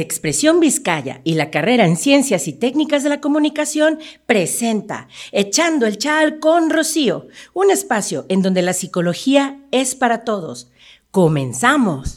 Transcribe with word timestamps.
Expresión 0.00 0.60
Vizcaya 0.60 1.20
y 1.24 1.34
la 1.34 1.50
carrera 1.50 1.86
en 1.86 1.96
Ciencias 1.96 2.48
y 2.48 2.52
Técnicas 2.52 3.02
de 3.02 3.08
la 3.08 3.20
Comunicación 3.20 3.98
presenta 4.26 5.08
Echando 5.32 5.86
el 5.86 5.98
Chal 5.98 6.38
con 6.38 6.70
Rocío, 6.70 7.26
un 7.52 7.70
espacio 7.70 8.24
en 8.28 8.42
donde 8.42 8.62
la 8.62 8.72
psicología 8.72 9.58
es 9.70 9.94
para 9.94 10.24
todos. 10.24 10.70
¡Comenzamos! 11.10 12.16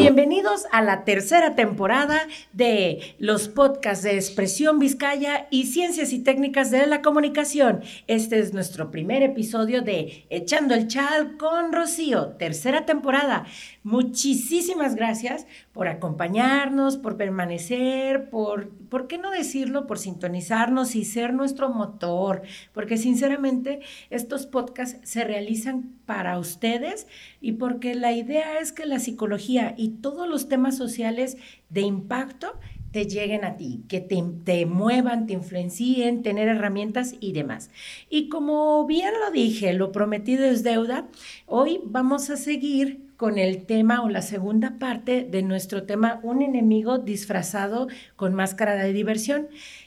Bienvenidos 0.00 0.64
a 0.72 0.80
la 0.80 1.04
tercera 1.04 1.54
temporada 1.54 2.26
de 2.54 3.14
los 3.18 3.48
podcasts 3.48 4.02
de 4.02 4.14
Expresión 4.14 4.78
Vizcaya 4.78 5.46
y 5.50 5.66
Ciencias 5.66 6.14
y 6.14 6.20
Técnicas 6.20 6.70
de 6.70 6.86
la 6.86 7.02
Comunicación. 7.02 7.82
Este 8.06 8.38
es 8.38 8.54
nuestro 8.54 8.90
primer 8.90 9.22
episodio 9.22 9.82
de 9.82 10.24
Echando 10.30 10.72
el 10.72 10.88
Chal 10.88 11.36
con 11.36 11.74
Rocío, 11.74 12.28
tercera 12.38 12.86
temporada. 12.86 13.44
Muchísimas 13.82 14.94
gracias 14.94 15.46
por 15.74 15.86
acompañarnos, 15.86 16.96
por 16.96 17.18
permanecer, 17.18 18.30
por, 18.30 18.70
¿por 18.88 19.06
qué 19.06 19.18
no 19.18 19.30
decirlo? 19.30 19.86
Por 19.86 19.98
sintonizarnos 19.98 20.96
y 20.96 21.04
ser 21.04 21.34
nuestro 21.34 21.68
motor, 21.68 22.40
porque 22.72 22.96
sinceramente 22.96 23.80
estos 24.08 24.46
podcasts 24.46 24.98
se 25.02 25.24
realizan 25.24 25.99
para 26.10 26.40
ustedes 26.40 27.06
y 27.40 27.52
porque 27.52 27.94
la 27.94 28.10
idea 28.10 28.58
es 28.58 28.72
que 28.72 28.84
la 28.84 28.98
psicología 28.98 29.74
y 29.78 29.90
todos 29.90 30.28
los 30.28 30.48
temas 30.48 30.76
sociales 30.76 31.36
de 31.68 31.82
impacto 31.82 32.58
te 32.90 33.06
lleguen 33.06 33.44
a 33.44 33.56
ti, 33.56 33.84
que 33.88 34.00
te, 34.00 34.20
te, 34.42 34.66
muevan, 34.66 35.28
te 35.28 35.34
influencien, 35.34 36.24
tener 36.24 36.48
herramientas 36.48 37.14
y 37.20 37.30
demás. 37.30 37.70
Y 38.08 38.28
como 38.28 38.84
bien 38.88 39.12
lo 39.24 39.30
dije, 39.30 39.72
lo 39.72 39.92
prometido 39.92 40.44
es 40.46 40.64
deuda, 40.64 41.06
hoy 41.46 41.78
vamos 41.84 42.28
a 42.28 42.36
seguir 42.36 43.06
con 43.16 43.38
el 43.38 43.64
tema 43.64 44.02
o 44.02 44.08
la 44.08 44.22
segunda 44.22 44.80
parte 44.80 45.22
de 45.22 45.42
nuestro 45.44 45.84
tema, 45.84 46.18
un 46.24 46.42
enemigo 46.42 46.98
disfrazado 46.98 47.86
con 48.16 48.34
máscara 48.34 48.74
de 48.74 48.92
diversión. 48.92 49.46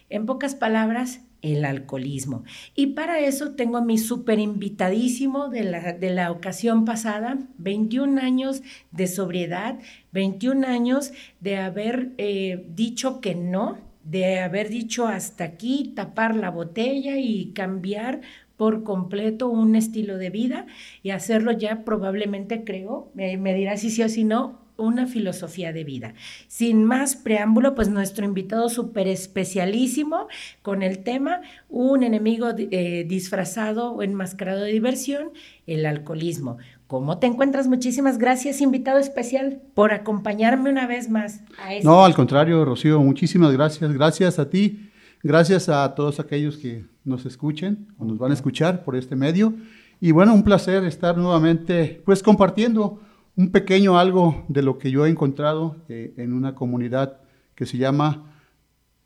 En 0.10 0.26
pocas 0.26 0.56
palabras, 0.56 1.20
el 1.44 1.66
alcoholismo. 1.66 2.44
Y 2.74 2.88
para 2.88 3.20
eso 3.20 3.52
tengo 3.52 3.78
a 3.78 3.84
mi 3.84 4.00
súper 4.00 4.40
invitadísimo 4.40 5.50
de 5.50 5.64
la, 5.64 5.94
de 5.94 6.10
la 6.10 6.32
ocasión 6.32 6.86
pasada, 6.86 7.38
21 7.58 8.20
años 8.20 8.64
de 8.92 9.06
sobriedad, 9.08 9.78
21 10.14 10.66
años 10.66 11.12
de 11.42 11.58
haber 11.58 12.14
eh, 12.18 12.66
dicho 12.70 13.22
que 13.22 13.36
no, 13.36 13.78
de 14.04 14.40
haber 14.40 14.70
dicho 14.70 15.08
hasta 15.08 15.44
aquí, 15.44 15.94
tapar 15.96 16.36
la 16.36 16.50
botella 16.50 17.18
y 17.18 17.52
cambiar 17.54 18.22
por 18.58 18.84
completo 18.84 19.50
un 19.50 19.76
estilo 19.76 20.18
de 20.18 20.30
vida 20.30 20.66
y 21.02 21.10
hacerlo 21.10 21.52
ya 21.52 21.84
probablemente 21.84 22.64
creo, 22.64 23.12
me, 23.14 23.38
me 23.38 23.54
dirá 23.54 23.76
si 23.78 23.90
sí 23.90 24.02
o 24.04 24.10
si 24.10 24.24
no, 24.24 24.63
una 24.86 25.08
filosofía 25.08 25.74
de 25.74 25.84
vida. 25.84 26.14
Sin 26.48 26.84
más 26.84 27.16
preámbulo, 27.16 27.76
pues 27.76 27.90
nuestro 27.90 28.26
invitado 28.26 28.70
súper 28.70 29.08
especialísimo 29.08 30.28
con 30.62 30.84
el 30.84 31.04
tema, 31.04 31.42
un 31.70 32.04
enemigo 32.04 32.50
eh, 32.58 33.06
disfrazado 33.08 33.92
o 33.92 34.04
enmascarado 34.04 34.62
de 34.62 34.72
diversión, 34.72 35.30
el 35.68 35.86
alcoholismo. 35.86 36.58
¿Cómo 36.88 37.18
te 37.18 37.28
encuentras? 37.28 37.68
Muchísimas 37.68 38.18
gracias, 38.18 38.62
invitado 38.62 39.00
especial, 39.00 39.62
por 39.74 39.94
acompañarme 39.94 40.70
una 40.70 40.86
vez 40.86 41.10
más 41.10 41.42
a 41.58 41.72
No, 41.84 42.06
al 42.06 42.14
contrario, 42.14 42.64
Rocío, 42.66 43.02
muchísimas 43.02 43.52
gracias. 43.52 43.92
Gracias 43.92 44.38
a 44.38 44.50
ti, 44.50 44.92
gracias 45.24 45.70
a 45.70 45.96
todos 45.96 46.20
aquellos 46.20 46.58
que 46.58 46.86
nos 47.04 47.26
escuchen 47.26 47.88
o 47.98 48.06
nos 48.06 48.18
van 48.18 48.32
a 48.32 48.34
escuchar 48.36 48.84
por 48.84 48.96
este 48.96 49.16
medio. 49.16 49.54
Y 50.00 50.12
bueno, 50.12 50.34
un 50.34 50.44
placer 50.44 50.84
estar 50.84 51.18
nuevamente 51.18 52.02
pues 52.06 52.22
compartiendo 52.22 53.00
un 53.36 53.52
pequeño 53.52 53.98
algo 53.98 54.46
de 54.48 54.62
lo 54.62 54.78
que 54.78 54.92
yo 54.92 55.06
he 55.06 55.10
encontrado 55.10 55.78
eh, 55.90 56.14
en 56.18 56.34
una 56.34 56.56
comunidad 56.56 57.20
que 57.56 57.66
se 57.66 57.78
llama 57.78 58.38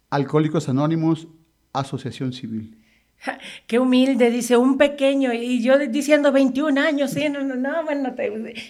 Alcohólicos 0.10 0.68
Anónimos 0.70 1.28
Asociación 1.74 2.34
Civil. 2.34 2.78
Qué 3.68 3.80
humilde, 3.80 4.30
dice 4.30 4.58
un 4.58 4.78
pequeño, 4.78 5.34
y 5.34 5.62
yo 5.62 5.78
diciendo 5.80 6.32
21 6.32 6.80
años, 6.80 7.12
sí, 7.12 7.30
no, 7.30 7.42
no, 7.42 7.56
no, 7.56 7.84
bueno, 7.84 8.14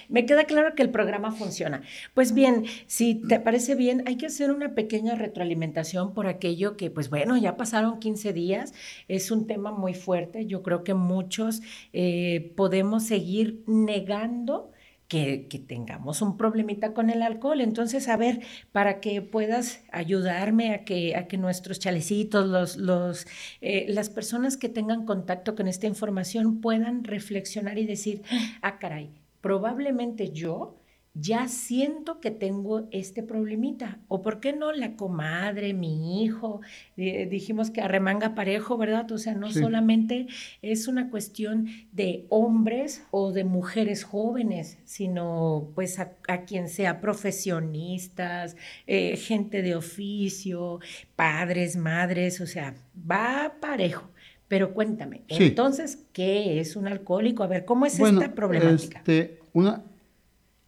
me 0.09 0.25
queda 0.25 0.45
claro 0.45 0.73
que 0.73 0.83
el 0.83 0.89
programa 0.89 1.31
funciona. 1.31 1.81
Pues 2.13 2.33
bien, 2.33 2.65
si 2.85 3.15
te 3.15 3.39
parece 3.39 3.75
bien, 3.75 4.03
hay 4.05 4.15
que 4.15 4.27
hacer 4.27 4.51
una 4.51 4.73
pequeña 4.73 5.15
retroalimentación 5.15 6.13
por 6.13 6.27
aquello 6.27 6.77
que, 6.77 6.89
pues 6.89 7.09
bueno, 7.09 7.35
ya 7.35 7.57
pasaron 7.57 7.99
15 7.99 8.31
días, 8.31 8.73
es 9.07 9.31
un 9.31 9.47
tema 9.47 9.71
muy 9.71 9.93
fuerte, 9.93 10.45
yo 10.45 10.63
creo 10.63 10.83
que 10.83 10.93
muchos 10.93 11.61
eh, 11.93 12.53
podemos 12.55 13.03
seguir 13.03 13.63
negando 13.67 14.71
que, 15.07 15.47
tengamos 15.67 16.21
un 16.21 16.37
problemita 16.37 16.93
con 16.93 17.09
el 17.09 17.21
alcohol. 17.21 17.61
Entonces, 17.61 18.07
a 18.07 18.17
ver, 18.17 18.41
para 18.71 18.99
que 18.99 19.21
puedas 19.21 19.81
ayudarme 19.91 20.73
a 20.73 20.85
que, 20.85 21.15
a 21.15 21.27
que 21.27 21.37
nuestros 21.37 21.79
chalecitos, 21.79 22.47
los, 22.47 22.77
los, 22.77 23.27
eh, 23.61 23.85
las 23.89 24.09
personas 24.09 24.57
que 24.57 24.69
tengan 24.69 25.05
contacto 25.05 25.55
con 25.55 25.67
esta 25.67 25.87
información 25.87 26.61
puedan 26.61 27.03
reflexionar 27.03 27.77
y 27.77 27.85
decir, 27.85 28.21
ah, 28.61 28.79
caray, 28.79 29.09
probablemente 29.41 30.31
yo 30.31 30.75
ya 31.19 31.47
siento 31.47 32.19
que 32.19 32.31
tengo 32.31 32.87
este 32.91 33.23
problemita. 33.23 33.99
O 34.07 34.21
por 34.21 34.39
qué 34.39 34.53
no 34.53 34.71
la 34.71 34.95
comadre, 34.95 35.73
mi 35.73 36.23
hijo, 36.23 36.61
eh, 36.95 37.27
dijimos 37.29 37.71
que 37.71 37.81
arremanga 37.81 38.35
parejo, 38.35 38.77
¿verdad? 38.77 39.11
O 39.11 39.17
sea, 39.17 39.33
no 39.33 39.51
solamente 39.51 40.27
es 40.61 40.87
una 40.87 41.09
cuestión 41.09 41.67
de 41.91 42.25
hombres 42.29 43.03
o 43.11 43.31
de 43.31 43.43
mujeres 43.43 44.03
jóvenes, 44.03 44.77
sino 44.85 45.71
pues 45.75 45.99
a, 45.99 46.11
quien 46.45 46.69
sea 46.69 47.01
profesionistas, 47.01 48.55
eh, 48.85 49.17
gente 49.17 49.61
de 49.61 49.75
oficio, 49.75 50.79
padres, 51.15 51.75
madres, 51.75 52.41
o 52.41 52.47
sea, 52.47 52.75
va 53.09 53.55
parejo. 53.59 54.09
Pero 54.47 54.73
cuéntame, 54.73 55.23
entonces, 55.27 56.05
¿qué 56.13 56.61
es 56.61 56.77
un 56.77 56.87
alcohólico? 56.87 57.43
A 57.43 57.47
ver, 57.47 57.65
¿cómo 57.65 57.85
es 57.85 57.99
esta 57.99 58.33
problemática? 58.33 58.99
Este, 58.99 59.39
una, 59.51 59.83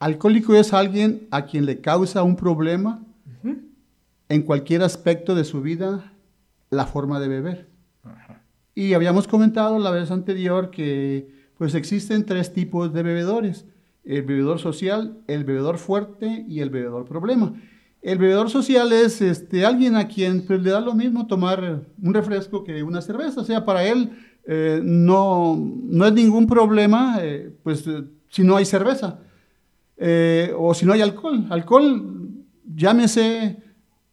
Alcohólico 0.00 0.54
es 0.54 0.72
alguien 0.72 1.28
a 1.30 1.44
quien 1.44 1.66
le 1.66 1.82
causa 1.82 2.22
un 2.22 2.34
problema 2.34 3.04
en 4.30 4.42
cualquier 4.42 4.82
aspecto 4.82 5.34
de 5.34 5.44
su 5.44 5.60
vida 5.60 6.12
la 6.70 6.86
forma 6.86 7.20
de 7.20 7.28
beber. 7.28 7.68
Y 8.74 8.94
habíamos 8.94 9.28
comentado 9.28 9.78
la 9.78 9.90
vez 9.90 10.10
anterior 10.10 10.70
que 10.70 11.28
pues 11.58 11.74
existen 11.74 12.24
tres 12.24 12.54
tipos 12.54 12.94
de 12.94 13.02
bebedores. 13.02 13.66
El 14.02 14.22
bebedor 14.22 14.58
social, 14.58 15.18
el 15.26 15.44
bebedor 15.44 15.76
fuerte 15.76 16.46
y 16.48 16.60
el 16.60 16.70
bebedor 16.70 17.04
problema. 17.04 17.52
El 18.00 18.16
bebedor 18.16 18.48
social 18.48 18.92
es 18.92 19.20
este, 19.20 19.66
alguien 19.66 19.96
a 19.96 20.08
quien 20.08 20.46
pues, 20.46 20.62
le 20.62 20.70
da 20.70 20.80
lo 20.80 20.94
mismo 20.94 21.26
tomar 21.26 21.82
un 22.02 22.14
refresco 22.14 22.64
que 22.64 22.82
una 22.82 23.02
cerveza. 23.02 23.42
O 23.42 23.44
sea, 23.44 23.66
para 23.66 23.84
él 23.84 24.12
eh, 24.46 24.80
no, 24.82 25.58
no 25.58 26.06
es 26.06 26.12
ningún 26.14 26.46
problema 26.46 27.18
eh, 27.20 27.52
pues, 27.62 27.84
si 28.30 28.42
no 28.42 28.56
hay 28.56 28.64
cerveza. 28.64 29.18
Eh, 30.02 30.52
o 30.56 30.72
si 30.72 30.86
no 30.86 30.94
hay 30.94 31.02
alcohol. 31.02 31.46
Alcohol, 31.50 32.30
llámese 32.74 33.58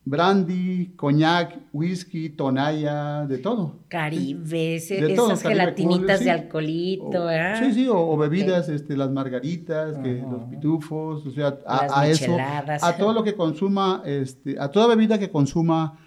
brandy, 0.08 0.94
coñac, 0.96 1.58
whisky, 1.74 2.30
tonalla, 2.30 3.25
de 3.25 3.38
todo. 3.40 3.80
Caribes, 3.90 4.90
esas 4.90 5.42
gelatinitas 5.42 6.24
de 6.24 6.31
alcoholito, 6.31 7.25
¿verdad? 7.25 7.59
Sí, 7.59 7.74
sí, 7.74 7.88
o, 7.90 8.16
bebidas, 8.16 8.70
este, 8.70 8.96
las 8.96 9.12
margaritas, 9.12 9.98
que, 9.98 10.22
los 10.22 10.44
pitufos, 10.46 11.25
o 11.25 11.31
sea, 11.31 11.58
a, 11.66 12.08
eso, 12.08 12.38
a 12.40 12.98
todo 12.98 13.14
lo 13.14 13.24
que 13.24 13.36
consuma, 13.36 14.02
este, 14.06 14.58
a 14.59 14.69
toda 14.69 14.88
bebida 14.88 15.19
que 15.19 15.30
consuma, 15.30 16.00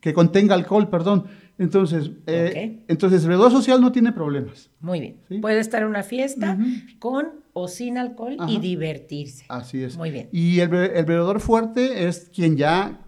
que 0.00 0.12
contenga 0.12 0.54
alcohol, 0.54 0.88
perdón. 0.88 1.24
Entonces, 1.56 2.10
eh, 2.26 2.84
entonces 2.86 3.24
el 3.24 3.50
social 3.50 3.80
no 3.80 3.90
tiene 3.90 4.12
problemas. 4.12 4.70
Muy 4.80 5.00
bien. 5.00 5.40
Puede 5.40 5.58
estar 5.58 5.82
en 5.82 5.88
una 5.88 6.02
fiesta 6.02 6.56
con 6.98 7.30
o 7.58 7.68
sin 7.68 7.98
alcohol 7.98 8.36
y 8.48 8.58
divertirse. 8.58 9.44
Así 9.48 9.82
es. 9.82 9.96
Muy 9.96 10.10
bien. 10.10 10.28
Y 10.32 10.60
el, 10.60 10.68
bebedor 10.68 11.40
fuerte 11.40 12.06
es 12.08 12.30
quien 12.34 12.56
ya 12.56 13.00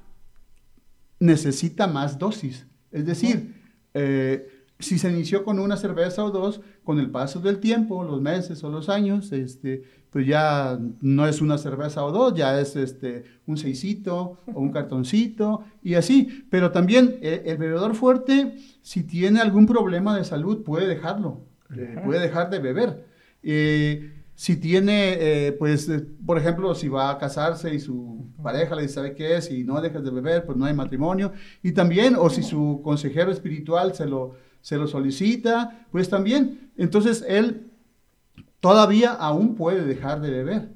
necesita 1.18 1.86
más 1.86 2.18
dosis. 2.18 2.66
Es 2.90 3.06
decir, 3.06 3.54
eh, 3.94 4.48
si 4.80 4.98
se 4.98 5.10
inició 5.10 5.44
con 5.44 5.58
una 5.58 5.76
cerveza 5.76 6.24
o 6.24 6.30
dos, 6.30 6.60
con 6.84 6.98
el 6.98 7.10
paso 7.10 7.40
del 7.40 7.60
tiempo, 7.60 8.02
los 8.02 8.20
meses 8.20 8.64
o 8.64 8.70
los 8.70 8.88
años, 8.88 9.30
este, 9.32 9.82
pues 10.10 10.26
ya 10.26 10.78
no 11.00 11.26
es 11.26 11.40
una 11.40 11.58
cerveza 11.58 12.04
o 12.04 12.10
dos, 12.10 12.34
ya 12.34 12.58
es 12.60 12.74
este, 12.76 13.24
un 13.46 13.56
seisito 13.56 14.38
o 14.52 14.60
un 14.60 14.70
cartoncito 14.72 15.64
y 15.82 15.94
así. 15.94 16.44
Pero 16.50 16.72
también 16.72 17.18
eh, 17.20 17.42
el, 17.46 17.58
bebedor 17.58 17.94
fuerte, 17.94 18.56
si 18.82 19.04
tiene 19.04 19.40
algún 19.40 19.66
problema 19.66 20.16
de 20.16 20.24
salud, 20.24 20.64
puede 20.64 20.88
dejarlo, 20.88 21.42
eh, 21.76 22.00
puede 22.04 22.20
dejar 22.20 22.50
de 22.50 22.58
beber. 22.58 23.06
Eh, 23.42 24.19
si 24.40 24.56
tiene, 24.56 25.54
pues, 25.58 25.86
por 26.24 26.38
ejemplo, 26.38 26.74
si 26.74 26.88
va 26.88 27.10
a 27.10 27.18
casarse 27.18 27.74
y 27.74 27.78
su 27.78 28.26
pareja 28.42 28.74
le 28.74 28.80
dice, 28.80 28.94
¿sabe 28.94 29.14
qué 29.14 29.36
es? 29.36 29.44
Si 29.44 29.64
no 29.64 29.82
dejas 29.82 30.02
de 30.02 30.10
beber, 30.10 30.46
pues 30.46 30.56
no 30.56 30.64
hay 30.64 30.72
matrimonio. 30.72 31.32
Y 31.62 31.72
también, 31.72 32.16
o 32.18 32.30
si 32.30 32.42
su 32.42 32.80
consejero 32.82 33.30
espiritual 33.30 33.94
se 33.94 34.06
lo, 34.06 34.36
se 34.62 34.78
lo 34.78 34.86
solicita, 34.86 35.86
pues 35.92 36.08
también. 36.08 36.70
Entonces, 36.78 37.22
él 37.28 37.70
todavía 38.60 39.12
aún 39.12 39.56
puede 39.56 39.84
dejar 39.84 40.22
de 40.22 40.30
beber. 40.30 40.70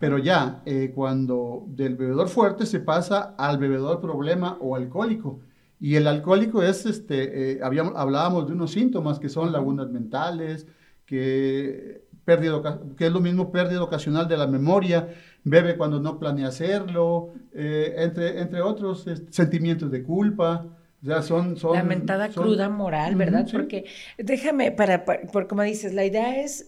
Pero 0.00 0.18
ya, 0.18 0.60
eh, 0.66 0.90
cuando 0.92 1.66
del 1.68 1.94
bebedor 1.94 2.28
fuerte 2.28 2.66
se 2.66 2.80
pasa 2.80 3.36
al 3.38 3.58
bebedor 3.58 4.00
problema 4.00 4.58
o 4.60 4.74
alcohólico. 4.74 5.38
Y 5.78 5.94
el 5.94 6.08
alcohólico 6.08 6.64
es, 6.64 6.84
este, 6.84 7.52
eh, 7.52 7.60
habíamos, 7.62 7.92
hablábamos 7.94 8.48
de 8.48 8.54
unos 8.54 8.72
síntomas 8.72 9.20
que 9.20 9.28
son 9.28 9.52
lagunas 9.52 9.88
mentales, 9.88 10.66
que, 11.06 12.03
pérdida, 12.24 12.80
que 12.96 13.06
es 13.06 13.12
lo 13.12 13.20
mismo 13.20 13.52
pérdida 13.52 13.82
ocasional 13.82 14.28
de 14.28 14.36
la 14.36 14.46
memoria, 14.46 15.14
bebe 15.44 15.76
cuando 15.76 16.00
no 16.00 16.18
planea 16.18 16.48
hacerlo, 16.48 17.32
eh, 17.52 17.94
entre, 17.98 18.40
entre 18.40 18.62
otros 18.62 19.06
sentimientos 19.30 19.90
de 19.90 20.02
culpa. 20.02 20.73
Ya 21.04 21.20
son, 21.20 21.58
son, 21.58 21.74
Lamentada 21.74 22.30
cruda 22.30 22.70
moral, 22.70 23.14
¿verdad? 23.14 23.46
Porque 23.52 23.84
déjame, 24.16 24.72
para, 24.72 25.04
por 25.04 25.46
como 25.48 25.62
dices, 25.62 25.92
la 25.92 26.06
idea 26.06 26.40
es 26.40 26.64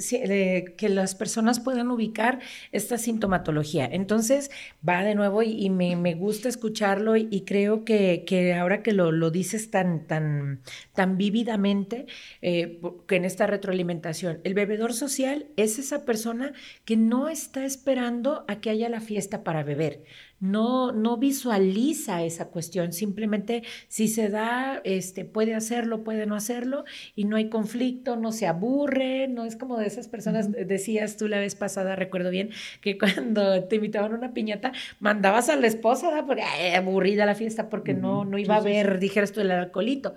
que 0.76 0.88
las 0.90 1.14
personas 1.14 1.58
puedan 1.58 1.90
ubicar 1.90 2.40
esta 2.70 2.98
sintomatología. 2.98 3.86
Entonces, 3.90 4.50
va 4.86 5.02
de 5.04 5.14
nuevo 5.14 5.42
y, 5.42 5.70
me, 5.70 5.96
me, 5.96 6.14
gusta 6.14 6.50
escucharlo 6.50 7.16
y, 7.16 7.44
creo 7.46 7.86
que, 7.86 8.24
que, 8.26 8.52
ahora 8.52 8.82
que 8.82 8.92
lo, 8.92 9.10
lo, 9.10 9.30
dices 9.30 9.70
tan, 9.70 10.06
tan, 10.06 10.60
tan 10.92 11.16
vívidamente, 11.16 12.04
eh, 12.42 12.78
que 13.06 13.16
en 13.16 13.24
esta 13.24 13.46
retroalimentación, 13.46 14.40
el 14.44 14.52
bebedor 14.52 14.92
social 14.92 15.46
es 15.56 15.78
esa 15.78 16.04
persona 16.04 16.52
que 16.84 16.98
no 16.98 17.30
está 17.30 17.64
esperando 17.64 18.44
a 18.48 18.56
que 18.56 18.68
haya 18.68 18.90
la 18.90 19.00
fiesta 19.00 19.44
para 19.44 19.62
beber 19.62 20.04
no, 20.40 20.92
no 20.92 21.16
visualiza 21.16 22.22
esa 22.22 22.48
cuestión, 22.48 22.92
simplemente 22.92 23.62
si 23.88 24.08
se 24.08 24.28
da, 24.28 24.80
este, 24.84 25.24
puede 25.24 25.54
hacerlo, 25.54 26.04
puede 26.04 26.26
no 26.26 26.34
hacerlo, 26.34 26.84
y 27.14 27.24
no 27.24 27.36
hay 27.36 27.48
conflicto, 27.48 28.16
no 28.16 28.32
se 28.32 28.46
aburre, 28.46 29.28
no 29.28 29.44
es 29.44 29.56
como 29.56 29.78
de 29.78 29.86
esas 29.86 30.08
personas, 30.08 30.50
decías 30.52 31.16
tú 31.16 31.28
la 31.28 31.38
vez 31.38 31.54
pasada, 31.54 31.96
recuerdo 31.96 32.30
bien, 32.30 32.50
que 32.80 32.98
cuando 32.98 33.64
te 33.64 33.76
invitaban 33.76 34.12
a 34.12 34.16
una 34.16 34.34
piñata, 34.34 34.72
mandabas 35.00 35.48
a 35.48 35.56
la 35.56 35.66
esposa, 35.66 36.24
porque 36.26 36.42
aburrida 36.74 37.26
la 37.26 37.34
fiesta, 37.34 37.68
porque 37.68 37.94
no, 37.94 38.24
no 38.24 38.38
iba 38.38 38.56
a 38.56 38.60
ver, 38.60 38.98
dijeras 38.98 39.32
tú, 39.32 39.40
el 39.40 39.50
alcoholito. 39.50 40.14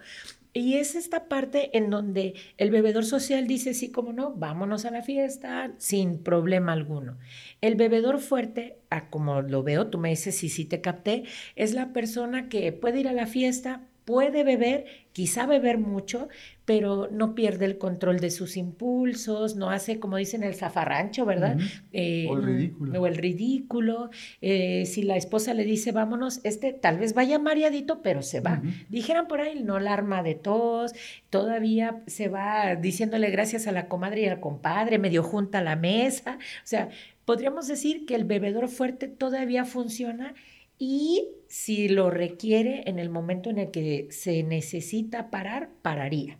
Y 0.51 0.75
es 0.75 0.95
esta 0.95 1.27
parte 1.29 1.77
en 1.77 1.91
donde 1.91 2.33
el 2.57 2.71
bebedor 2.71 3.05
social 3.05 3.45
dice, 3.45 3.75
sí, 3.75 3.91
como 3.91 4.13
no, 4.13 4.33
vámonos 4.33 4.85
a 4.85 4.91
la 4.91 5.03
fiesta 5.03 5.73
sin 5.77 6.23
problema 6.23 6.73
alguno. 6.73 7.17
El 7.61 7.75
bebedor 7.75 8.19
fuerte, 8.19 8.79
como 9.11 9.41
lo 9.41 9.61
veo, 9.61 9.87
tú 9.87 9.99
me 9.99 10.09
dices, 10.09 10.35
sí, 10.35 10.49
sí 10.49 10.65
te 10.65 10.81
capté, 10.81 11.23
es 11.55 11.73
la 11.73 11.93
persona 11.93 12.49
que 12.49 12.71
puede 12.71 12.99
ir 12.99 13.07
a 13.07 13.13
la 13.13 13.27
fiesta, 13.27 13.88
puede 14.05 14.43
beber, 14.43 14.85
quizá 15.13 15.45
beber 15.45 15.77
mucho, 15.77 16.29
pero 16.65 17.09
no 17.11 17.33
pierde 17.35 17.65
el 17.65 17.77
control 17.77 18.19
de 18.19 18.29
sus 18.29 18.57
impulsos, 18.57 19.55
no 19.55 19.69
hace, 19.69 19.99
como 19.99 20.17
dicen, 20.17 20.43
el 20.43 20.53
zafarrancho, 20.53 21.25
¿verdad? 21.25 21.57
Eh, 21.91 22.27
o 22.29 22.37
el 22.37 22.43
ridículo. 22.43 23.01
O 23.01 23.07
el 23.07 23.15
ridículo. 23.15 24.09
Eh, 24.41 24.85
si 24.85 25.03
la 25.03 25.15
esposa 25.17 25.53
le 25.53 25.63
dice, 25.63 25.91
vámonos, 25.91 26.41
este 26.43 26.73
tal 26.73 26.99
vez 26.99 27.13
vaya 27.13 27.39
mareadito, 27.39 28.01
pero 28.01 28.21
se 28.21 28.39
va. 28.39 28.61
Dijeran 28.89 29.27
por 29.27 29.41
ahí, 29.41 29.63
no 29.63 29.79
la 29.79 29.93
arma 29.93 30.21
de 30.21 30.35
tos, 30.35 30.93
todavía 31.29 32.03
se 32.07 32.27
va 32.27 32.75
diciéndole 32.75 33.29
gracias 33.31 33.67
a 33.67 33.71
la 33.71 33.87
comadre 33.87 34.21
y 34.21 34.25
al 34.25 34.39
compadre, 34.39 34.99
medio 34.99 35.23
junta 35.23 35.59
a 35.59 35.63
la 35.63 35.75
mesa. 35.75 36.37
O 36.39 36.67
sea, 36.67 36.89
podríamos 37.25 37.67
decir 37.67 38.05
que 38.05 38.15
el 38.15 38.25
bebedor 38.25 38.69
fuerte 38.69 39.07
todavía 39.07 39.65
funciona 39.65 40.33
y 40.79 41.27
si 41.49 41.89
lo 41.89 42.09
requiere 42.09 42.83
en 42.85 42.99
el 42.99 43.09
momento 43.09 43.49
en 43.49 43.57
el 43.57 43.69
que 43.69 44.07
se 44.11 44.43
necesita 44.43 45.29
parar, 45.29 45.71
pararía. 45.81 46.39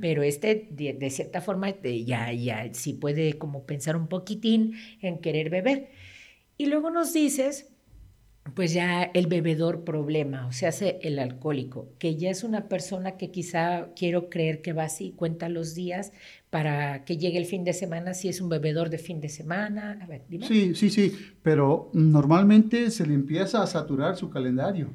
Pero 0.00 0.22
este, 0.22 0.68
de, 0.70 1.10
cierta 1.10 1.42
forma, 1.42 1.68
ya, 1.82 2.32
ya 2.32 2.72
sí 2.72 2.94
puede 2.94 3.34
como 3.34 3.66
pensar 3.66 3.96
un 3.96 4.08
poquitín 4.08 4.74
en 5.02 5.18
querer 5.18 5.50
beber. 5.50 5.90
Y 6.56 6.66
luego 6.66 6.90
nos 6.90 7.12
dices 7.12 7.70
pues 8.54 8.72
ya 8.72 9.02
el 9.02 9.26
bebedor 9.26 9.84
problema, 9.84 10.46
o 10.46 10.52
sea, 10.52 10.70
el 11.02 11.18
alcohólico, 11.18 11.92
que 11.98 12.16
ya 12.16 12.30
es 12.30 12.42
una 12.42 12.68
persona 12.68 13.16
que 13.16 13.30
quizá 13.30 13.90
quiero 13.94 14.30
creer 14.30 14.62
que 14.62 14.72
va 14.72 14.84
así, 14.84 15.12
cuenta 15.12 15.48
los 15.48 15.74
días 15.74 16.12
para 16.50 17.04
que 17.04 17.16
llegue 17.16 17.38
el 17.38 17.46
fin 17.46 17.64
de 17.64 17.72
semana, 17.72 18.12
si 18.12 18.28
es 18.28 18.40
un 18.40 18.48
bebedor 18.48 18.90
de 18.90 18.98
fin 18.98 19.20
de 19.20 19.28
semana. 19.28 19.98
A 20.02 20.06
ver, 20.06 20.24
dime. 20.28 20.46
Sí, 20.46 20.74
sí, 20.74 20.90
sí, 20.90 21.16
pero 21.42 21.90
normalmente 21.94 22.90
se 22.90 23.06
le 23.06 23.14
empieza 23.14 23.62
a 23.62 23.66
saturar 23.66 24.16
su 24.16 24.30
calendario. 24.30 24.88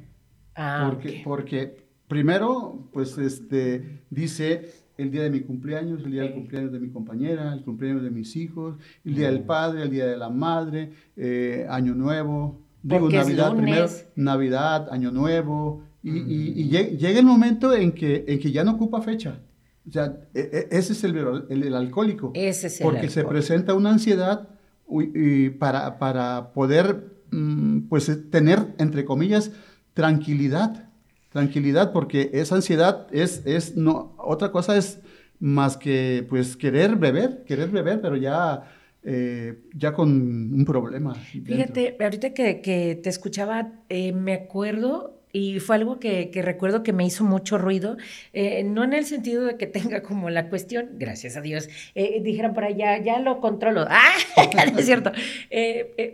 Ah, 0.55 0.89
porque, 0.89 1.21
porque 1.23 1.77
primero, 2.07 2.89
pues, 2.91 3.17
este, 3.17 4.01
dice 4.09 4.69
el 4.97 5.11
día 5.11 5.23
de 5.23 5.29
mi 5.29 5.41
cumpleaños, 5.41 6.03
el 6.03 6.11
día 6.11 6.23
del 6.23 6.33
cumpleaños 6.33 6.71
de 6.71 6.79
mi 6.79 6.89
compañera, 6.89 7.53
el 7.53 7.63
cumpleaños 7.63 8.03
de 8.03 8.11
mis 8.11 8.35
hijos, 8.35 8.77
el 9.05 9.15
día 9.15 9.27
del 9.31 9.41
mm. 9.41 9.45
padre, 9.45 9.83
el 9.83 9.89
día 9.89 10.05
de 10.05 10.17
la 10.17 10.29
madre, 10.29 10.91
eh, 11.15 11.65
Año 11.69 11.95
Nuevo, 11.95 12.61
Digo, 12.83 13.09
Navidad 13.09 13.55
primero, 13.55 13.87
Navidad, 14.15 14.89
Año 14.91 15.11
Nuevo, 15.11 15.83
y, 16.03 16.11
y, 16.11 16.69
llega 16.69 17.19
el 17.19 17.25
momento 17.25 17.73
en 17.73 17.93
que, 17.93 18.25
en 18.27 18.39
que 18.39 18.51
ya 18.51 18.63
no 18.63 18.73
ocupa 18.73 19.01
fecha. 19.01 19.39
O 19.87 19.91
sea, 19.91 20.17
e, 20.33 20.67
e, 20.71 20.77
ese 20.77 20.93
es 20.93 21.03
el, 21.03 21.45
el, 21.49 21.75
alcohólico. 21.75 22.31
Ese 22.33 22.67
es 22.67 22.79
el 22.79 22.85
Porque 22.85 23.09
se 23.09 23.23
presenta 23.23 23.73
una 23.73 23.91
ansiedad 23.91 24.49
y 24.89 25.49
para, 25.51 25.97
para 25.99 26.53
poder, 26.53 27.03
mm, 27.31 27.81
pues, 27.89 28.11
tener, 28.29 28.73
entre 28.77 29.05
comillas, 29.05 29.51
tranquilidad. 29.93 30.89
Tranquilidad, 31.31 31.91
porque 31.91 32.29
esa 32.33 32.55
ansiedad 32.55 33.07
es, 33.11 33.41
es 33.45 33.75
no, 33.75 34.15
otra 34.17 34.51
cosa 34.51 34.77
es 34.77 34.99
más 35.39 35.75
que, 35.75 36.25
pues, 36.29 36.55
querer 36.55 36.95
beber, 36.95 37.43
querer 37.45 37.69
beber, 37.69 37.99
pero 38.01 38.15
ya 38.15 38.63
eh, 39.07 39.59
ya 39.75 39.93
con 39.93 40.09
un 40.09 40.65
problema. 40.65 41.13
Fíjate, 41.13 41.95
ahorita 41.99 42.33
que, 42.33 42.99
te 43.03 43.09
escuchaba, 43.09 43.83
eh, 43.87 44.11
me 44.13 44.33
acuerdo 44.33 45.14
y 45.35 45.59
fue 45.59 45.75
algo 45.75 45.99
que, 45.99 46.29
recuerdo 46.33 46.83
que 46.83 46.93
me 46.93 47.05
hizo 47.05 47.23
mucho 47.23 47.57
ruido, 47.57 47.97
eh, 48.33 48.63
no 48.63 48.83
en 48.83 48.93
el 48.93 49.05
sentido 49.05 49.43
de 49.45 49.57
que 49.57 49.67
tenga 49.67 50.01
como 50.01 50.29
la 50.29 50.49
cuestión, 50.49 50.91
gracias 50.93 51.35
a 51.35 51.41
Dios, 51.41 51.67
dijeran 51.93 52.53
por 52.53 52.63
allá, 52.63 52.97
ya 52.97 53.19
lo 53.19 53.41
controlo. 53.41 53.85
¡Ah! 53.89 54.13
es 54.77 54.85
cierto. 54.85 55.11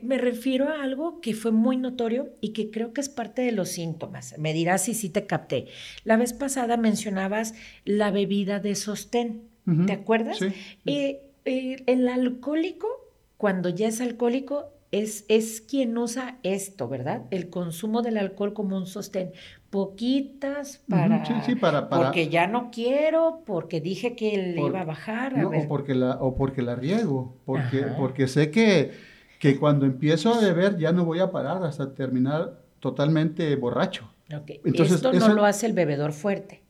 me 0.02 0.18
refiero 0.18 0.70
a 0.70 0.84
algo 0.84 1.22
que 1.22 1.34
fue 1.34 1.52
muy 1.52 1.78
notorio 1.78 2.30
y 2.42 2.54
que 2.54 2.72
creo 2.72 2.94
que 2.94 3.02
es 3.02 3.10
parte 3.10 3.42
de 3.42 3.52
los 3.52 3.70
síntomas. 3.70 4.38
Me 4.38 4.54
dirás 4.54 4.86
si 4.86 4.94
sí 4.94 5.10
te 5.10 5.26
capté. 5.26 5.68
La 6.04 6.18
vez 6.18 6.34
pasada 6.34 6.78
mencionabas 6.78 7.54
la 7.86 8.12
bebida 8.12 8.60
de 8.60 8.76
sostén. 8.76 9.44
¿Te 9.86 9.94
acuerdas? 9.94 10.40
Sí 10.40 11.20
el 11.46 12.08
alcohólico, 12.08 12.88
cuando 13.38 13.70
ya 13.70 13.88
es 13.88 14.02
alcohólico, 14.02 14.72
es, 14.92 15.26
es 15.30 15.62
quien 15.62 15.98
usa 15.98 16.38
esto, 16.44 16.88
¿verdad? 16.88 17.24
El 17.32 17.50
consumo 17.50 18.02
del 18.02 18.18
alcohol 18.18 18.54
como 18.54 18.78
un 18.78 18.86
sostén. 18.86 19.32
Poquitas 19.70 20.84
para, 20.90 21.44
sí, 21.46 21.56
para, 21.56 21.88
Porque 21.90 22.28
ya 22.28 22.46
no 22.48 22.72
quiero, 22.72 23.42
porque 23.46 23.80
dije 23.80 24.18
que 24.18 24.38
le 24.38 24.62
iba 24.62 24.82
a 24.82 24.86
bajar. 24.86 25.46
O, 25.46 25.68
porque 25.70 25.96
la, 25.96 26.18
o 26.20 26.36
porque 26.36 26.62
la 26.62 26.76
riego, 26.76 27.38
porque, 27.46 27.86
porque 27.98 28.28
sé 28.28 28.52
que, 28.52 28.92
que 29.40 29.58
cuando 29.58 29.86
empiezo 29.86 30.34
a 30.34 30.42
beber 30.42 30.78
ya 30.78 30.92
no 30.92 31.06
voy 31.06 31.20
a 31.20 31.32
parar 31.32 31.64
hasta 31.64 31.94
terminar 31.94 32.60
totalmente 32.82 33.56
borracho. 33.56 34.12
Entonces, 34.64 34.96
Esto 34.96 35.14
no 35.14 35.34
lo 35.34 35.46
hace 35.46 35.68
el 35.68 35.74
bebedor 35.74 36.12
fuerte. 36.12 36.64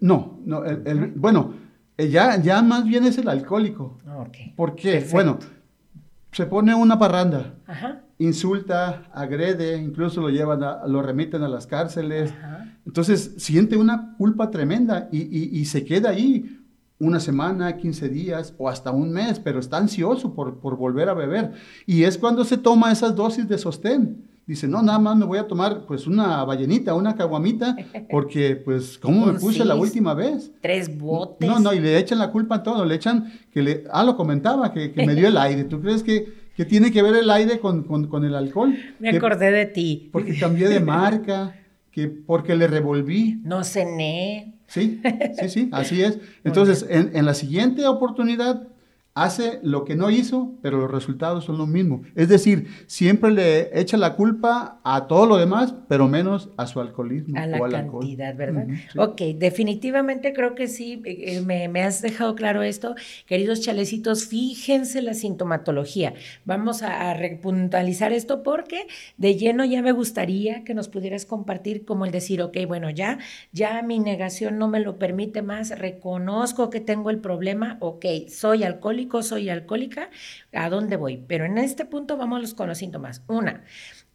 no, 0.00 0.38
no 0.44 0.64
el, 0.64 1.12
bueno, 1.14 1.54
eh, 1.98 2.08
ya, 2.08 2.40
ya 2.40 2.62
más 2.62 2.84
bien 2.84 3.04
es 3.04 3.18
el 3.18 3.28
alcohólico. 3.28 3.98
Ah, 4.06 4.26
¿Por 4.56 4.74
qué? 4.74 5.06
Bueno, 5.12 5.38
se 6.32 6.46
pone 6.46 6.74
una 6.74 6.98
parranda, 6.98 7.54
insulta, 8.18 9.04
agrede, 9.12 9.76
incluso 9.76 10.20
lo 10.22 10.30
llevan 10.30 10.60
lo 10.86 11.02
remiten 11.02 11.42
a 11.42 11.48
las 11.48 11.66
cárceles. 11.66 12.32
Entonces 12.86 13.34
siente 13.36 13.76
una 13.76 14.14
culpa 14.16 14.50
tremenda 14.50 15.08
y, 15.12 15.64
se 15.66 15.84
queda 15.84 16.10
ahí 16.10 16.58
una 16.98 17.20
semana, 17.20 17.76
15 17.76 18.08
días 18.08 18.54
o 18.58 18.68
hasta 18.68 18.92
un 18.92 19.12
mes, 19.12 19.40
pero 19.40 19.60
está 19.60 19.76
ansioso 19.76 20.34
por, 20.34 20.60
por 20.60 20.76
volver 20.76 21.08
a 21.08 21.14
beber. 21.14 21.52
Y 21.84 22.04
es 22.04 22.16
cuando 22.16 22.44
se 22.44 22.56
toma 22.56 22.92
esas 22.92 23.14
dosis 23.14 23.46
de 23.48 23.58
sostén 23.58 24.31
dice, 24.46 24.68
no, 24.68 24.82
nada 24.82 24.98
más 24.98 25.16
me 25.16 25.24
voy 25.24 25.38
a 25.38 25.46
tomar 25.46 25.86
pues 25.86 26.06
una 26.06 26.44
ballenita, 26.44 26.94
una 26.94 27.14
caguamita, 27.14 27.76
porque 28.10 28.56
pues, 28.56 28.98
¿cómo 28.98 29.26
me 29.26 29.38
puse 29.38 29.64
la 29.64 29.74
última 29.74 30.14
vez? 30.14 30.52
Tres 30.60 30.96
botes. 30.96 31.48
No, 31.48 31.58
no, 31.60 31.72
y 31.72 31.80
le 31.80 31.98
echan 31.98 32.18
la 32.18 32.30
culpa 32.30 32.56
a 32.56 32.62
todo, 32.62 32.84
le 32.84 32.94
echan, 32.94 33.32
que 33.52 33.62
le, 33.62 33.84
ah, 33.90 34.04
lo 34.04 34.16
comentaba, 34.16 34.72
que, 34.72 34.92
me 34.96 35.14
dio 35.14 35.28
el 35.28 35.36
aire. 35.36 35.64
¿Tú 35.64 35.80
crees 35.80 36.02
que, 36.02 36.32
que 36.56 36.64
tiene 36.64 36.90
que 36.90 37.02
ver 37.02 37.16
el 37.16 37.30
aire 37.30 37.60
con, 37.60 37.84
con, 37.84 38.24
el 38.24 38.34
alcohol? 38.34 38.76
Me 38.98 39.10
acordé 39.10 39.50
de 39.50 39.66
ti. 39.66 40.10
Porque 40.12 40.38
cambié 40.38 40.68
de 40.68 40.80
marca, 40.80 41.56
que 41.90 42.08
porque 42.08 42.56
le 42.56 42.66
revolví. 42.66 43.40
No 43.44 43.64
cené. 43.64 44.54
Sí, 44.66 45.02
sí, 45.38 45.48
sí, 45.50 45.68
así 45.70 46.02
es. 46.02 46.18
Entonces, 46.44 46.86
en, 46.88 47.10
en 47.14 47.26
la 47.26 47.34
siguiente 47.34 47.86
oportunidad, 47.86 48.68
hace 49.14 49.60
lo 49.62 49.84
que 49.84 49.94
no 49.94 50.10
hizo, 50.10 50.54
pero 50.62 50.78
los 50.78 50.90
resultados 50.90 51.44
son 51.44 51.58
los 51.58 51.68
mismos. 51.68 52.00
Es 52.14 52.28
decir, 52.28 52.68
siempre 52.86 53.30
le 53.30 53.78
echa 53.78 53.98
la 53.98 54.16
culpa 54.16 54.80
a 54.84 55.06
todo 55.06 55.26
lo 55.26 55.36
demás, 55.36 55.74
pero 55.86 56.08
menos 56.08 56.48
a 56.56 56.66
su 56.66 56.80
alcoholismo. 56.80 57.38
A 57.38 57.46
la 57.46 57.58
cantidad, 57.68 58.34
¿verdad? 58.34 58.66
Ok, 58.96 59.20
definitivamente 59.36 60.32
creo 60.32 60.54
que 60.54 60.66
sí, 60.66 61.02
eh, 61.04 61.36
eh, 61.36 61.40
me, 61.42 61.68
me, 61.68 61.82
has 61.82 62.00
dejado 62.00 62.34
claro 62.34 62.62
esto. 62.62 62.94
Queridos 63.26 63.60
chalecitos, 63.60 64.24
fíjense 64.26 65.02
la 65.02 65.12
sintomatología. 65.12 66.14
Vamos 66.46 66.82
a, 66.82 67.10
a 67.10 67.14
repuntualizar 67.14 68.12
esto 68.12 68.42
porque 68.42 68.86
de 69.18 69.36
lleno 69.36 69.66
ya 69.66 69.82
me 69.82 69.92
gustaría 69.92 70.64
que 70.64 70.72
nos 70.72 70.88
pudieras 70.88 71.26
compartir 71.26 71.84
como 71.84 72.06
el 72.06 72.12
decir, 72.12 72.40
ok, 72.40 72.56
bueno, 72.66 72.88
ya, 72.88 73.18
ya 73.52 73.82
mi 73.82 73.98
negación 73.98 74.56
no 74.56 74.68
me 74.68 74.80
lo 74.80 74.98
permite 74.98 75.42
más, 75.42 75.78
reconozco 75.78 76.70
que 76.70 76.80
tengo 76.80 77.10
el 77.10 77.18
problema, 77.18 77.76
ok, 77.80 78.06
soy 78.28 78.64
alcohólico 78.64 79.01
soy 79.22 79.48
alcohólica, 79.48 80.10
¿a 80.52 80.68
dónde 80.68 80.96
voy? 80.96 81.24
Pero 81.28 81.44
en 81.44 81.58
este 81.58 81.84
punto 81.84 82.16
vamos 82.16 82.54
con 82.54 82.68
los 82.68 82.78
síntomas. 82.78 83.22
Una, 83.26 83.64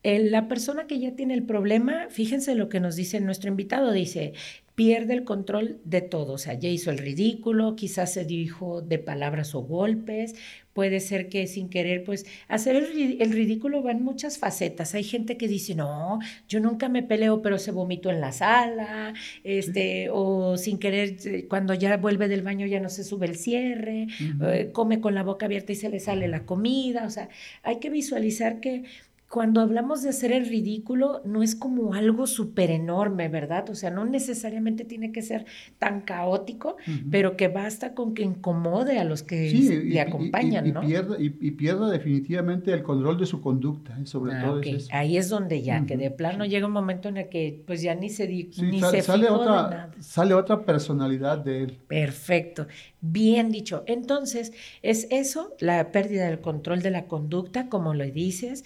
la 0.04 0.48
persona 0.48 0.88
que 0.88 1.00
ya 1.00 1.16
tiene 1.16 1.34
el 1.34 1.44
problema, 1.44 2.08
fíjense 2.10 2.56
lo 2.56 2.70
que 2.70 2.80
nos 2.80 2.96
dice 2.96 3.20
nuestro 3.20 3.50
invitado, 3.50 3.92
dice, 3.92 4.34
pierde 4.77 5.16
el 5.16 5.24
control 5.24 5.80
de 5.86 6.01
todo, 6.01 6.34
o 6.34 6.38
sea, 6.38 6.54
ya 6.54 6.70
hizo 6.70 6.92
el 6.92 7.00
ridículo, 7.00 7.75
quizás 7.75 8.13
se 8.13 8.25
dijo 8.25 8.84
de 8.84 9.00
palabras 9.00 9.56
o 9.56 9.62
golpes, 9.62 10.36
puede 10.74 11.00
ser 11.00 11.30
que 11.30 11.48
sin 11.48 11.70
querer, 11.70 12.04
pues 12.04 12.27
hacer 12.48 12.75
el, 12.75 13.32
ridículo 13.32 13.82
va 13.82 13.89
en 13.89 14.04
muchas 14.04 14.38
facetas. 14.38 14.94
Hay 14.94 15.04
gente 15.04 15.36
que 15.36 15.48
dice, 15.48 15.74
no, 15.74 16.20
yo 16.48 16.60
nunca 16.60 16.89
me 16.89 17.01
peleo, 17.01 17.42
pero 17.42 17.58
se 17.58 17.72
vomitó 17.72 18.12
en 18.12 18.22
la 18.22 18.32
sala, 18.32 19.16
este, 19.44 20.10
o 20.12 20.58
sin 20.58 20.77
querer, 20.77 21.16
eh, 21.25 21.48
cuando 21.50 21.74
ya 21.74 21.98
vuelve 21.98 22.27
del 22.27 22.44
baño 22.44 22.68
ya 22.68 22.80
no 22.80 22.89
se 22.89 23.04
sube 23.04 23.25
el 23.25 23.36
cierre, 23.36 24.06
eh, 24.44 24.70
come 24.72 25.01
con 25.01 25.16
la 25.16 25.24
boca 25.24 25.48
abierta 25.48 25.72
y 25.72 25.75
se 25.75 25.89
le 25.89 26.00
sale 26.00 26.27
la 26.27 26.46
comida, 26.46 27.08
o 27.08 27.10
sea, 27.10 27.30
hay 27.63 27.80
que 27.80 27.89
visualizar 27.89 28.60
que 28.60 28.84
cuando 29.29 29.60
hablamos 29.60 30.03
de 30.03 30.10
hacer 30.10 30.31
el 30.31 30.46
ridículo, 30.46 31.22
no 31.25 31.43
es 31.43 31.53
como 31.53 31.93
algo 31.93 32.27
súper 32.27 32.72
enorme, 32.72 33.27
¿verdad? 33.27 33.69
O 33.69 33.75
sea, 33.75 33.89
no 33.89 34.05
necesariamente 34.05 34.86
tiene 34.86 35.12
que 35.12 35.22
ser 35.22 35.46
tan 35.79 36.01
caótico, 36.01 36.77
pero 37.12 37.36
que 37.36 37.50
basta 37.50 37.93
con 37.93 38.13
que 38.13 38.24
incomode 38.24 39.00
a 39.00 39.03
los 39.03 39.24
que 39.24 39.51
le 39.84 40.00
acompañan, 40.00 40.72
¿no? 40.72 40.81
y, 40.88 41.51
pierda, 41.51 41.89
definitivamente 41.89 42.72
el 42.72 42.84
control 42.84 43.17
de 43.17 43.25
su 43.25 43.41
conducta, 43.41 43.98
¿eh? 44.00 44.05
sobre 44.05 44.34
ah, 44.34 44.46
todo 44.46 44.62
eso. 44.62 44.88
Ahí 44.91 45.17
es 45.17 45.27
donde 45.27 45.62
ya, 45.62 45.86
que 45.86 45.98
de 45.98 46.10
plano 46.10 46.46
llega 46.46 46.67
un 46.67 46.74
momento 46.74 47.10
en 47.10 47.17
el 47.17 47.29
que 47.29 47.63
pues 47.65 47.81
ya 47.81 47.96
ni 47.96 48.10
se, 48.10 48.27
di, 48.27 48.50
ni 48.62 48.79
se 48.79 49.01
sale 49.01 49.27
otra, 49.29 49.91
Sale 50.00 50.34
otra 50.36 50.63
personalidad 50.63 51.39
de 51.39 51.63
él. 51.63 51.77
Perfecto. 51.88 52.67
Bien 53.01 53.51
dicho. 53.51 53.84
Entonces, 53.88 54.53
es 54.81 55.07
eso, 55.12 55.55
la 55.60 55.91
pérdida 55.91 56.27
del 56.27 56.39
control 56.39 56.81
de 56.81 56.91
la 56.91 57.05
conducta, 57.05 57.69
como 57.69 57.93
lo 57.93 58.05
dices, 58.05 58.63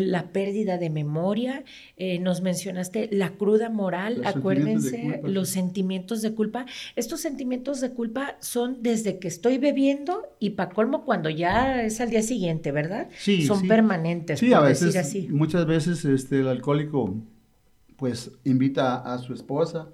la 0.00 0.32
pérdida 0.32 0.78
de 0.78 0.90
memoria, 0.90 1.64
eh, 1.96 2.18
nos 2.18 2.40
mencionaste 2.40 3.08
la 3.12 3.30
cruda 3.30 3.68
moral, 3.68 4.22
acuérdense, 4.24 5.20
los 5.24 5.48
sentimientos 5.48 6.22
de 6.22 6.34
culpa. 6.34 6.66
Estos 6.96 7.20
sentimientos 7.20 7.80
de 7.80 7.90
culpa 7.90 8.36
son 8.40 8.82
desde 8.82 9.18
que 9.18 9.28
estoy 9.28 9.58
bebiendo 9.58 10.28
y 10.38 10.50
para 10.50 10.70
colmo 10.70 11.04
cuando 11.04 11.30
ya 11.30 11.82
es 11.82 12.00
al 12.00 12.10
día 12.10 12.22
siguiente, 12.22 12.72
¿verdad? 12.72 13.08
Sí. 13.18 13.46
Son 13.46 13.66
permanentes, 13.68 14.40
sí, 14.40 14.52
a 14.52 14.60
veces, 14.60 14.96
así. 14.96 15.28
Muchas 15.30 15.66
veces 15.66 16.04
este, 16.04 16.40
el 16.40 16.48
alcohólico 16.48 17.16
pues 17.96 18.32
invita 18.44 18.96
a 18.96 19.18
su 19.18 19.34
esposa 19.34 19.90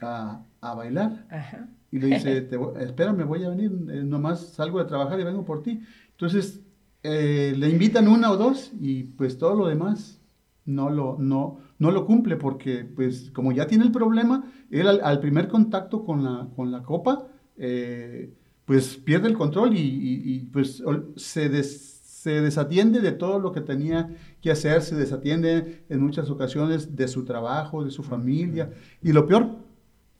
A, 0.00 0.42
a, 0.60 0.74
bailar. 0.74 1.26
Ajá 1.30 1.68
y 1.92 1.98
le 1.98 2.06
dice, 2.08 2.40
te 2.42 2.58
espérame, 2.80 3.26
voy 3.26 3.44
a 3.44 3.50
venir, 3.50 3.70
eh, 3.90 4.02
nomás 4.04 4.52
salgo 4.52 4.78
de 4.78 4.84
trabajar 4.84 5.18
y 5.20 5.24
vengo 5.24 5.44
por 5.44 5.62
ti. 5.62 5.80
Entonces, 6.12 6.60
eh, 7.02 7.54
le 7.56 7.68
invitan 7.70 8.08
una 8.08 8.30
o 8.30 8.36
dos 8.36 8.72
y 8.80 9.04
pues 9.04 9.38
todo 9.38 9.54
lo 9.54 9.66
demás 9.66 10.20
no 10.66 10.90
lo, 10.90 11.16
no, 11.18 11.58
no 11.78 11.90
lo 11.90 12.06
cumple 12.06 12.36
porque 12.36 12.84
pues 12.84 13.30
como 13.30 13.52
ya 13.52 13.66
tiene 13.66 13.84
el 13.84 13.92
problema, 13.92 14.44
él 14.70 14.86
al, 14.86 15.20
primer 15.20 15.48
contacto 15.48 16.04
con 16.04 16.24
la, 16.24 16.48
con 16.54 16.70
la 16.70 16.82
copa, 16.82 17.26
eh, 17.56 18.32
pues 18.64 18.96
pierde 18.98 19.28
el 19.28 19.36
control 19.36 19.72
y, 19.74 20.48
pues 20.52 20.82
se, 21.16 21.62
se 21.64 22.40
desatiende 22.40 23.00
de 23.00 23.12
todo 23.12 23.40
lo 23.40 23.50
que 23.50 23.62
tenía 23.62 24.14
que 24.40 24.50
hacer, 24.50 24.82
se 24.82 24.94
desatiende 24.94 25.84
en 25.88 26.00
muchas 26.02 26.30
ocasiones 26.30 26.94
de 26.94 27.08
su 27.08 27.24
trabajo, 27.24 27.84
de 27.84 27.90
su 27.90 28.02
familia 28.02 28.70
y 29.02 29.12
lo 29.12 29.26
peor, 29.26 29.56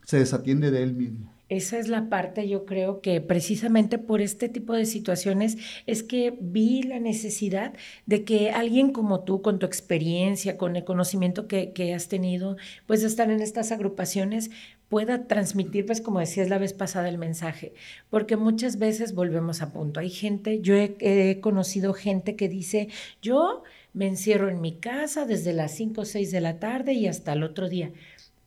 se 0.04 0.18
desatiende 0.18 0.70
de 0.70 0.82
él 0.82 0.94
mismo. 0.94 1.32
Esa 1.50 1.78
es 1.80 1.88
la 1.88 2.08
parte, 2.08 2.48
yo 2.48 2.64
creo 2.64 3.00
que 3.00 3.20
precisamente 3.20 3.98
por 3.98 4.20
este 4.20 4.48
tipo 4.48 4.72
de 4.72 4.86
situaciones 4.86 5.58
es 5.84 6.04
que 6.04 6.32
vi 6.40 6.84
la 6.84 7.00
necesidad 7.00 7.74
de 8.06 8.22
que 8.22 8.52
alguien 8.52 8.92
como 8.92 9.24
tú, 9.24 9.42
con 9.42 9.58
tu 9.58 9.66
experiencia, 9.66 10.56
con 10.56 10.76
el 10.76 10.84
conocimiento 10.84 11.48
que, 11.48 11.92
has 11.92 12.06
tenido, 12.06 12.56
pues 12.86 13.00
de 13.00 13.08
estar 13.08 13.32
en 13.32 13.40
estas 13.40 13.72
agrupaciones, 13.72 14.52
pueda 14.88 15.26
transmitir, 15.26 15.86
pues 15.86 16.00
como 16.00 16.20
decías 16.20 16.48
la 16.48 16.58
vez 16.58 16.72
pasada, 16.72 17.08
el 17.08 17.18
mensaje. 17.18 17.74
Porque 18.10 18.36
muchas 18.36 18.78
veces 18.78 19.12
volvemos 19.12 19.60
a 19.60 19.72
punto. 19.72 19.98
Hay 19.98 20.10
gente, 20.10 20.60
yo 20.60 20.76
he, 20.76 20.94
he 21.00 21.40
conocido 21.40 21.94
gente 21.94 22.36
que 22.36 22.48
dice, 22.48 22.88
yo 23.22 23.64
me 23.92 24.06
encierro 24.06 24.48
en 24.48 24.60
mi 24.60 24.76
casa 24.76 25.26
desde 25.26 25.52
las 25.52 25.74
5 25.74 26.02
o 26.02 26.04
6 26.04 26.30
de 26.30 26.40
la 26.40 26.60
tarde 26.60 26.92
y 26.92 27.08
hasta 27.08 27.32
el 27.32 27.42
otro 27.42 27.68
día 27.68 27.90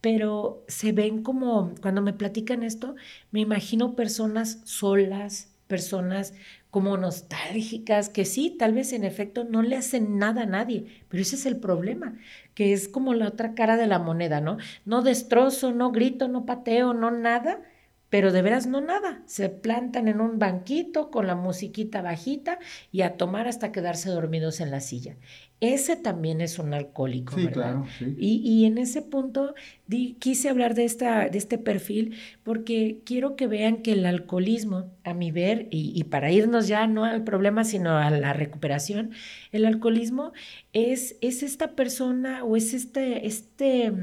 pero 0.03 0.65
se 0.67 0.91
ven 0.91 1.23
como, 1.23 1.73
cuando 1.81 2.01
me 2.01 2.11
platican 2.11 2.61
esto, 2.61 2.95
me 3.31 3.39
imagino 3.39 3.95
personas 3.95 4.59
solas, 4.65 5.55
personas 5.67 6.33
como 6.71 6.97
nostálgicas, 6.97 8.09
que 8.09 8.25
sí, 8.25 8.49
tal 8.59 8.73
vez 8.73 8.91
en 8.91 9.05
efecto 9.05 9.45
no 9.45 9.61
le 9.61 9.77
hacen 9.77 10.17
nada 10.17 10.41
a 10.43 10.45
nadie, 10.45 10.87
pero 11.07 11.21
ese 11.21 11.37
es 11.37 11.45
el 11.45 11.55
problema, 11.55 12.17
que 12.53 12.73
es 12.73 12.89
como 12.89 13.13
la 13.13 13.29
otra 13.29 13.55
cara 13.55 13.77
de 13.77 13.87
la 13.87 13.97
moneda, 13.99 14.41
¿no? 14.41 14.57
No 14.83 15.03
destrozo, 15.03 15.71
no 15.71 15.91
grito, 15.93 16.27
no 16.27 16.45
pateo, 16.45 16.93
no 16.93 17.09
nada, 17.09 17.61
pero 18.13 18.31
de 18.31 18.43
veras 18.43 18.67
no 18.67 18.79
nada. 18.79 19.23
Se 19.25 19.49
plantan 19.49 20.07
en 20.07 20.21
un 20.21 20.37
banquito 20.37 21.09
con 21.09 21.25
la 21.25 21.33
musiquita 21.33 22.03
bajita 22.03 22.59
y 22.91 23.01
a 23.01 23.17
tomar 23.17 23.47
hasta 23.47 23.71
quedarse 23.71 24.11
dormidos 24.11 24.59
en 24.59 24.69
la 24.69 24.81
silla 24.81 25.17
ese 25.63 25.95
también 25.95 26.41
es 26.41 26.59
un 26.59 26.73
alcohólico, 26.73 27.37
sí, 27.37 27.47
Claro, 27.47 27.85
sí. 27.97 28.17
y, 28.19 28.65
en 28.65 28.77
ese 28.77 29.01
punto 29.01 29.55
quise 30.19 30.49
hablar 30.49 30.75
de, 30.75 30.83
esta, 30.83 31.29
de 31.29 31.37
este 31.37 31.57
perfil 31.57 32.17
porque 32.43 32.99
quiero 33.05 33.37
que 33.37 33.47
vean 33.47 33.77
que 33.77 33.93
el 33.93 34.05
alcoholismo, 34.05 34.91
a 35.05 35.13
mi 35.13 35.31
ver, 35.31 35.69
y, 35.71 36.03
para 36.03 36.31
irnos 36.31 36.67
ya 36.67 36.85
no 36.85 37.05
al 37.05 37.23
problema, 37.23 37.63
sino 37.63 37.97
a 37.97 38.09
la 38.09 38.33
recuperación, 38.33 39.11
el 39.53 39.65
alcoholismo 39.65 40.33
es, 40.73 41.15
es 41.21 41.43
esta 41.43 41.75
persona 41.75 42.43
o 42.43 42.57
es 42.57 42.73
este, 42.73 43.25
este, 43.25 43.93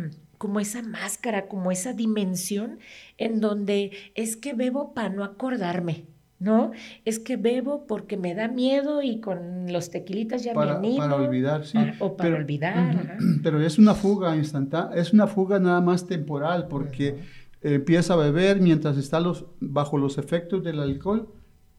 como 0.40 0.58
esa 0.58 0.80
máscara, 0.80 1.48
como 1.48 1.70
esa 1.70 1.92
dimensión 1.92 2.78
en 3.18 3.40
donde 3.40 3.90
es 4.14 4.36
que 4.36 4.54
bebo 4.54 4.94
para 4.94 5.10
no 5.10 5.22
acordarme. 5.22 6.06
¿no? 6.38 6.70
Es 7.04 7.18
que 7.18 7.36
bebo 7.36 7.86
porque 7.86 8.16
me 8.16 8.34
da 8.34 8.48
miedo 8.48 9.02
y 9.02 9.20
con 9.20 9.70
los 9.70 9.90
tequilitas 9.90 10.42
ya 10.42 10.54
me 10.54 10.62
animo. 10.62 10.96
Para 10.96 11.16
olvidar, 11.16 11.66
sí. 11.66 11.76
o 11.98 12.16
para 12.16 12.36
olvidar. 12.36 13.18
Pero 13.42 13.60
es 13.60 13.78
una 13.78 13.94
fuga 13.94 14.34
instantánea, 14.34 14.98
es 14.98 15.12
una 15.12 15.26
fuga 15.26 15.58
nada 15.58 15.82
más 15.82 16.06
temporal 16.06 16.68
porque 16.68 17.18
empieza 17.60 18.14
a 18.14 18.16
beber 18.16 18.62
mientras 18.62 18.96
está 18.96 19.20
los, 19.20 19.44
bajo 19.60 19.98
los 19.98 20.16
efectos 20.16 20.64
del 20.64 20.80
alcohol, 20.80 21.28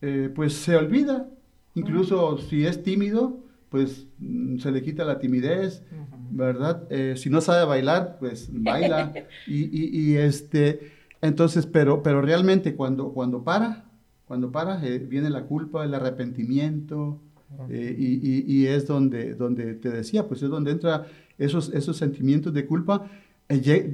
eh, 0.03 0.29
pues 0.35 0.53
se 0.53 0.75
olvida. 0.75 1.27
Incluso 1.73 2.37
si 2.37 2.67
es 2.67 2.83
tímido, 2.83 3.39
pues 3.71 4.05
mm, 4.19 4.57
se 4.57 4.69
le 4.69 4.83
quita 4.83 5.05
la 5.05 5.17
timidez, 5.17 5.81
¿verdad? 6.29 6.83
Eh, 6.91 7.15
si 7.17 7.29
no 7.29 7.39
sabe 7.39 7.65
bailar, 7.65 8.17
pues 8.19 8.49
baila. 8.51 9.13
y, 9.47 10.15
este, 10.15 10.91
entonces, 11.21 11.65
pero, 11.65 12.03
pero 12.03 12.21
realmente 12.21 12.75
cuando, 12.75 13.13
cuando 13.13 13.43
para, 13.43 13.85
cuando 14.27 14.51
paras, 14.51 14.83
eh, 14.83 14.99
viene 14.99 15.29
la 15.29 15.43
culpa, 15.43 15.85
el 15.85 15.93
arrepentimiento, 15.93 17.21
eh, 17.69 17.95
y, 17.97 18.65
es 18.65 18.87
donde, 18.87 19.35
donde 19.35 19.73
te 19.75 19.89
decía, 19.89 20.27
pues 20.27 20.41
es 20.43 20.49
donde 20.49 20.71
entra 20.71 21.05
esos, 21.37 21.73
esos 21.73 21.97
sentimientos 21.97 22.53
de 22.53 22.65
culpa. 22.65 23.07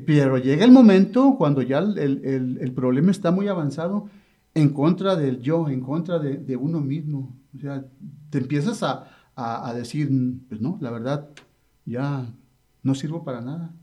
Pero 0.06 0.38
llega 0.38 0.64
el 0.64 0.72
momento 0.72 1.36
cuando 1.38 1.64
ya 1.64 1.80
el, 1.80 2.72
problema 2.76 3.10
está 3.10 3.32
muy 3.32 3.48
avanzado 3.48 4.10
en 4.54 4.70
contra 4.70 5.16
del 5.16 5.40
yo, 5.40 5.70
en 5.70 5.82
contra 5.82 6.20
de, 6.20 6.56
uno 6.56 6.82
mismo. 6.82 7.36
O 7.56 7.60
sea, 7.60 7.84
te 8.30 8.38
empiezas 8.38 8.84
a, 8.84 9.17
a, 9.38 9.74
decir, 9.74 10.10
pues 10.50 10.60
no, 10.60 10.78
la 10.82 10.92
verdad, 10.92 11.30
ya 11.86 12.26
no 12.84 12.96
sirvo 12.96 13.24
para 13.24 13.42
nada 13.42 13.74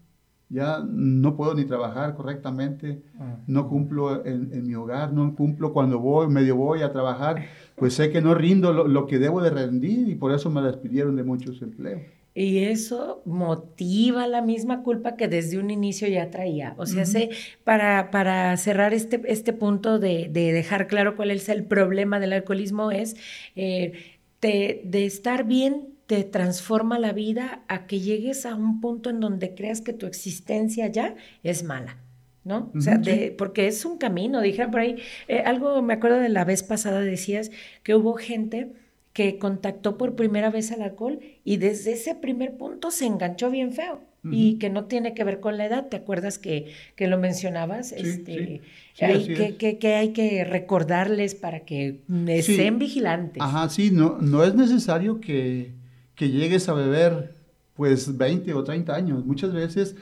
ya 0.54 0.84
no 0.87 1.37
puedo 1.37 1.54
ni 1.54 1.64
trabajar 1.64 2.14
correctamente, 2.14 3.02
ah. 3.18 3.38
no 3.46 3.68
cumplo 3.68 4.25
en, 4.25 4.66
mi 4.66 4.75
hogar, 4.75 5.12
no 5.12 5.34
cumplo 5.34 5.73
cuando 5.73 5.99
voy, 5.99 6.28
medio 6.28 6.56
voy 6.56 6.82
a 6.82 6.92
trabajar, 6.92 7.46
pues 7.76 7.94
sé 7.94 8.11
que 8.11 8.20
no 8.20 8.34
rindo 8.34 8.73
lo, 8.73 9.06
que 9.06 9.18
debo 9.18 9.42
de 9.42 9.50
rendir 9.50 10.08
y 10.08 10.14
por 10.14 10.32
eso 10.32 10.50
me 10.50 10.62
despidieron 10.62 11.16
de 11.16 11.25
muchos 11.25 11.61
empleos. 11.61 12.02
Y 12.37 12.64
eso 12.64 13.23
motiva 13.25 14.26
la 14.26 14.42
misma 14.42 14.82
culpa 14.82 15.14
que 15.14 15.28
desde 15.28 15.56
un 15.56 15.70
inicio 15.70 16.08
ya 16.08 16.30
traía. 16.30 16.75
O 16.78 16.87
sea, 16.87 17.04
para, 17.62 18.11
para 18.11 18.56
cerrar 18.56 18.92
este, 18.92 19.23
este 19.26 19.52
punto 19.52 20.00
de, 20.00 20.28
dejar 20.32 20.88
claro 20.88 21.14
cuál 21.14 21.30
es 21.30 21.49
el 21.49 21.62
problema 21.62 22.18
del 22.18 22.32
alcoholismo 22.32 22.90
es 22.90 23.14
eh, 23.54 24.13
de 24.48 25.06
estar 25.06 25.44
bien 25.44 25.94
te 26.06 26.22
transforma 26.24 26.98
la 26.98 27.12
vida 27.12 27.64
a 27.68 27.86
que 27.86 28.00
llegues 28.00 28.46
a 28.46 28.54
un 28.54 28.80
punto 28.80 29.10
en 29.10 29.20
donde 29.20 29.54
creas 29.54 29.80
que 29.80 29.92
tu 29.92 30.06
existencia 30.06 30.86
ya 30.88 31.14
es 31.42 31.62
mala. 31.64 31.98
¿no? 32.44 32.70
O 32.76 32.80
sea, 32.82 33.00
porque 33.38 33.66
es 33.66 33.86
un 33.86 33.96
camino, 33.96 34.42
dijeron 34.42 34.70
por 34.70 34.80
ahí, 34.80 34.96
eh, 35.28 35.38
algo 35.40 35.80
me 35.80 35.94
acuerdo 35.94 36.18
de 36.18 36.28
la 36.28 36.44
vez 36.44 36.62
pasada, 36.62 37.00
decías 37.00 37.50
que 37.82 37.94
hubo 37.94 38.14
gente 38.14 38.72
que 39.14 39.38
contactó 39.38 39.96
por 39.96 40.14
primera 40.14 40.50
vez 40.50 40.70
al 40.70 40.82
alcohol 40.82 41.20
y 41.42 41.56
desde 41.56 41.92
ese 41.92 42.14
primer 42.14 42.58
punto 42.58 42.90
se 42.90 43.06
enganchó 43.06 43.50
bien 43.50 43.72
feo 43.72 44.02
y 44.31 44.59
que 44.59 44.71
no 44.71 44.85
tiene 44.85 45.14
que 45.14 45.25
ver 45.25 45.40
con 45.40 45.59
la 45.59 45.66
edad, 45.66 45.88
¿te 45.88 45.97
acuerdas 45.97 46.38
que, 46.38 46.73
que 46.97 47.09
lo 47.09 47.19
mencionabas? 47.19 47.93
este, 47.93 48.62
hay 49.00 49.57
que, 49.59 49.78
que, 49.78 49.95
hay 49.95 50.12
que 50.12 50.45
recordarles 50.45 51.35
para 51.35 51.61
que 51.61 52.00
estén 52.28 52.78
vigilantes. 52.78 53.43
Ajá, 53.43 53.69
sí, 53.69 53.90
no, 53.90 54.19
no 54.21 54.45
es 54.45 54.54
necesario 54.54 55.21
que, 55.21 55.73
que 56.14 56.31
llegues 56.31 56.69
a 56.69 56.75
beber 56.75 57.33
pues 57.75 58.16
20 58.16 58.54
o 58.54 58.64
30 58.64 58.95
años, 58.95 59.26
muchas 59.26 59.52
veces 59.52 59.97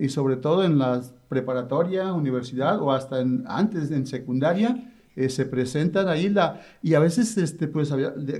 y 0.00 0.08
sobre 0.10 0.36
todo 0.36 0.64
en 0.64 0.78
la 0.78 1.02
preparatoria, 1.28 2.12
universidad 2.12 2.80
o 2.82 2.92
hasta 2.92 3.20
en, 3.20 3.44
antes 3.46 3.90
en 3.90 4.06
secundaria, 4.06 4.92
eh, 5.16 5.30
se 5.30 5.46
presentan 5.46 6.08
ahí 6.08 6.28
la, 6.28 6.60
y 6.82 6.94
a 6.94 6.98
veces, 6.98 7.36
este, 7.38 7.66
pues 7.66 7.92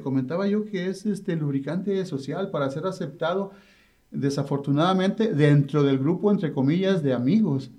comentaba 0.03 0.47
yo 0.47 0.65
que 0.65 0.89
es 0.89 1.07
este 1.07 1.37
lubricante 1.37 2.05
social 2.05 2.51
para 2.51 2.71
ser 2.71 2.87
aceptado 2.87 3.53
desafortunadamente 4.12 5.33
dentro 5.35 5.83
del 5.83 5.99
grupo, 5.99 6.31
entre 6.31 6.52
comillas, 6.52 7.02
de 7.02 7.12
amigos. 7.12 7.71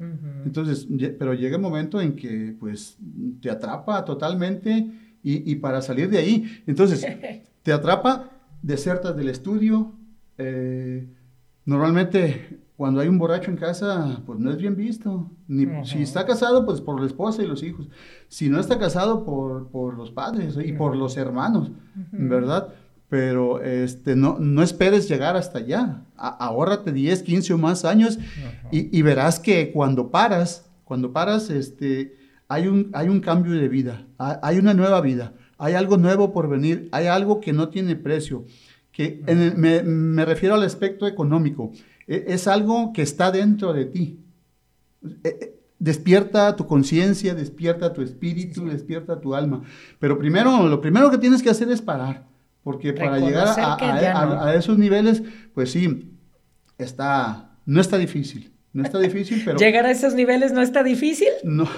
Entonces, 0.45 0.87
pero 1.17 1.33
llega 1.33 1.55
el 1.55 1.61
momento 1.61 2.01
en 2.01 2.15
que 2.15 2.55
pues 2.59 2.97
te 3.41 3.49
atrapa 3.49 4.03
totalmente 4.03 4.91
y, 5.21 5.49
y 5.49 5.55
para 5.55 5.81
salir 5.81 6.09
de 6.09 6.17
ahí, 6.17 6.61
entonces, 6.67 7.05
te 7.63 7.71
atrapa, 7.71 8.29
desertas 8.61 9.15
del 9.15 9.29
estudio, 9.29 9.93
eh, 10.37 11.07
normalmente 11.65 12.59
cuando 12.75 12.99
hay 12.99 13.07
un 13.07 13.17
borracho 13.17 13.51
en 13.51 13.57
casa, 13.57 14.21
pues 14.25 14.39
no 14.39 14.51
es 14.51 14.57
bien 14.57 14.75
visto. 14.75 15.31
Ni, 15.47 15.65
Si 15.85 16.01
está 16.01 16.25
casado, 16.25 16.65
pues 16.65 16.81
por 16.81 16.99
la 16.99 17.05
esposa 17.05 17.43
y 17.43 17.47
los 17.47 17.63
hijos. 17.63 17.87
Si 18.27 18.49
no 18.49 18.59
está 18.59 18.79
casado, 18.79 19.23
por, 19.23 19.69
por 19.69 19.95
los 19.95 20.11
padres 20.11 20.57
y 20.63 20.73
por 20.73 20.95
los 20.95 21.15
hermanos, 21.15 21.71
¿verdad? 22.11 22.73
Pero 23.13 23.61
este, 23.61 24.15
no, 24.15 24.39
no 24.39 24.63
esperes 24.63 25.07
llegar 25.07 25.35
hasta 25.35 25.59
allá. 25.59 26.01
ahórrate 26.17 26.91
10, 26.91 27.21
15 27.21 27.53
o 27.53 27.59
más 27.59 27.85
años 27.85 28.17
y, 28.71 28.97
y, 28.97 29.03
verás 29.03 29.39
que 29.39 29.71
cuando 29.71 30.09
paras, 30.09 30.67
cuando 30.83 31.13
paras, 31.13 31.51
este, 31.51 32.17
hay, 32.47 32.65
un, 32.65 32.89
hay 32.91 33.09
un 33.09 33.19
cambio 33.19 33.53
de 33.53 33.67
vida, 33.67 34.07
hay 34.17 34.57
una 34.57 34.73
nueva 34.73 34.99
vida, 35.01 35.35
hay 35.59 35.75
algo 35.75 35.97
nuevo 35.97 36.33
por 36.33 36.49
venir, 36.49 36.89
hay 36.91 37.05
algo 37.05 37.39
que 37.39 37.53
no 37.53 37.69
tiene 37.69 37.95
precio. 37.95 38.45
Que 38.91 39.21
me, 39.57 39.83
me 39.83 40.25
refiero 40.25 40.55
al 40.55 40.63
aspecto 40.63 41.05
económico 41.05 41.71
e, 42.07 42.25
es 42.29 42.47
algo 42.47 42.93
que 42.93 43.03
está 43.03 43.31
dentro 43.31 43.73
de 43.73 43.85
ti. 43.85 44.25
E, 45.23 45.29
e, 45.29 45.59
despierta 45.77 46.55
tu 46.55 46.65
conciencia, 46.65 47.35
despierta 47.35 47.93
tu 47.93 48.01
espíritu, 48.01 48.65
despierta 48.65 49.21
tu 49.21 49.35
alma. 49.35 49.61
Pero 49.99 50.17
primero, 50.17 50.67
lo 50.67 50.81
primero 50.81 51.11
que 51.11 51.19
tienes 51.19 51.43
que 51.43 51.51
hacer 51.51 51.69
es 51.69 51.79
parar, 51.79 52.32
porque 52.63 52.93
para 52.93 53.19
llegar 53.19 53.55
a, 53.57 54.55
esos 54.55 54.77
niveles, 54.77 55.21
pues 55.53 55.71
sí, 55.71 56.17
está, 56.77 57.57
no 57.65 57.81
está 57.81 57.97
difícil. 57.97 58.49
No 58.71 58.81
está 58.81 58.97
difícil, 58.97 59.39
pero... 59.45 59.59
¿Llegar 59.59 59.85
a 59.85 59.91
esos 59.91 60.15
niveles 60.15 60.51
no 60.51 60.63
está 60.63 60.81
difícil? 60.81 61.27
No, 61.43 61.69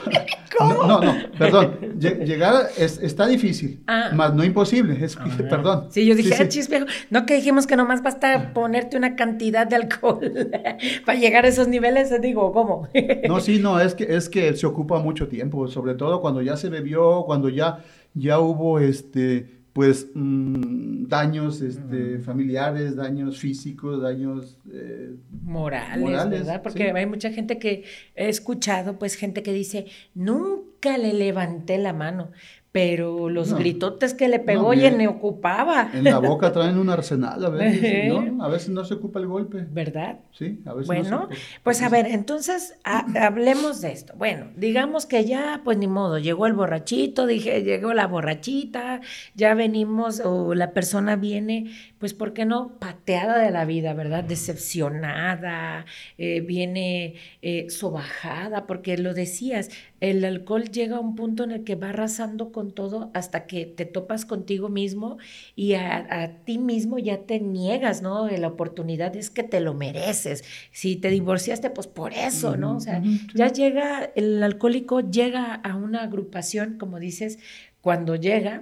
¿Cómo? 0.58 0.74
no, 0.88 1.02
no, 1.02 1.14
perdón. 1.38 2.00
Llegar 2.00 2.70
está 2.78 3.28
difícil, 3.28 3.84
ah. 3.88 4.12
más 4.14 4.34
no 4.34 4.46
imposible, 4.46 5.04
es, 5.04 5.18
ah. 5.18 5.26
perdón. 5.50 5.88
Sí, 5.90 6.06
yo 6.06 6.16
dije, 6.16 6.50
sí, 6.50 6.62
ah, 6.74 6.86
no 7.10 7.26
que 7.26 7.36
dijimos 7.36 7.68
que 7.68 7.76
nomás 7.76 8.02
basta 8.02 8.54
ponerte 8.54 8.96
una 8.96 9.18
cantidad 9.18 9.68
de 9.68 9.76
alcohol 9.76 10.50
para 11.06 11.20
llegar 11.20 11.44
a 11.44 11.50
esos 11.50 11.68
niveles, 11.68 12.14
digo, 12.22 12.54
¿cómo? 12.54 12.88
no, 13.28 13.42
sí, 13.42 13.60
no, 13.60 13.78
es 13.82 13.94
que, 13.94 14.16
es 14.16 14.30
que 14.30 14.56
se 14.56 14.66
ocupa 14.66 15.00
mucho 15.00 15.28
tiempo, 15.28 15.68
sobre 15.68 15.96
todo 15.96 16.22
cuando 16.22 16.42
ya 16.42 16.56
se 16.56 16.70
bebió, 16.70 17.24
cuando 17.26 17.50
ya, 17.50 17.84
ya 18.14 18.40
hubo 18.40 18.80
este 18.80 19.65
pues 19.76 20.08
mm, 20.14 21.08
daños 21.08 21.60
este, 21.60 22.20
familiares, 22.20 22.96
daños 22.96 23.38
físicos, 23.38 24.02
daños 24.02 24.58
eh, 24.72 25.18
morales, 25.44 26.30
¿verdad? 26.30 26.62
Porque 26.64 26.92
hay 26.92 27.06
mucha 27.06 27.30
gente 27.32 27.60
que 27.60 27.84
he 28.16 28.30
escuchado, 28.30 28.98
pues 28.98 29.16
gente 29.16 29.44
que 29.44 29.52
dice, 29.52 29.88
nunca 30.14 30.98
le 30.98 31.12
levanté 31.12 31.78
la 31.78 31.92
mano, 31.92 32.32
pero 32.76 33.30
los 33.30 33.54
gritotes 33.54 34.14
que 34.14 34.28
le 34.28 34.40
pegó 34.40 34.74
y 34.74 34.92
me 34.92 35.08
ocupaba. 35.08 35.92
En 35.94 36.04
la 36.04 36.20
boca 36.20 36.52
traen 36.52 36.78
un 36.78 36.90
arsenal 36.90 37.46
a 37.46 37.48
veces, 37.48 38.10
¿no? 38.10 38.44
A 38.44 38.50
veces 38.50 38.68
no 38.68 38.84
se 38.84 38.96
ocupa 38.96 39.18
el 39.18 39.28
golpe. 39.28 39.66
¿Verdad? 39.72 40.20
Sí, 40.34 40.60
a 40.66 40.74
veces 40.74 40.88
bueno, 40.88 41.10
no 41.10 41.30
se 41.30 41.38
pues 41.64 41.82
a 41.82 41.88
ver, 41.88 42.06
entonces 42.08 42.78
hablemos 42.84 43.80
de 43.80 43.94
esto. 43.94 44.14
Bueno, 44.18 44.48
digamos 44.58 45.06
que 45.06 45.24
ya, 45.24 45.62
pues 45.64 45.78
ni 45.78 45.88
modo, 45.88 46.20
llegó 46.20 46.48
el 46.48 46.54
borrachito, 46.54 47.26
dije, 47.26 47.64
llegó 47.64 47.94
la 47.94 48.08
borrachita, 48.08 49.00
ya 49.36 49.54
venimos, 49.54 50.20
o 50.20 50.54
la 50.54 50.74
persona 50.74 51.16
viene, 51.16 51.72
pues, 52.06 52.14
¿por 52.14 52.34
qué 52.34 52.46
no? 52.46 52.78
Pateada 52.78 53.40
de 53.40 53.50
la 53.50 53.66
vida, 53.66 53.96
¿verdad? 53.96 54.24
Decepcionada, 54.24 55.88
eh, 56.20 56.42
viene 56.42 57.16
eh, 57.42 57.72
sobajada, 57.72 58.68
porque 58.68 58.96
lo 59.00 59.16
decías, 59.16 59.72
el 60.02 60.24
alcohol 60.24 60.66
llega 60.66 60.98
a 60.98 61.00
un 61.00 61.16
punto 61.16 61.44
en 61.44 61.50
el 61.50 61.64
que 61.64 61.74
va 61.74 61.90
arrasando 61.90 62.52
con 62.52 62.74
todo 62.74 63.10
hasta 63.16 63.48
que 63.48 63.66
te 63.66 63.86
topas 63.86 64.24
contigo 64.26 64.70
mismo 64.70 65.18
y 65.56 65.74
a, 65.74 66.42
ti 66.46 66.60
mismo 66.60 67.00
ya 67.00 67.24
te 67.24 67.40
niegas, 67.40 68.04
¿no? 68.04 68.30
La 68.30 68.50
oportunidad 68.50 69.16
es 69.16 69.32
que 69.32 69.42
te 69.42 69.60
lo 69.60 69.74
mereces. 69.74 70.44
Si 70.72 70.98
te 70.98 71.10
divorciaste, 71.10 71.72
pues 71.72 71.88
por 71.88 72.14
eso, 72.14 72.56
¿no? 72.56 72.76
O 72.76 72.80
sea, 72.82 73.02
ya 73.34 73.48
llega, 73.48 74.12
el 74.14 74.44
alcohólico 74.44 75.00
llega 75.00 75.56
a 75.56 75.76
una 75.76 76.04
agrupación, 76.04 76.78
como 76.78 77.00
dices, 77.00 77.40
cuando 77.82 78.16
llega, 78.16 78.62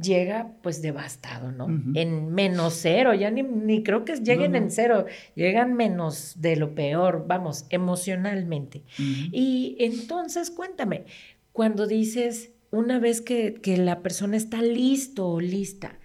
llega 0.00 0.52
pues 0.62 0.82
devastado, 0.82 1.52
¿no? 1.52 1.66
En 1.94 2.32
menos 2.34 2.74
cero, 2.74 3.14
ya 3.14 3.30
ni, 3.30 3.82
creo 3.82 4.04
que 4.04 4.16
lleguen 4.16 4.54
en 4.54 4.70
cero, 4.70 5.06
llegan 5.34 5.74
menos 5.74 6.40
de 6.40 6.56
lo 6.56 6.74
peor, 6.74 7.24
vamos, 7.26 7.66
emocionalmente. 7.70 8.82
Y 8.98 9.76
entonces 9.80 10.50
cuéntame, 10.50 11.04
cuando 11.52 11.86
dices, 11.86 12.52
una 12.70 12.98
vez 12.98 13.20
que, 13.20 13.54
que, 13.54 13.76
la 13.78 14.02
persona 14.02 14.36
está 14.36 14.60
listo 14.60 15.28
o 15.28 15.40
lista 15.40 15.98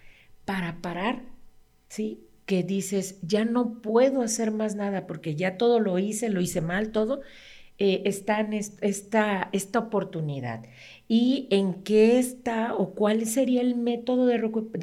para 0.46 0.82
parar, 0.82 1.24
¿sí? 1.90 2.22
Que 2.46 2.64
dices, 2.64 3.20
ya 3.22 3.46
no 3.46 3.82
puedo 3.82 4.22
hacer 4.22 4.52
más 4.52 4.76
nada 4.76 5.08
porque 5.08 5.36
ya 5.36 5.58
todo 5.58 5.80
lo 5.80 6.00
hice, 6.00 6.30
lo 6.30 6.40
hice 6.40 6.62
mal, 6.62 6.92
todo, 6.92 7.22
eh, 7.84 8.04
está 8.06 8.40
en 8.42 8.54
esta, 8.54 9.50
esta 9.54 9.80
oportunidad 9.80 10.64
y 11.14 11.46
en 11.50 11.74
qué 11.74 12.20
está 12.20 12.74
o 12.74 12.92
cuál 12.92 13.26
sería 13.26 13.60
el 13.60 13.76
método 13.76 14.28
de, 14.28 14.38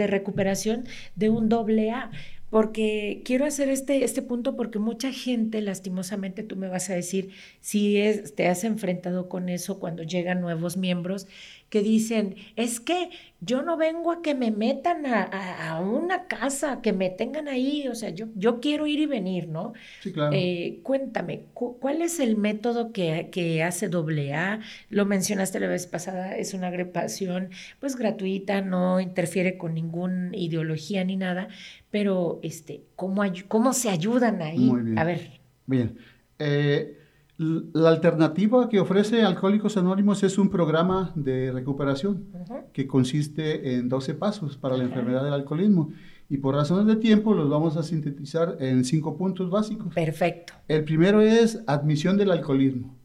recuperación 0.06 0.84
de 1.16 1.30
un 1.30 1.48
doble 1.48 1.90
A. 1.90 2.10
Porque 2.50 3.22
quiero 3.24 3.46
hacer 3.46 3.70
este, 3.70 4.04
este 4.04 4.20
punto 4.20 4.54
porque 4.54 4.78
mucha 4.78 5.10
gente, 5.10 5.62
lastimosamente, 5.62 6.42
tú 6.42 6.54
me 6.54 6.68
vas 6.68 6.90
a 6.90 6.94
decir 6.94 7.30
si 7.62 7.96
es, 7.96 8.34
te 8.34 8.46
has 8.46 8.64
enfrentado 8.64 9.30
con 9.30 9.48
eso 9.48 9.78
cuando 9.78 10.02
llegan 10.02 10.42
nuevos 10.42 10.76
miembros 10.76 11.26
que 11.70 11.82
dicen, 11.82 12.36
es 12.56 12.80
que 12.80 13.10
yo 13.40 13.62
no 13.62 13.76
vengo 13.76 14.10
a 14.10 14.22
que 14.22 14.34
me 14.34 14.50
metan 14.50 15.04
a, 15.06 15.80
una 15.80 16.26
casa, 16.26 16.80
que 16.82 16.92
me 16.92 17.10
tengan 17.10 17.46
ahí, 17.46 17.86
o 17.88 17.94
sea, 17.94 18.10
yo, 18.10 18.26
yo 18.34 18.58
quiero 18.60 18.86
ir 18.86 18.98
y 18.98 19.06
venir, 19.06 19.48
¿no? 19.48 19.74
Sí, 20.00 20.12
claro. 20.12 20.32
Eh, 20.34 20.80
cuéntame, 20.82 21.44
¿cuál 21.54 22.02
es 22.02 22.18
el 22.20 22.36
método 22.36 22.92
que, 22.92 23.28
que 23.30 23.62
hace 23.62 23.86
AA? 23.86 24.60
Lo 24.90 25.06
mencionaste 25.06 25.60
la 25.60 25.68
vez 25.68 25.86
pasada, 25.86 26.36
es 26.36 26.54
una 26.54 26.68
agrupación 26.68 27.50
pues 27.80 27.96
gratuita, 27.96 28.60
no 28.60 28.98
interfiere 28.98 29.56
con 29.56 29.74
ninguna 29.74 30.36
ideología 30.36 31.04
ni 31.04 31.16
nada, 31.16 31.48
pero 31.90 32.40
este, 32.42 32.82
¿cómo, 32.96 33.22
cómo 33.46 33.72
se 33.72 33.90
ayudan 33.90 34.42
ahí? 34.42 34.58
Muy 34.58 34.82
bien. 34.82 34.98
A 34.98 35.04
ver. 35.04 35.40
Bien. 35.66 35.98
Eh, 36.38 36.97
la 37.38 37.90
alternativa 37.90 38.68
que 38.68 38.80
ofrece 38.80 39.22
Alcohólicos 39.22 39.76
Anónimos 39.76 40.24
es 40.24 40.38
un 40.38 40.50
programa 40.50 41.12
de 41.14 41.52
recuperación 41.52 42.26
que 42.72 42.88
consiste 42.88 43.76
en 43.76 43.88
12 43.88 44.14
pasos 44.14 44.56
para 44.56 44.76
la 44.76 44.82
enfermedad 44.82 45.22
del 45.22 45.34
alcoholismo. 45.34 45.92
Y 46.28 46.38
por 46.38 46.56
razones 46.56 46.86
de 46.86 46.96
tiempo 46.96 47.34
los 47.34 47.48
vamos 47.48 47.76
a 47.76 47.84
sintetizar 47.84 48.56
en 48.58 48.84
cinco 48.84 49.16
puntos 49.16 49.50
básicos. 49.50 49.94
Perfecto. 49.94 50.52
El 50.66 50.82
primero 50.82 51.20
es 51.20 51.62
admisión 51.68 52.16
del 52.16 52.32
alcoholismo. 52.32 52.96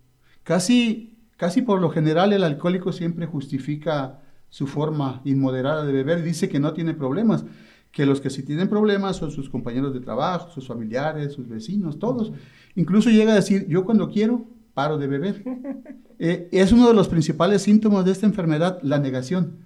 Casi, 0.41 1.19
casi 1.37 1.61
por 1.61 1.79
lo 1.79 1.91
general 1.91 2.33
el 2.33 2.43
alcohólico 2.43 2.91
siempre 2.91 3.27
justifica 3.27 4.19
su 4.49 4.65
forma 4.65 5.21
inmoderada 5.25 5.85
de 5.85 5.93
beber 5.93 6.19
y 6.19 6.23
dice 6.23 6.49
que 6.49 6.59
no 6.59 6.73
tiene 6.73 6.95
problemas. 6.95 7.45
Que 7.93 8.07
los 8.07 8.19
que 8.19 8.31
sí 8.31 8.41
tienen 8.43 8.67
problemas 8.67 9.17
son 9.17 9.31
sus 9.31 9.49
compañeros 9.49 9.93
de 9.93 9.99
trabajo, 9.99 10.49
sus 10.49 10.67
familiares, 10.67 11.33
sus 11.33 11.47
vecinos, 11.47 11.99
todos. 11.99 12.33
Incluso 12.75 13.11
llega 13.11 13.33
a 13.33 13.35
decir, 13.35 13.67
yo 13.69 13.85
cuando 13.85 14.09
quiero, 14.09 14.47
paro 14.73 14.97
de 14.97 15.07
beber. 15.07 15.43
Eh, 16.19 16.47
es 16.53 16.71
uno 16.71 16.87
de 16.87 16.93
los 16.93 17.09
principales 17.09 17.63
síntomas 17.63 18.05
de 18.05 18.11
esta 18.11 18.25
enfermedad, 18.25 18.79
la 18.81 18.97
negación. 18.97 19.57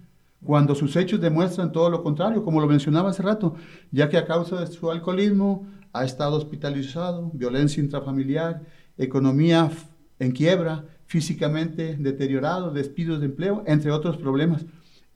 Cuando 0.43 0.73
sus 0.73 0.95
hechos 0.95 1.21
demuestran 1.21 1.71
todo 1.71 1.91
lo 1.91 2.01
contrario, 2.01 2.43
como 2.43 2.59
lo 2.59 2.65
mencionaba 2.65 3.11
hace 3.11 3.21
rato, 3.21 3.53
ya 3.91 4.09
que 4.09 4.17
a 4.17 4.25
causa 4.25 4.61
de 4.61 4.65
su 4.65 4.89
alcoholismo 4.89 5.67
ha 5.93 6.03
estado 6.03 6.35
hospitalizado, 6.35 7.29
violencia 7.33 7.83
intrafamiliar, 7.83 8.63
economía 8.97 9.69
en 10.17 10.31
quiebra, 10.31 10.85
físicamente 11.05 11.95
deteriorado, 11.97 12.71
despidos 12.71 13.19
de 13.19 13.27
empleo, 13.27 13.63
entre 13.67 13.91
otros 13.91 14.17
problemas. 14.17 14.65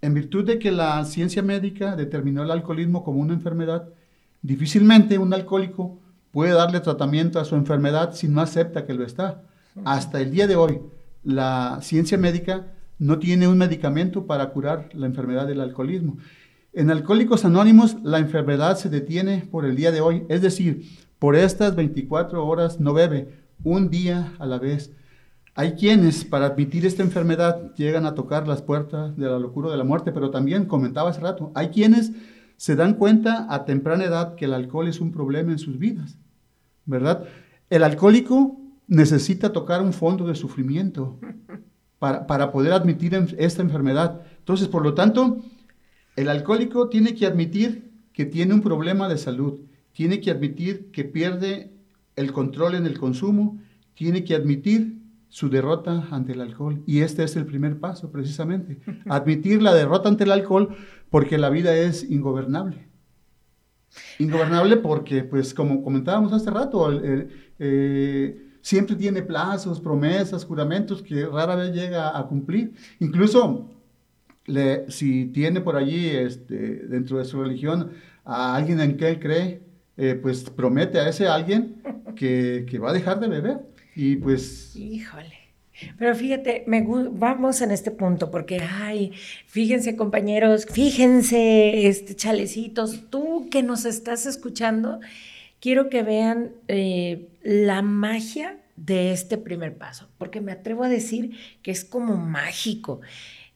En 0.02 0.14
virtud 0.14 0.46
de 0.46 0.58
que 0.58 0.72
la 0.72 1.04
ciencia 1.06 1.44
médica 1.44 1.96
determinó 1.96 2.44
el 2.44 2.52
alcoholismo 2.52 3.04
como 3.04 3.20
una 3.20 3.34
enfermedad, 3.34 3.90
difícilmente 4.42 5.18
un 5.18 5.34
alcohólico 5.34 6.00
puede 6.32 6.54
darle 6.54 6.80
tratamiento 6.80 7.40
a 7.40 7.46
su 7.46 7.56
enfermedad 7.56 8.14
si 8.14 8.28
no 8.28 8.42
acepta 8.42 8.86
que 8.86 8.94
lo 8.94 9.06
está. 9.06 9.44
Hasta 9.86 10.20
el 10.20 10.32
día 10.32 10.48
de 10.48 10.56
hoy, 10.56 10.80
la 11.24 11.80
ciencia 11.82 12.18
médica 12.18 12.68
no 12.98 13.20
tiene 13.20 13.48
un 13.48 13.58
medicamento 13.58 14.26
para 14.26 14.50
curar 14.50 14.90
la 14.94 15.06
enfermedad 15.06 15.48
del 15.48 15.62
alcoholismo. 15.62 16.18
En 16.74 16.90
Alcohólicos 16.90 17.46
Anónimos, 17.46 17.98
la 18.04 18.20
enfermedad 18.20 18.78
se 18.78 18.90
detiene 18.90 19.48
por 19.52 19.66
el 19.66 19.76
día 19.76 19.92
de 19.92 20.02
hoy, 20.02 20.24
es 20.30 20.42
decir, 20.42 20.88
por 21.20 21.36
estas 21.36 21.76
24 21.76 22.46
horas 22.46 22.80
no 22.80 22.94
bebe, 22.94 23.34
un 23.64 23.90
día 23.90 24.34
a 24.40 24.46
la 24.46 24.58
vez. 24.58 24.92
Hay 25.54 25.74
quienes, 25.74 26.24
para 26.24 26.46
admitir 26.46 26.86
esta 26.86 27.04
enfermedad, 27.04 27.76
llegan 27.76 28.06
a 28.06 28.16
tocar 28.16 28.48
las 28.48 28.62
puertas 28.62 29.18
de 29.18 29.26
la 29.26 29.38
locura 29.38 29.70
de 29.70 29.78
la 29.78 29.84
muerte, 29.84 30.12
pero 30.12 30.32
también, 30.32 30.66
comentaba 30.66 31.10
hace 31.10 31.20
rato, 31.20 31.52
hay 31.56 31.70
quienes 31.70 32.12
se 32.56 32.76
dan 32.76 32.94
cuenta 32.94 33.48
a 33.50 33.66
temprana 33.66 34.06
edad 34.06 34.36
que 34.36 34.46
el 34.46 34.54
alcohol 34.54 34.88
es 34.88 35.02
un 35.02 35.12
problema 35.12 35.52
en 35.52 35.60
sus 35.60 35.78
vidas, 35.78 36.18
¿verdad? 36.86 37.26
El 37.70 37.84
alcohólico 37.84 38.62
necesita 38.88 39.52
tocar 39.52 39.82
un 39.82 39.94
fondo 39.94 40.26
de 40.26 40.36
sufrimiento 40.36 41.20
para, 42.00 42.28
para 42.28 42.52
poder 42.52 42.72
admitir 42.72 43.14
esta 43.38 43.62
enfermedad. 43.62 44.22
Entonces, 44.40 44.68
por 44.68 44.84
lo 44.84 44.94
tanto, 44.94 45.40
el 46.16 46.30
alcohólico 46.30 46.88
tiene 46.88 47.14
que 47.14 47.26
admitir 47.26 47.92
que 48.14 48.26
tiene 48.26 48.54
un 48.54 48.62
problema 48.62 49.10
de 49.10 49.18
salud, 49.18 49.60
tiene 49.92 50.22
que 50.22 50.32
admitir 50.32 50.92
que 50.92 51.04
pierde 51.04 51.74
el 52.16 52.32
control 52.32 52.76
en 52.76 52.86
el 52.86 53.00
consumo, 53.00 53.60
tiene 53.96 54.24
que 54.24 54.36
admitir 54.36 55.01
su 55.32 55.50
derrota 55.50 56.10
ante 56.12 56.34
el 56.34 56.42
alcohol. 56.42 56.84
Y 56.86 57.00
este 57.00 57.24
es 57.24 57.38
el 57.38 57.46
primer 57.46 57.80
paso, 57.80 58.12
precisamente. 58.12 58.80
Admitir 59.10 59.62
la 59.62 59.74
derrota 59.74 60.10
ante 60.10 60.26
el 60.26 60.32
alcohol 60.32 60.76
porque 61.10 61.38
la 61.38 61.50
vida 61.50 61.74
es 61.74 62.04
ingobernable. 62.10 62.90
Ingobernable 64.20 64.76
porque, 64.78 65.24
pues, 65.24 65.54
como 65.54 65.84
comentábamos 65.84 66.34
hace 66.34 66.52
rato, 66.52 66.90
eh, 67.60 68.46
siempre 68.62 68.98
tiene 68.98 69.22
plazos, 69.22 69.80
promesas, 69.80 70.44
juramentos 70.44 71.02
que 71.02 71.26
rara 71.26 71.56
vez 71.56 71.74
llega 71.74 72.18
a 72.18 72.28
cumplir. 72.28 72.74
Incluso, 73.00 73.70
si 74.90 75.28
tiene 75.28 75.62
por 75.62 75.78
allí, 75.78 76.10
este, 76.10 76.88
dentro 76.88 77.20
de 77.20 77.26
su 77.26 77.42
religión, 77.42 77.92
a 78.26 78.54
alguien 78.54 78.82
en 78.82 78.98
que 78.98 79.08
él 79.08 79.20
cree, 79.20 79.62
eh, 79.96 80.20
pues 80.22 80.50
promete 80.50 81.00
a 81.00 81.08
ese 81.08 81.28
alguien 81.28 81.82
que, 82.18 82.66
que 82.70 82.80
va 82.80 82.90
a 82.90 82.94
dejar 82.94 83.22
de 83.22 83.30
beber. 83.30 83.72
Y 83.96 84.16
pues... 84.16 84.76
Híjole. 84.76 85.42
Pero 85.98 86.16
fíjate, 86.16 86.64
me, 86.68 86.86
vamos 87.12 87.62
en 87.62 87.72
este 87.72 87.92
punto 87.92 88.30
porque, 88.30 88.62
ay, 88.62 89.14
fíjense 89.48 89.96
compañeros, 89.96 90.66
fíjense, 90.66 91.88
este, 91.88 92.16
chalecitos, 92.16 93.10
tú 93.10 93.48
que 93.50 93.64
nos 93.64 93.86
estás 93.86 94.26
escuchando, 94.26 95.00
quiero 95.60 95.90
que 95.90 96.04
vean 96.04 96.52
eh, 96.68 97.30
la 97.44 97.82
magia 97.82 98.60
de 98.76 99.12
este 99.12 99.38
primer 99.38 99.78
paso, 99.78 100.10
porque 100.18 100.42
me 100.42 100.52
atrevo 100.52 100.84
a 100.84 100.90
decir 100.90 101.38
que 101.62 101.72
es 101.72 101.86
como 101.86 102.18
mágico. 102.18 103.02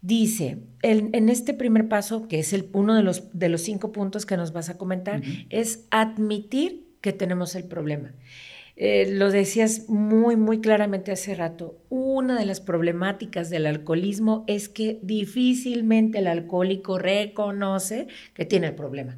Dice, 0.02 0.60
en, 0.84 1.30
este 1.30 1.56
primer 1.56 1.88
paso, 1.88 2.28
que 2.28 2.39
es 2.39 2.54
el, 2.54 2.69
uno 2.74 2.93
de 2.93 3.02
los, 3.02 3.24
de 3.34 3.50
los 3.50 3.62
cinco 3.62 3.91
puntos 3.91 4.28
que 4.28 4.38
nos 4.38 4.54
vas 4.54 4.69
a 4.69 4.78
comentar, 4.78 5.24
es 5.50 5.88
admitir 5.89 6.86
que 7.02 7.12
tenemos 7.12 7.56
el 7.56 7.63
problema. 7.63 8.12
Eh, 8.77 9.07
lo 9.09 9.31
decías 9.31 9.88
muy, 9.88 10.35
muy 10.35 10.59
claramente 10.59 11.13
hace 11.13 11.33
rato, 11.33 11.77
una 11.89 12.38
de 12.38 12.45
las 12.45 12.59
problemáticas 12.59 13.49
del 13.49 13.67
alcoholismo 13.67 14.43
es 14.47 14.67
que 14.67 14.99
difícilmente 15.01 16.19
el 16.19 16.27
alcohólico 16.27 16.99
reconoce 16.99 18.07
que 18.33 18.45
tiene 18.45 18.67
el 18.67 18.75
problema. 18.75 19.17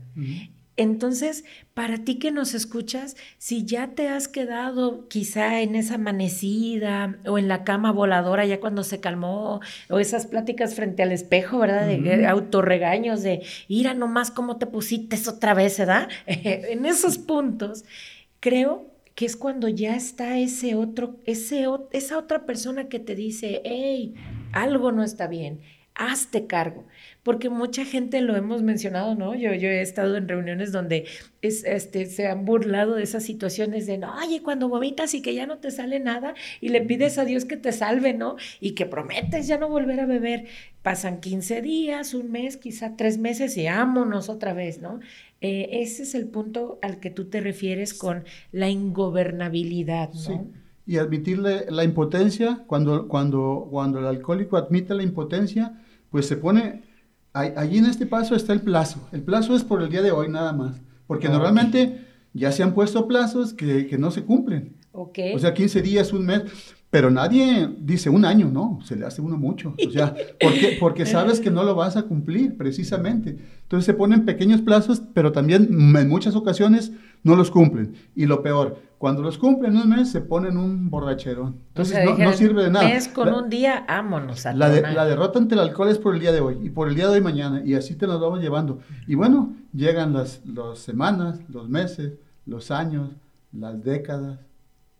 Entonces, 0.79 1.43
para 1.73 1.97
ti 2.03 2.19
que 2.19 2.29
nos 2.29 2.53
escuchas, 2.53 3.17
si 3.39 3.65
ya 3.65 3.95
te 3.95 4.09
has 4.09 4.27
quedado 4.27 5.07
quizá 5.07 5.61
en 5.61 5.73
esa 5.73 5.95
amanecida 5.95 7.17
o 7.25 7.39
en 7.39 7.47
la 7.47 7.63
cama 7.63 7.91
voladora 7.91 8.45
ya 8.45 8.59
cuando 8.59 8.83
se 8.83 8.99
calmó, 8.99 9.59
o 9.89 9.97
esas 9.97 10.27
pláticas 10.27 10.75
frente 10.75 11.01
al 11.01 11.11
espejo, 11.11 11.57
¿verdad? 11.57 11.87
De 11.87 12.27
autorregaños, 12.27 13.23
de 13.23 13.41
ira 13.67 13.95
nomás 13.95 14.29
cómo 14.29 14.57
te 14.57 14.67
pusiste 14.67 15.17
otra 15.27 15.55
vez, 15.55 15.79
¿verdad? 15.79 16.09
en 16.27 16.85
esos 16.85 17.17
puntos, 17.17 17.83
creo 18.39 18.86
que 19.17 19.25
es 19.25 19.35
cuando 19.35 19.67
ya 19.67 19.95
está 19.95 20.37
ese 20.37 20.75
otro, 20.75 21.17
ese, 21.25 21.65
esa 21.91 22.19
otra 22.19 22.45
persona 22.45 22.87
que 22.87 22.99
te 22.99 23.15
dice, 23.15 23.63
hey, 23.65 24.13
algo 24.51 24.91
no 24.91 25.03
está 25.03 25.25
bien, 25.25 25.61
hazte 25.95 26.45
cargo. 26.45 26.85
Porque 27.27 27.49
mucha 27.49 27.83
gente 27.83 28.21
lo 28.21 28.37
hemos 28.37 28.63
mencionado, 28.63 29.13
¿no? 29.13 29.35
Yo, 29.35 29.49
he 29.49 29.81
estado 29.81 30.15
en 30.15 30.29
reuniones 30.29 30.71
donde 30.71 31.07
es, 31.41 31.65
este, 31.65 32.05
se 32.05 32.25
han 32.25 32.45
burlado 32.45 32.95
de 32.95 33.03
esas 33.03 33.23
situaciones 33.23 33.85
de, 33.85 33.97
no, 33.97 34.15
oye, 34.15 34.41
cuando 34.41 34.69
vomitas 34.69 35.13
y 35.13 35.21
que 35.21 35.35
ya 35.35 35.45
no 35.45 35.57
te 35.57 35.69
sale 35.71 35.99
nada 35.99 36.35
y 36.61 36.69
le 36.69 36.79
pides 36.79 37.17
a 37.17 37.25
Dios 37.25 37.43
que 37.43 37.57
te 37.57 37.73
salve, 37.73 38.13
¿no? 38.13 38.37
Y 38.61 38.75
que 38.75 38.85
prometes 38.85 39.45
ya 39.45 39.57
no 39.57 39.67
volver 39.67 39.99
a 39.99 40.05
beber. 40.05 40.45
Pasan 40.83 41.19
15 41.19 41.61
días, 41.61 42.13
un 42.13 42.31
mes, 42.31 42.55
quizá 42.55 42.95
tres 42.95 43.17
meses 43.17 43.57
y 43.57 43.65
vámonos 43.65 44.29
otra 44.29 44.53
vez, 44.53 44.81
¿no? 44.81 45.01
Eh, 45.41 45.81
ese 45.81 46.03
es 46.03 46.15
el 46.15 46.27
punto 46.27 46.79
al 46.81 47.01
que 47.01 47.09
tú 47.09 47.25
te 47.25 47.41
refieres 47.41 47.93
con 47.93 48.23
la 48.53 48.69
ingobernabilidad, 48.69 50.13
¿no? 50.13 50.19
Sí. 50.21 50.33
Y 50.85 50.95
admitirle 50.95 51.65
la 51.71 51.83
impotencia, 51.83 52.63
cuando, 52.67 53.09
cuando, 53.09 53.67
cuando 53.69 53.99
el 53.99 54.05
alcohólico 54.05 54.55
admite 54.55 54.95
la 54.95 55.03
impotencia, 55.03 55.83
pues 56.09 56.25
se 56.25 56.37
pone, 56.37 56.86
allí 57.39 57.77
en 57.77 57.85
este 57.85 58.05
paso 58.05 58.35
está 58.35 58.53
el 58.53 58.61
plazo. 58.61 59.07
El 59.11 59.21
plazo 59.21 59.55
es 59.55 59.63
por 59.63 59.81
el 59.81 59.89
día 59.89 60.01
de 60.01 60.11
hoy 60.11 60.29
nada 60.29 60.53
más, 60.53 60.81
porque 61.07 61.29
normalmente 61.29 62.05
ya 62.33 62.51
se 62.51 62.63
han 62.63 62.73
puesto 62.73 63.07
plazos 63.07 63.53
que, 63.53 63.87
que 63.87 63.97
no 63.97 64.11
se 64.11 64.23
cumplen. 64.23 64.75
Okay. 64.91 65.35
O 65.35 65.39
sea, 65.39 65.53
15 65.53 65.81
días, 65.81 66.11
un 66.11 66.25
mes. 66.25 66.43
Pero 66.89 67.11
nadie 67.11 67.69
dice 67.79 68.09
un 68.09 68.23
año, 68.23 68.49
no, 68.49 68.79
se 68.83 68.95
le 68.95 69.05
hace 69.05 69.21
uno 69.21 69.37
mucho. 69.37 69.75
O 69.85 69.91
sea, 69.91 70.15
porque, 70.39 70.77
porque 70.79 71.05
sabes 71.05 71.41
que 71.41 71.51
no 71.51 71.63
lo 71.63 71.75
vas 71.75 71.97
a 71.97 72.03
cumplir, 72.03 72.55
precisamente. 72.57 73.37
Entonces 73.63 73.85
se 73.85 73.93
ponen 73.93 74.25
pequeños 74.25 74.61
plazos, 74.61 75.01
pero 75.13 75.33
también 75.33 75.67
en 75.69 76.09
muchas 76.09 76.35
ocasiones 76.35 76.93
no 77.23 77.35
los 77.35 77.51
cumplen. 77.51 77.95
Y 78.15 78.25
lo 78.25 78.41
peor, 78.41 78.79
cuando 78.97 79.21
los 79.21 79.37
cumplen 79.37 79.75
un 79.75 79.89
mes, 79.89 80.11
se 80.11 80.21
ponen 80.21 80.57
un 80.57 80.89
borrachero. 80.89 81.53
Entonces 81.69 81.97
no, 82.17 82.33
sirve 82.33 82.63
de 82.63 82.71
nada. 82.71 82.87
Mes 82.87 83.07
con 83.07 83.33
un 83.33 83.49
día, 83.49 83.85
vámonos 83.87 84.45
a 84.45 84.53
la, 84.53 84.69
la, 84.69 85.05
derrota 85.05 85.39
ante 85.39 85.55
el 85.55 85.61
alcohol 85.61 85.89
es 85.89 85.97
por 85.97 86.15
el 86.15 86.21
día 86.21 86.31
de 86.31 86.41
hoy 86.41 86.59
y 86.63 86.69
por 86.69 86.87
el 86.87 86.95
día 86.95 87.07
de 87.07 87.15
hoy 87.15 87.21
mañana. 87.21 87.61
Y 87.65 87.75
así 87.75 87.95
te 87.95 88.07
las 88.07 88.19
vamos 88.19 88.41
llevando. 88.41 88.79
Y 89.07 89.15
bueno, 89.15 89.53
llegan 89.73 90.13
las, 90.13 90.41
las 90.45 90.79
semanas, 90.79 91.39
los 91.49 91.69
meses, 91.69 92.13
los 92.45 92.71
años, 92.71 93.11
las 93.51 93.83
décadas 93.83 94.39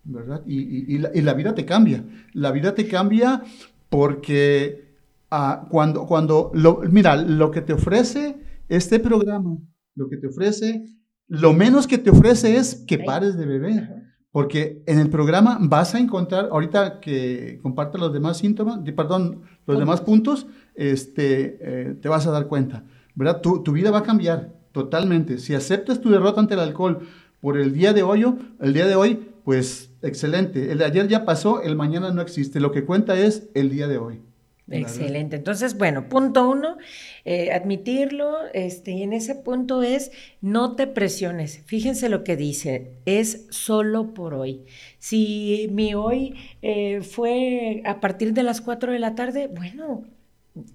¿verdad? 0.08 0.42
Y, 0.46 0.98
la, 0.98 1.34
vida 1.34 1.54
te 1.54 1.66
cambia. 1.66 2.04
La 2.34 2.52
vida 2.52 2.74
te 2.74 2.88
cambia 2.88 3.44
porque 3.90 4.96
ah, 5.30 5.68
cuando, 5.70 6.06
cuando 6.06 6.52
lo, 6.54 6.82
mira, 6.90 7.16
lo 7.18 7.52
que 7.52 7.62
te 7.62 7.74
ofrece 7.74 8.38
este 8.70 9.00
programa, 9.00 9.58
lo 9.96 10.10
que 10.10 10.18
te 10.18 10.28
ofrece, 10.28 10.86
lo 11.28 11.54
menos 11.54 11.88
que 11.88 11.98
te 11.98 12.10
ofrece 12.10 12.58
es 12.58 12.76
que 12.88 13.00
pares 13.00 13.38
de 13.38 13.46
beber. 13.46 14.08
Porque 14.32 14.84
en 14.86 15.00
el 15.00 15.10
programa 15.10 15.58
vas 15.60 15.96
a 15.96 16.00
encontrar, 16.00 16.50
ahorita 16.52 17.00
que 17.00 17.60
comparte 17.64 17.98
los 17.98 18.14
demás 18.14 18.38
síntomas, 18.38 18.80
perdón, 18.96 19.42
los 19.66 19.80
demás 19.80 20.02
puntos, 20.02 20.48
este, 20.76 21.58
eh, 21.62 21.96
te 22.00 22.08
vas 22.08 22.28
a 22.28 22.32
dar 22.32 22.48
cuenta, 22.48 22.84
¿verdad? 23.16 23.42
Tu, 23.42 23.64
tu 23.64 23.72
vida 23.72 23.90
va 23.90 24.00
a 24.00 24.04
cambiar 24.04 24.54
totalmente. 24.74 25.40
Si 25.40 25.56
aceptas 25.56 26.02
tu 26.02 26.12
derrota 26.12 26.40
ante 26.40 26.54
el 26.54 26.60
alcohol 26.60 27.00
por 27.42 27.58
el 27.58 27.74
día 27.74 27.94
de 27.94 28.04
hoy, 28.04 28.26
el 28.60 28.74
día 28.74 28.86
de 28.86 28.96
hoy, 28.96 29.32
pues 29.44 29.92
excelente. 30.02 30.72
El 30.72 30.78
de 30.80 30.86
ayer 30.86 31.08
ya 31.08 31.26
pasó, 31.26 31.62
el 31.62 31.76
mañana 31.76 32.12
no 32.12 32.22
existe. 32.22 32.60
Lo 32.60 32.72
que 32.72 32.86
cuenta 32.86 33.18
es 33.18 33.50
el 33.56 33.70
día 33.70 33.88
de 33.88 33.98
hoy. 33.98 34.22
Excelente. 34.70 35.38
Entonces, 35.38 35.78
bueno, 35.78 36.10
punto 36.10 36.50
uno, 36.50 36.78
eh, 37.24 37.52
admitirlo, 37.52 38.38
este, 38.54 38.92
y 38.92 39.04
en 39.04 39.14
ese 39.14 39.36
punto 39.36 39.82
es 39.82 40.12
no 40.42 40.76
te 40.76 40.88
presiones. 40.88 41.64
Fíjense 41.66 42.10
lo 42.10 42.24
que 42.24 42.36
dice, 42.36 42.92
es 43.06 43.48
solo 43.50 44.14
por 44.14 44.34
hoy. 44.34 44.66
Si 45.00 45.70
mi 45.72 45.94
hoy 45.94 46.36
eh, 46.62 47.02
fue 47.02 47.82
a 47.86 48.00
partir 48.02 48.34
de 48.34 48.44
las 48.44 48.60
4 48.62 48.92
de 48.92 49.00
la 49.00 49.16
tarde, 49.16 49.48
bueno, 49.48 50.04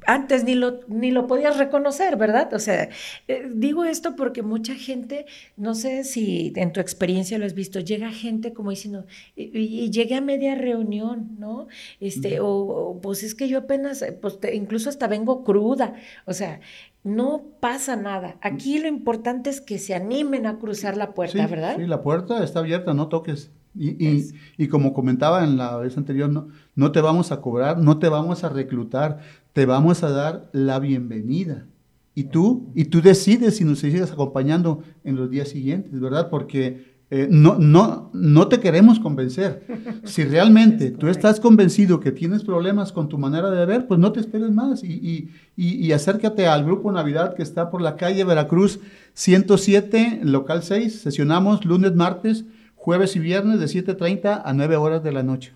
antes 0.07 0.45
ni 0.45 0.55
lo, 0.55 0.81
ni 0.89 1.11
lo 1.11 1.27
podías 1.27 1.59
reconocer, 1.59 2.17
¿verdad? 2.17 2.53
O 2.55 2.59
sea, 2.59 2.89
eh, 3.29 3.49
digo 3.53 3.85
esto 3.85 4.17
porque 4.17 4.43
mucha 4.43 4.75
gente, 4.75 5.27
no 5.57 5.75
sé 5.75 6.05
si 6.05 6.53
en 6.57 6.73
tu 6.73 6.81
experiencia 6.81 7.39
lo 7.39 7.47
has 7.47 7.55
visto, 7.55 7.81
llega 7.81 8.11
gente 8.11 8.53
como 8.53 8.71
diciendo, 8.71 9.07
y, 9.37 9.91
llegué 9.91 10.17
a 10.17 10.21
media 10.21 10.55
reunión, 10.55 11.37
¿no? 11.39 11.69
Este, 12.01 12.39
o, 12.41 12.99
pues 13.03 13.23
es 13.23 13.35
que 13.35 13.49
yo 13.49 13.59
apenas, 13.59 14.05
pues 14.21 14.39
incluso 14.53 14.89
hasta 14.89 15.07
vengo 15.07 15.45
cruda, 15.45 15.95
o 16.27 16.33
sea, 16.33 16.61
no 17.05 17.43
pasa 17.61 17.97
nada. 17.97 18.37
Aquí 18.41 18.79
lo 18.79 18.89
importante 18.89 19.51
es 19.51 19.61
que 19.61 19.79
se 19.79 19.95
animen 19.95 20.47
a 20.47 20.59
cruzar 20.59 20.97
la 20.97 21.15
puerta, 21.15 21.47
¿verdad? 21.47 21.77
Sí, 21.77 21.87
la 21.87 22.03
puerta 22.03 22.43
está 22.45 22.61
abierta, 22.61 22.95
no 22.95 23.09
toques. 23.09 23.51
Y, 23.75 24.33
y, 24.59 24.69
como 24.69 24.93
comentaba 24.93 25.45
en 25.45 25.57
la 25.57 25.79
vez 25.79 25.97
anterior, 25.97 26.29
no, 26.29 26.49
no 26.75 26.93
te 26.93 27.01
vamos 27.01 27.33
a 27.33 27.41
cobrar, 27.41 27.79
no 27.79 27.99
te 27.99 28.09
vamos 28.09 28.45
a 28.45 28.51
reclutar, 28.51 29.21
te 29.53 29.65
vamos 29.65 30.03
a 30.03 30.11
dar 30.11 30.51
la 30.53 30.79
bienvenida. 30.79 31.67
Y 32.15 32.25
tú, 32.25 32.71
y 32.75 32.87
tú 32.87 33.01
decides 33.01 33.57
si 33.57 33.65
nos 33.65 33.79
sigues 33.79 34.13
acompañando 34.13 34.83
en 35.05 35.17
los 35.17 35.31
días 35.31 35.49
siguientes, 35.49 35.99
¿verdad? 35.99 36.29
Porque 36.29 36.93
eh, 37.15 37.29
no, 37.31 37.59
no, 37.59 38.11
no 38.15 38.49
te 38.49 38.59
queremos 38.59 38.99
convencer. 38.99 39.67
Si 40.05 40.25
realmente 40.25 40.91
tú 40.93 41.09
estás 41.09 41.41
convencido 41.41 42.01
que 42.01 42.11
tienes 42.11 42.43
problemas 42.43 42.91
con 42.91 43.11
tu 43.11 43.19
manera 43.19 43.51
de 43.51 43.67
ver, 43.67 43.87
pues 43.87 44.01
no 44.01 44.13
te 44.13 44.21
esperes 44.21 44.51
más 44.51 44.83
y, 44.83 45.29
y, 45.55 45.93
acércate 45.93 46.47
al 46.47 46.65
grupo 46.65 46.91
Navidad 46.91 47.35
que 47.35 47.43
está 47.43 47.71
por 47.71 47.83
la 47.83 47.97
calle 47.97 48.25
Veracruz 48.25 48.81
107, 49.13 50.21
local 50.23 50.63
6. 50.63 51.03
Sesionamos 51.03 51.67
lunes, 51.67 51.95
martes, 51.95 52.47
jueves 52.83 53.15
y 53.15 53.21
viernes 53.21 53.61
de 53.61 53.67
7.30 53.67 54.43
a 54.45 54.53
9 54.53 54.77
horas 54.77 55.05
de 55.05 55.13
la 55.13 55.23
noche. 55.23 55.53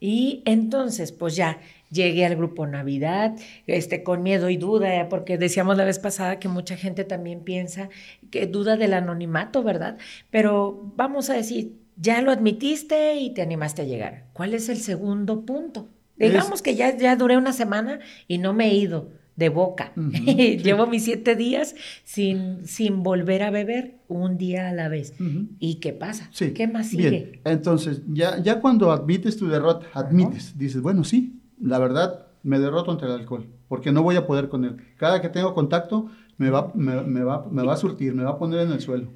Y 0.00 0.42
entonces, 0.44 1.12
pues 1.12 1.36
ya, 1.36 1.60
llegué 1.88 2.26
al 2.26 2.34
grupo 2.34 2.66
Navidad, 2.66 3.36
este, 3.68 4.02
con 4.02 4.24
miedo 4.24 4.50
y 4.50 4.56
duda, 4.56 5.08
porque 5.08 5.38
decíamos 5.38 5.76
la 5.76 5.84
vez 5.84 6.00
pasada 6.00 6.40
que 6.40 6.48
mucha 6.48 6.76
gente 6.76 7.04
también 7.04 7.44
piensa 7.44 7.90
que 8.32 8.48
duda 8.48 8.76
del 8.76 8.94
anonimato, 8.94 9.62
¿verdad? 9.62 9.98
Pero 10.30 10.92
vamos 10.96 11.30
a 11.30 11.34
decir, 11.34 11.76
ya 11.96 12.20
lo 12.22 12.32
admitiste 12.32 13.14
y 13.18 13.32
te 13.32 13.42
animaste 13.42 13.82
a 13.82 13.86
llegar. 13.86 14.24
¿Cuál 14.32 14.52
es 14.52 14.68
el 14.68 14.78
segundo 14.78 15.46
punto? 15.46 15.88
Digamos 16.16 16.60
que 16.60 16.74
ya, 16.74 16.96
ya 16.96 17.14
duré 17.14 17.36
una 17.36 17.52
semana 17.52 18.00
y 18.26 18.38
no 18.38 18.52
me 18.52 18.66
he 18.66 18.74
ido 18.74 19.10
de 19.36 19.48
boca. 19.48 19.92
Llevo 19.96 20.86
mis 20.86 21.04
siete 21.04 21.36
días 21.36 21.74
sin, 22.04 22.66
sin 22.66 23.02
volver 23.02 23.42
a 23.42 23.50
beber 23.50 23.96
un 24.08 24.38
día 24.38 24.68
a 24.68 24.72
la 24.72 24.88
vez. 24.88 25.14
¿Y 25.58 25.76
qué 25.76 25.92
pasa? 25.92 26.30
¿Qué 26.54 26.68
más 26.68 26.88
sigue? 26.88 27.10
Bien. 27.10 27.40
Entonces, 27.44 28.02
ya, 28.08 28.40
ya 28.42 28.60
cuando 28.60 28.92
admites 28.92 29.36
tu 29.36 29.48
derrota, 29.48 29.86
admites, 29.92 30.56
dices, 30.56 30.80
bueno, 30.82 31.04
sí, 31.04 31.40
la 31.60 31.78
verdad, 31.78 32.26
me 32.42 32.58
derroto 32.58 32.90
ante 32.90 33.06
el 33.06 33.12
alcohol, 33.12 33.46
porque 33.68 33.92
no 33.92 34.02
voy 34.02 34.16
a 34.16 34.26
poder 34.26 34.48
con 34.48 34.64
él. 34.64 34.76
Cada 34.96 35.20
que 35.20 35.28
tengo 35.28 35.54
contacto, 35.54 36.08
me 36.36 36.50
va, 36.50 36.72
me, 36.74 36.94
va, 37.22 37.46
me 37.50 37.62
va 37.62 37.74
a 37.74 37.76
surtir, 37.76 38.14
me 38.14 38.24
va 38.24 38.32
a 38.32 38.38
poner 38.38 38.60
en 38.60 38.72
el 38.72 38.80
suelo. 38.80 39.08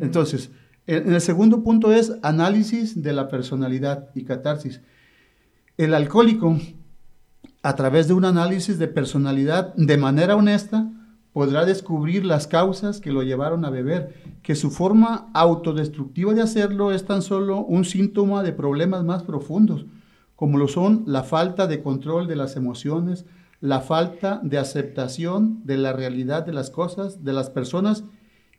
Entonces, 0.00 0.50
en 0.86 1.12
el 1.12 1.20
segundo 1.20 1.64
punto 1.64 1.92
es 1.92 2.12
análisis 2.22 3.02
de 3.02 3.12
la 3.12 3.28
personalidad 3.28 4.10
y 4.14 4.22
catarsis. 4.22 4.80
El 5.76 5.94
alcohólico, 5.94 6.58
a 7.66 7.74
través 7.74 8.06
de 8.06 8.14
un 8.14 8.24
análisis 8.24 8.78
de 8.78 8.86
personalidad 8.86 9.74
de 9.74 9.96
manera 9.96 10.36
honesta, 10.36 10.88
podrá 11.32 11.64
descubrir 11.64 12.24
las 12.24 12.46
causas 12.46 13.00
que 13.00 13.10
lo 13.10 13.24
llevaron 13.24 13.64
a 13.64 13.70
beber, 13.70 14.14
que 14.44 14.54
su 14.54 14.70
forma 14.70 15.30
autodestructiva 15.34 16.32
de 16.32 16.42
hacerlo 16.42 16.92
es 16.92 17.04
tan 17.06 17.22
solo 17.22 17.64
un 17.64 17.84
síntoma 17.84 18.44
de 18.44 18.52
problemas 18.52 19.02
más 19.02 19.24
profundos, 19.24 19.84
como 20.36 20.58
lo 20.58 20.68
son 20.68 21.02
la 21.08 21.24
falta 21.24 21.66
de 21.66 21.82
control 21.82 22.28
de 22.28 22.36
las 22.36 22.54
emociones, 22.54 23.26
la 23.60 23.80
falta 23.80 24.40
de 24.44 24.58
aceptación 24.58 25.62
de 25.64 25.76
la 25.76 25.92
realidad 25.92 26.46
de 26.46 26.52
las 26.52 26.70
cosas, 26.70 27.24
de 27.24 27.32
las 27.32 27.50
personas, 27.50 28.04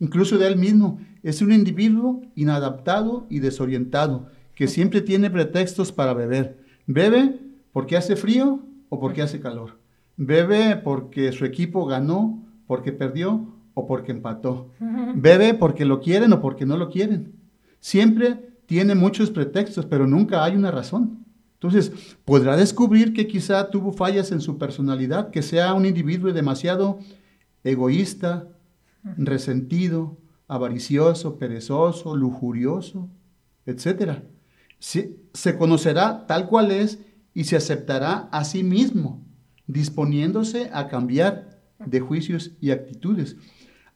incluso 0.02 0.38
de 0.38 0.48
él 0.48 0.58
mismo. 0.58 1.00
Es 1.24 1.42
un 1.42 1.54
individuo 1.54 2.24
inadaptado 2.36 3.26
y 3.30 3.40
desorientado, 3.40 4.28
que 4.54 4.68
siempre 4.68 5.00
tiene 5.00 5.30
pretextos 5.30 5.94
para 5.94 6.14
beber. 6.14 6.60
Bebe 6.88 7.40
porque 7.72 7.96
hace 7.96 8.18
frío 8.18 8.67
o 8.90 9.00
porque 9.00 9.22
hace 9.22 9.40
calor. 9.40 9.80
Bebe 10.16 10.76
porque 10.78 11.32
su 11.32 11.46
equipo 11.46 11.86
ganó, 11.86 12.44
porque 12.66 12.92
perdió 12.92 13.48
o 13.74 13.86
porque 13.86 14.12
empató. 14.12 14.72
Bebe 15.16 15.54
porque 15.54 15.86
lo 15.86 16.00
quieren 16.00 16.34
o 16.34 16.42
porque 16.42 16.66
no 16.66 16.78
lo 16.78 16.90
quieren. 16.90 17.34
Siempre 17.80 18.48
tiene 18.66 18.96
muchos 18.96 19.30
pretextos, 19.30 19.86
pero 19.86 20.08
nunca 20.08 20.44
hay 20.44 20.56
una 20.56 20.72
razón. 20.72 21.26
Entonces, 21.54 21.92
podrá 22.26 22.56
descubrir 22.56 23.14
que 23.14 23.28
quizá 23.28 23.70
tuvo 23.70 23.92
fallas 23.92 24.32
en 24.32 24.42
su 24.42 24.58
personalidad, 24.58 25.32
que 25.32 25.42
sea 25.42 25.74
un 25.74 25.86
individuo 25.86 26.32
demasiado 26.32 27.00
egoísta, 27.64 28.48
resentido, 29.18 30.18
avaricioso, 30.48 31.38
perezoso, 31.38 32.16
lujurioso, 32.16 33.10
etc. 33.66 34.20
Se, 34.80 35.16
se 35.34 35.58
conocerá 35.58 36.26
tal 36.28 36.48
cual 36.48 36.72
es 36.72 37.00
y 37.38 37.44
se 37.44 37.56
aceptará 37.56 38.30
a 38.32 38.44
sí 38.44 38.64
mismo, 38.64 39.24
disponiéndose 39.68 40.72
a 40.74 40.88
cambiar 40.88 41.60
de 41.78 42.00
juicios 42.00 42.54
y 42.60 42.72
actitudes. 42.72 43.36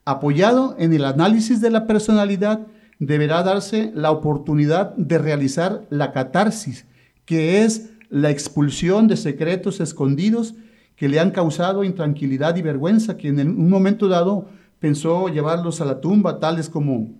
Apoyado 0.04 0.76
en 0.78 0.92
el 0.92 1.04
análisis 1.04 1.60
de 1.60 1.72
la 1.72 1.88
personalidad, 1.88 2.68
deberá 3.00 3.42
darse 3.42 3.90
la 3.96 4.12
oportunidad 4.12 4.94
de 4.94 5.18
realizar 5.18 5.88
la 5.90 6.12
catarsis, 6.12 6.86
que 7.24 7.64
es 7.64 7.90
la 8.10 8.30
expulsión 8.30 9.08
de 9.08 9.16
secretos 9.16 9.80
escondidos 9.80 10.54
que 10.94 11.08
le 11.08 11.18
han 11.18 11.32
causado 11.32 11.82
intranquilidad 11.82 12.54
y 12.54 12.62
vergüenza, 12.62 13.16
que 13.16 13.26
en 13.26 13.40
un 13.40 13.68
momento 13.68 14.06
dado 14.06 14.50
pensó 14.78 15.26
llevarlos 15.26 15.80
a 15.80 15.84
la 15.84 16.00
tumba, 16.00 16.38
tales 16.38 16.68
como 16.68 17.10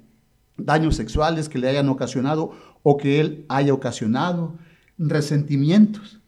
daños 0.57 0.95
sexuales 0.95 1.49
que 1.49 1.59
le 1.59 1.69
hayan 1.69 1.89
ocasionado 1.89 2.53
o 2.85 2.97
que 2.97 3.19
él 3.19 3.45
haya 3.49 3.75
ocasionado, 3.75 4.57
resentimientos. 5.09 6.21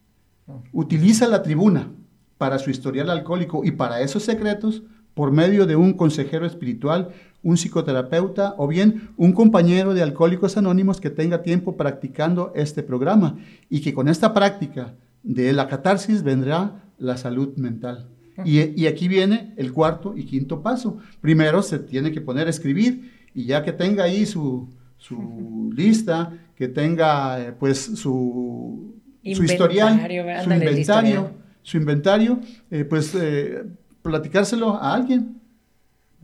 Utiliza 0.72 1.26
la 1.28 1.42
tribuna 1.42 1.90
para 2.38 2.58
su 2.58 2.70
historial 2.70 3.10
alcohólico 3.10 3.64
y 3.64 3.70
para 3.70 4.00
esos 4.00 4.22
secretos 4.22 4.82
por 5.14 5.30
medio 5.30 5.66
de 5.66 5.76
un 5.76 5.94
consejero 5.94 6.44
espiritual 6.44 7.12
un 7.44 7.56
psicoterapeuta 7.56 8.54
o 8.56 8.66
bien 8.66 9.10
un 9.16 9.32
compañero 9.32 9.94
de 9.94 10.02
Alcohólicos 10.02 10.56
Anónimos 10.56 11.00
que 11.00 11.10
tenga 11.10 11.42
tiempo 11.42 11.76
practicando 11.76 12.52
este 12.56 12.82
programa 12.82 13.36
y 13.68 13.80
que 13.82 13.92
con 13.92 14.08
esta 14.08 14.32
práctica 14.32 14.94
de 15.22 15.52
la 15.52 15.68
catarsis 15.68 16.22
vendrá 16.22 16.82
la 16.98 17.16
salud 17.16 17.54
mental. 17.56 18.08
Y, 18.44 18.86
aquí 18.86 19.06
viene 19.06 19.54
el 19.56 19.72
cuarto 19.72 20.14
y 20.16 20.24
quinto 20.24 20.60
paso. 20.60 20.98
Primero 21.20 21.62
se 21.62 21.78
tiene 21.78 22.10
que 22.10 22.20
poner 22.20 22.48
a 22.48 22.50
escribir 22.50 23.12
y 23.32 23.44
ya 23.44 23.62
que 23.62 23.72
tenga 23.72 24.04
ahí 24.04 24.26
su, 24.26 24.68
lista, 25.76 26.32
que 26.56 26.68
tenga 26.68 27.40
eh, 27.40 27.52
pues 27.52 27.78
su, 27.78 28.94
su 29.22 29.44
historial, 29.44 30.00
su 30.44 30.52
inventario, 30.52 31.30
su 31.62 31.76
inventario, 31.76 32.40
eh, 32.70 32.84
pues 32.84 33.14
eh, 33.14 33.64
platicárselo 34.02 34.74
a 34.74 34.94
alguien. 34.94 35.40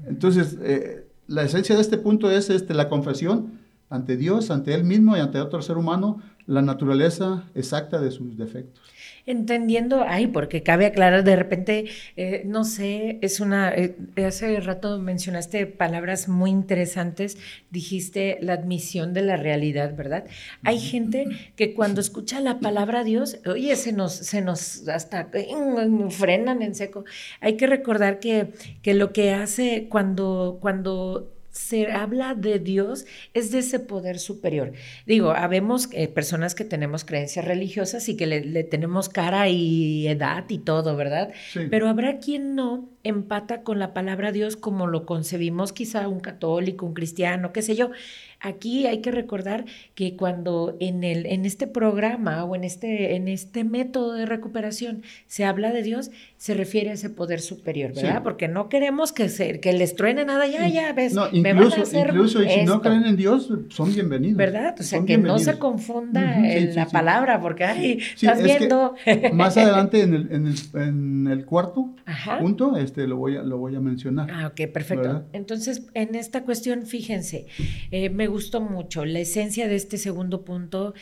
Entonces, 0.06 0.56
la 1.26 1.42
esencia 1.42 1.74
de 1.74 1.82
este 1.82 1.98
punto 1.98 2.30
es 2.30 2.48
este, 2.48 2.72
la 2.72 2.88
confesión 2.88 3.60
ante 3.90 4.16
Dios, 4.16 4.50
ante 4.50 4.72
Él 4.74 4.84
mismo 4.84 5.16
y 5.16 5.20
ante 5.20 5.40
otro 5.40 5.60
ser 5.60 5.76
humano, 5.76 6.22
la 6.46 6.62
naturaleza 6.62 7.44
exacta 7.54 8.00
de 8.00 8.10
sus 8.10 8.38
defectos. 8.38 8.82
Entendiendo, 9.26 10.04
ay, 10.06 10.26
porque 10.26 10.62
cabe 10.62 10.86
aclarar, 10.86 11.24
de 11.24 11.36
repente, 11.36 11.86
eh, 12.16 12.42
no 12.46 12.64
sé, 12.64 13.18
es 13.22 13.40
una, 13.40 13.72
eh, 13.72 13.96
hace 14.26 14.60
rato 14.60 14.98
mencionaste 14.98 15.66
palabras 15.66 16.28
muy 16.28 16.50
interesantes, 16.50 17.38
dijiste 17.70 18.38
la 18.40 18.54
admisión 18.54 19.12
de 19.12 19.22
la 19.22 19.36
realidad, 19.36 19.94
¿verdad? 19.94 20.24
Hay 20.62 20.78
gente 20.78 21.26
que 21.56 21.74
cuando 21.74 22.00
escucha 22.00 22.40
la 22.40 22.60
palabra 22.60 23.04
Dios, 23.04 23.38
oye, 23.46 23.76
se 23.76 23.92
nos, 23.92 24.12
se 24.12 24.40
nos 24.40 24.88
hasta 24.88 25.28
frenan 26.10 26.62
en 26.62 26.74
seco. 26.74 27.04
Hay 27.40 27.56
que 27.56 27.66
recordar 27.66 28.18
que, 28.20 28.52
que 28.82 28.94
lo 28.94 29.12
que 29.12 29.32
hace 29.32 29.86
cuando, 29.88 30.58
cuando 30.60 31.32
se 31.50 31.90
habla 31.90 32.34
de 32.34 32.58
Dios 32.58 33.06
es 33.34 33.50
de 33.50 33.58
ese 33.58 33.80
poder 33.80 34.18
superior. 34.18 34.72
Digo, 35.06 35.32
habemos 35.32 35.88
eh, 35.92 36.08
personas 36.08 36.54
que 36.54 36.64
tenemos 36.64 37.04
creencias 37.04 37.44
religiosas 37.44 38.08
y 38.08 38.16
que 38.16 38.26
le, 38.26 38.64
tenemos 38.64 39.08
cara 39.08 39.48
y 39.48 40.06
edad 40.06 40.44
y 40.48 40.58
todo, 40.58 40.96
¿verdad? 40.96 41.32
Pero 41.70 41.88
habrá 41.88 42.18
quien 42.18 42.54
no 42.54 42.88
empata 43.02 43.62
con 43.62 43.78
la 43.78 43.94
palabra 43.94 44.30
Dios 44.30 44.56
como 44.56 44.86
lo 44.86 45.06
concebimos 45.06 45.72
quizá 45.72 46.06
un 46.08 46.20
católico, 46.20 46.86
un 46.86 46.94
cristiano, 46.94 47.52
qué 47.52 47.62
sé 47.62 47.74
yo. 47.74 47.90
aquí 48.40 48.86
hay 48.86 49.00
que 49.00 49.10
recordar 49.10 49.64
que 49.94 50.16
cuando 50.16 50.76
en, 50.80 51.04
el, 51.04 51.26
en 51.26 51.46
este 51.46 51.66
programa 51.66 52.44
o 52.44 52.54
en 52.54 52.64
este, 52.64 53.16
en 53.16 53.28
este 53.28 53.64
método 53.64 54.12
de 54.14 54.26
recuperación 54.26 55.02
se 55.26 55.44
habla 55.44 55.72
de 55.72 55.82
Dios, 55.82 56.10
se 56.40 56.54
refiere 56.54 56.88
a 56.88 56.92
ese 56.94 57.10
poder 57.10 57.42
superior, 57.42 57.92
¿verdad? 57.94 58.22
Porque 58.22 58.48
no 58.48 58.70
queremos 58.70 59.12
que, 59.12 59.28
se, 59.28 59.60
que 59.60 59.74
les 59.74 59.94
truene 59.94 60.24
nada, 60.24 60.46
ya, 60.46 60.66
ya, 60.68 60.90
ves. 60.94 61.12
No, 61.12 61.28
incluso, 61.30 61.82
incluso 61.94 62.42
y 62.42 62.48
si 62.48 62.62
no 62.62 62.80
creen 62.80 63.04
en 63.04 63.14
Dios, 63.18 63.52
son 63.68 63.92
bienvenidos. 63.92 64.38
¿Verdad? 64.38 64.74
O 64.80 64.82
sea, 64.82 65.04
que 65.04 65.18
no 65.18 65.38
se 65.38 65.58
confunda 65.58 66.38
la 66.74 66.86
palabra, 66.86 67.42
porque, 67.42 67.64
ay, 67.64 67.98
estás 68.14 68.42
viendo. 68.42 68.94
más 69.34 69.58
adelante 69.58 70.00
en 70.00 70.14
el, 70.14 70.32
en 70.32 70.46
el, 70.46 70.56
en 70.80 71.26
el 71.26 71.44
cuarto 71.44 71.90
punto, 72.40 72.74
este, 72.78 73.06
lo 73.06 73.18
voy 73.18 73.36
a, 73.36 73.42
lo 73.42 73.58
voy 73.58 73.76
a 73.76 73.80
mencionar. 73.80 74.30
Ah, 74.30 74.46
ok, 74.46 74.72
perfecto. 74.72 75.26
Entonces, 75.34 75.88
en 75.92 76.14
esta 76.14 76.44
cuestión, 76.44 76.86
fíjense, 76.86 77.48
eh, 77.90 78.08
me 78.08 78.28
gustó 78.28 78.62
mucho 78.62 79.04
la 79.04 79.18
esencia 79.18 79.68
de 79.68 79.76
este 79.76 79.98
segundo 79.98 80.42
punto 80.42 80.94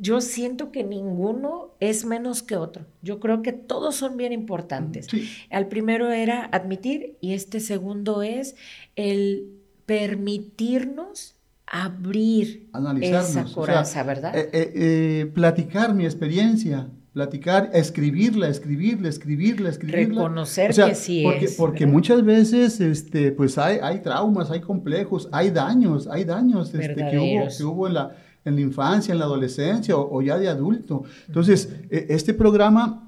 yo 0.00 0.20
siento 0.20 0.70
que 0.70 0.84
ninguno 0.84 1.74
es 1.80 2.04
menos 2.04 2.42
que 2.42 2.56
otro. 2.56 2.86
Yo 3.02 3.18
creo 3.18 3.42
que 3.42 3.52
todos 3.52 3.96
son 3.96 4.16
bien 4.16 4.32
importantes. 4.32 5.08
El 5.50 5.66
primero 5.66 6.10
era 6.10 6.44
admitir 6.44 7.16
y 7.20 7.34
este 7.34 7.60
segundo 7.60 8.22
es 8.22 8.54
el 8.94 9.48
permitirnos 9.86 11.34
abrir 11.66 12.68
esa 13.00 13.44
coraza, 13.44 14.02
¿verdad? 14.04 14.36
Eh, 14.36 14.50
eh, 14.52 14.72
eh, 14.74 15.26
platicar 15.34 15.94
mi 15.94 16.04
experiencia, 16.04 16.88
platicar, 17.12 17.70
escribirla, 17.72 18.48
escribirla, 18.48 19.08
escribirla, 19.08 19.70
escribirla. 19.70 20.22
Reconocer 20.22 20.72
que 20.72 20.94
sí 20.94 21.22
porque, 21.24 21.44
es. 21.46 21.54
Porque 21.54 21.86
muchas 21.86 22.24
veces, 22.24 22.80
este, 22.80 23.32
pues 23.32 23.58
hay, 23.58 23.78
hay 23.82 24.00
traumas, 24.00 24.50
hay 24.50 24.60
complejos, 24.60 25.28
hay 25.32 25.50
daños, 25.50 26.06
hay 26.06 26.22
daños 26.24 26.72
este, 26.72 26.94
que, 26.94 27.18
hubo, 27.18 27.48
que 27.56 27.64
hubo 27.64 27.88
en 27.88 27.94
la 27.94 28.16
en 28.46 28.54
la 28.54 28.60
infancia, 28.62 29.12
en 29.12 29.18
la 29.18 29.26
adolescencia 29.26 29.96
o, 29.96 30.22
ya 30.22 30.38
de 30.38 30.48
adulto. 30.48 31.04
Entonces, 31.26 31.68
e, 31.90 32.06
este 32.10 32.32
programa 32.32 33.02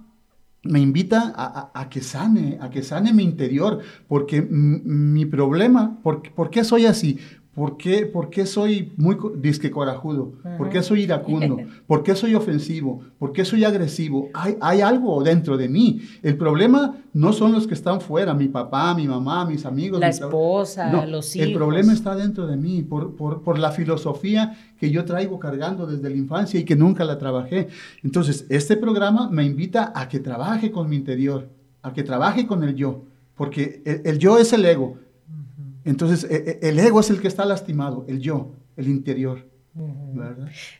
me 0.64 0.80
invita 0.80 1.32
a, 1.72 1.88
que 1.88 2.00
sane, 2.00 2.58
a 2.60 2.68
que 2.68 2.82
sane 2.82 3.12
mi 3.12 3.22
interior, 3.22 3.78
porque 4.08 4.42
mi 4.42 5.24
problema, 5.24 6.00
¿por, 6.02 6.22
¿por 6.34 6.50
qué 6.50 6.64
soy 6.64 6.84
así? 6.84 7.18
¿Por 7.58 7.76
qué, 7.76 8.06
¿Por 8.06 8.30
qué, 8.30 8.46
soy 8.46 8.92
muy 8.96 9.16
disque 9.34 9.68
corajudo? 9.68 10.34
¿Por 10.56 10.70
qué 10.70 10.80
soy 10.80 11.02
iracundo? 11.02 11.56
¿Por 11.88 12.04
qué 12.04 12.14
soy 12.14 12.36
ofensivo? 12.36 13.02
¿Por 13.18 13.32
qué 13.32 13.44
soy 13.44 13.64
agresivo? 13.64 14.28
Hay, 14.32 14.56
hay, 14.60 14.80
algo 14.80 15.20
dentro 15.24 15.56
de 15.56 15.68
mí. 15.68 16.00
El 16.22 16.36
problema 16.36 16.94
no 17.12 17.32
son 17.32 17.50
los 17.50 17.66
que 17.66 17.74
están 17.74 18.00
fuera, 18.00 18.32
mi 18.32 18.46
papá, 18.46 18.94
mi 18.94 19.08
mamá, 19.08 19.44
mis 19.44 19.66
amigos. 19.66 19.98
La 19.98 20.10
esposa, 20.10 21.04
los 21.04 21.34
hijos. 21.34 21.48
El 21.48 21.54
problema 21.54 21.92
está 21.92 22.14
dentro 22.14 22.46
de 22.46 22.56
mí, 22.56 22.82
por, 22.82 23.16
por, 23.16 23.42
por, 23.42 23.58
la 23.58 23.72
filosofía 23.72 24.56
que 24.78 24.92
yo 24.92 25.04
traigo 25.04 25.40
cargando 25.40 25.84
desde 25.84 26.08
la 26.08 26.16
infancia 26.16 26.60
y 26.60 26.64
que 26.64 26.76
nunca 26.76 27.04
la 27.04 27.18
trabajé. 27.18 27.66
Entonces, 28.04 28.46
este 28.50 28.76
programa 28.76 29.30
me 29.30 29.44
invita 29.44 29.92
a 29.96 30.08
que 30.08 30.20
trabaje 30.20 30.70
con 30.70 30.88
mi 30.88 30.94
interior, 30.94 31.48
a 31.82 31.92
que 31.92 32.04
trabaje 32.04 32.46
con 32.46 32.62
el 32.62 32.76
yo, 32.76 33.02
porque 33.34 33.82
el 33.84 34.20
yo 34.20 34.38
es 34.38 34.52
el 34.52 34.64
ego 34.64 34.96
entonces, 35.88 36.30
e, 36.30 36.58
e, 36.62 36.68
el 36.68 36.78
ego 36.78 37.00
es 37.00 37.10
el 37.10 37.20
que 37.20 37.28
está 37.28 37.44
lastimado, 37.44 38.04
el 38.08 38.20
yo, 38.20 38.52
el 38.76 38.88
interior. 38.88 39.46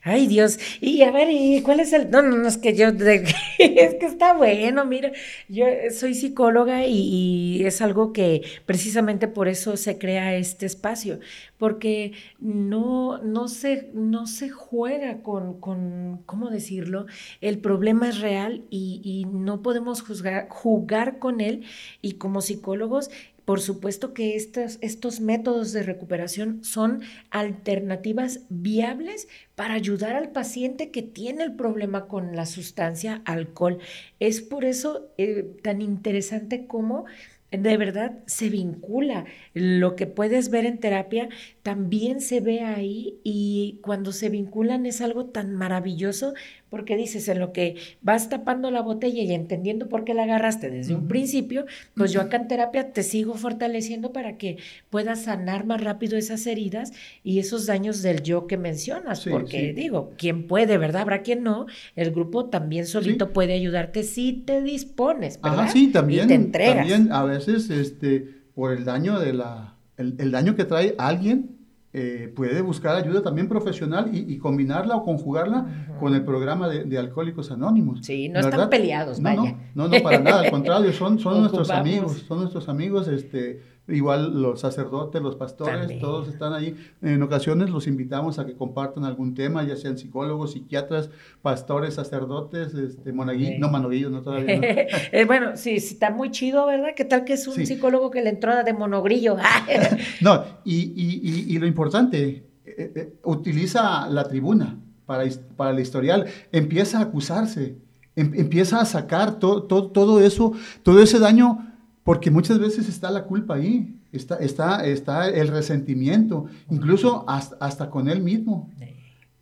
Ay, 0.03 0.27
Dios. 0.27 0.59
Y 0.81 1.03
a 1.03 1.11
ver, 1.11 1.29
¿y 1.31 1.61
cuál 1.61 1.79
es 1.79 1.93
el.? 1.93 2.09
No, 2.09 2.21
no, 2.21 2.35
no, 2.35 2.47
es 2.47 2.57
que 2.57 2.75
yo. 2.75 2.87
es 3.59 3.95
que 3.95 4.05
está 4.05 4.33
bueno, 4.33 4.85
mira. 4.85 5.11
Yo 5.47 5.65
soy 5.97 6.13
psicóloga 6.15 6.85
y, 6.85 7.63
es 7.65 7.81
algo 7.81 8.11
que 8.11 8.41
precisamente 8.65 9.27
por 9.27 9.47
eso 9.47 9.77
se 9.77 9.97
crea 9.97 10.35
este 10.35 10.65
espacio. 10.65 11.19
Porque 11.57 12.13
no, 12.39 13.19
no, 13.19 13.47
se, 13.47 13.89
no 13.93 14.27
se 14.27 14.49
juega 14.49 15.21
con, 15.21 15.59
con. 15.59 16.21
¿Cómo 16.25 16.49
decirlo? 16.49 17.05
El 17.41 17.59
problema 17.59 18.09
es 18.09 18.19
real 18.19 18.65
y, 18.69 19.01
y 19.03 19.25
no 19.25 19.61
podemos 19.61 20.01
juzgar, 20.01 20.49
jugar 20.49 21.19
con 21.19 21.39
él. 21.39 21.63
Y 22.01 22.13
como 22.13 22.41
psicólogos 22.41 23.09
por 23.49 23.61
supuesto 23.61 24.13
que 24.13 24.35
estos, 24.35 25.21
métodos 25.21 25.73
de 25.73 25.81
recuperación 25.81 26.63
son 26.63 27.01
alternativas 27.31 28.41
viables 28.49 29.27
para 29.55 29.73
ayudar 29.73 30.15
al 30.15 30.29
paciente 30.29 30.91
que 30.91 31.01
tiene 31.01 31.45
el 31.45 31.55
problema 31.55 32.05
con 32.05 32.35
la 32.35 32.45
sustancia 32.45 33.23
alcohol. 33.25 33.79
Es 34.19 34.41
por 34.41 34.65
eso 34.65 35.09
eh, 35.17 35.51
tan 35.63 35.81
interesante 35.81 36.67
como 36.67 37.05
de 37.51 37.77
verdad 37.77 38.19
se 38.27 38.49
vincula. 38.49 39.25
Lo 39.55 39.95
que 39.95 40.05
puedes 40.05 40.51
ver 40.51 40.67
en 40.67 40.77
terapia 40.77 41.29
también 41.63 42.21
se 42.21 42.41
ve 42.41 42.61
ahí 42.61 43.19
y 43.23 43.79
cuando 43.81 44.11
se 44.11 44.29
vinculan 44.29 44.85
es 44.85 45.01
algo 45.01 45.25
tan 45.25 45.55
maravilloso 45.55 46.33
porque 46.69 46.95
dices, 46.95 47.27
en 47.27 47.39
lo 47.39 47.51
que 47.51 47.75
vas 48.01 48.29
tapando 48.29 48.71
la 48.71 48.81
botella 48.81 49.23
y 49.23 49.33
entendiendo 49.33 49.89
por 49.89 50.03
qué 50.03 50.13
la 50.13 50.23
agarraste 50.23 50.69
desde 50.69 50.95
un 50.95 51.07
principio, 51.07 51.65
pues 51.95 52.11
yo 52.11 52.21
acá 52.21 52.37
en 52.37 52.47
terapia 52.47 52.91
te 52.91 53.03
sigo 53.03 53.35
fortaleciendo 53.35 54.13
para 54.13 54.37
que 54.37 54.57
puedas 54.89 55.23
sanar 55.23 55.65
más 55.65 55.83
rápido 55.83 56.17
esas 56.17 56.45
heridas 56.47 56.93
y 57.23 57.39
esos 57.39 57.65
daños 57.65 58.01
del 58.01 58.23
yo 58.23 58.47
que 58.47 58.57
mencionas, 58.57 59.25
porque 59.29 59.73
digo, 59.73 60.13
¿quién 60.17 60.47
puede, 60.47 60.77
verdad? 60.77 61.01
Habrá 61.01 61.21
quien 61.21 61.43
no, 61.43 61.65
el 61.95 62.11
grupo 62.11 62.45
también 62.45 62.85
solito 62.85 63.33
puede 63.33 63.53
ayudarte 63.53 64.03
si 64.03 64.33
te 64.33 64.61
dispones, 64.61 65.41
¿verdad? 65.41 65.61
Ajá, 65.61 65.71
sí, 65.71 65.87
también, 65.87 66.27
te 66.27 66.35
entregas. 66.35 66.87
también 66.87 67.11
a 67.11 67.23
veces 67.23 67.69
este, 67.69 68.27
por 68.53 68.73
el 68.73 68.85
daño 68.85 69.19
de 69.19 69.33
la, 69.33 69.75
el 69.97 70.31
daño 70.31 70.55
que 70.55 70.65
trae 70.65 70.95
alguien, 70.97 71.58
eh, 71.91 72.31
puede 72.35 72.61
buscar 72.61 72.95
ayuda 72.95 73.23
también 73.23 73.47
profesional 73.47 74.11
y, 74.13 74.37
combinarla 74.37 74.95
o 74.95 75.03
conjugarla 75.03 75.95
con 75.99 76.13
el 76.13 76.23
programa 76.23 76.69
de, 76.69 76.97
Alcohólicos 76.97 77.49
Anónimos. 77.51 78.01
Sí, 78.03 78.29
no 78.29 78.39
están 78.39 78.69
peleados, 78.69 79.19
no, 79.19 79.23
vaya. 79.23 79.57
No, 79.73 79.87
no, 79.87 79.99
para 80.03 80.19
nada, 80.19 80.41
al 80.41 80.51
contrario, 80.51 80.93
son, 80.93 81.17
son 81.19 81.39
nuestros 81.39 81.71
amigos, 81.71 82.25
son 82.27 82.41
nuestros 82.41 82.69
amigos, 82.69 83.07
este, 83.07 83.61
Igual 83.89 84.41
los 84.41 84.59
sacerdotes, 84.59 85.21
los 85.21 85.35
pastores, 85.35 85.99
todos 85.99 86.27
están 86.27 86.53
ahí. 86.53 86.75
En 87.01 87.21
ocasiones 87.23 87.69
los 87.69 87.87
invitamos 87.87 88.39
a 88.39 88.45
que 88.45 88.53
compartan 88.53 89.05
algún 89.05 89.33
tema, 89.33 89.63
ya 89.63 89.75
sean 89.75 89.97
psicólogos, 89.97 90.53
psiquiatras, 90.53 91.09
pastores, 91.41 91.95
sacerdotes, 91.95 92.73
este, 92.73 93.11
monaguillos, 93.13 93.59
no 93.59 93.69
manoguillos, 93.69 94.11
no 94.11 94.21
todavía. 94.21 94.59
Eh, 95.11 95.25
bueno, 95.25 95.55
sí, 95.55 95.79
sí, 95.79 95.93
está 95.93 96.11
muy 96.11 96.31
chido, 96.31 96.65
¿verdad? 96.65 96.89
¿Qué 96.95 97.05
tal 97.05 97.23
que 97.23 97.33
es 97.33 97.47
un 97.47 97.65
psicólogo 97.65 98.11
que 98.11 98.21
le 98.21 98.29
entró 98.29 98.63
de 98.63 98.73
monogrillo? 98.73 99.37
no, 100.21 100.43
y, 100.63 101.57
lo 101.57 101.65
importante, 101.65 102.45
eh, 102.65 102.91
eh, 102.95 103.13
utiliza 103.23 104.07
la 104.09 104.27
tribuna 104.27 104.79
para, 105.05 105.23
para 105.55 105.71
el 105.71 105.79
historial, 105.79 106.27
empieza 106.51 106.99
a 106.99 107.03
acusarse, 107.03 107.77
em, 108.15 108.33
empieza 108.35 108.79
a 108.79 108.85
sacar 108.85 109.39
todo, 109.39 109.63
todo, 109.63 109.91
todo 109.91 110.21
eso, 110.21 110.53
todo 110.83 111.01
ese 111.01 111.19
daño 111.19 111.68
porque 112.03 112.31
muchas 112.31 112.59
veces 112.59 112.87
está 112.87 113.11
la 113.11 113.25
culpa 113.25 113.55
ahí, 113.55 113.99
está, 114.11 114.35
está, 114.37 114.85
está 114.85 115.29
el 115.29 115.47
resentimiento, 115.49 116.45
incluso 116.69 117.25
hasta, 117.27 117.89
con 117.89 118.09
él 118.09 118.21
mismo. 118.21 118.69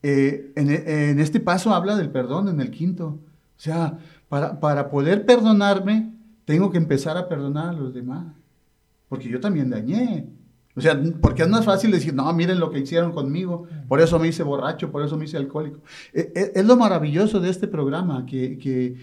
Eh, 0.04 0.52
en, 0.56 1.20
este 1.20 1.40
paso 1.40 1.74
habla 1.74 1.96
del 1.96 2.10
perdón 2.10 2.50
en 2.50 2.60
el 2.60 2.72
quinto. 2.72 3.20
O 3.58 3.60
sea, 3.60 3.98
para, 4.30 4.60
para 4.60 4.90
poder 4.90 5.26
perdonarme, 5.26 6.14
tengo 6.46 6.70
que 6.70 6.78
empezar 6.78 7.18
a 7.18 7.28
perdonar 7.28 7.70
a 7.70 7.74
los 7.74 7.94
demás. 7.94 8.26
Porque 9.10 9.30
yo 9.30 9.40
también 9.40 9.70
dañé. 9.70 10.28
O 10.78 10.82
sea, 10.82 11.02
porque 11.22 11.42
es 11.42 11.50
más 11.50 11.66
fácil 11.66 11.90
decir, 11.90 12.14
no, 12.14 12.32
miren 12.34 12.60
lo 12.60 12.70
que 12.70 12.80
hicieron 12.80 13.12
conmigo, 13.12 13.66
por 13.88 14.00
eso 14.00 14.20
me 14.20 14.28
hice 14.28 14.44
borracho, 14.44 14.92
por 14.92 15.04
eso 15.04 15.18
me 15.18 15.26
hice 15.26 15.36
alcohólico. 15.36 15.80
E, 16.14 16.32
e, 16.36 16.52
es, 16.54 16.66
lo 16.66 16.78
maravilloso 16.78 17.40
de 17.40 17.50
este 17.50 17.68
programa, 17.68 18.28
que, 18.28 18.60
que, 18.60 18.96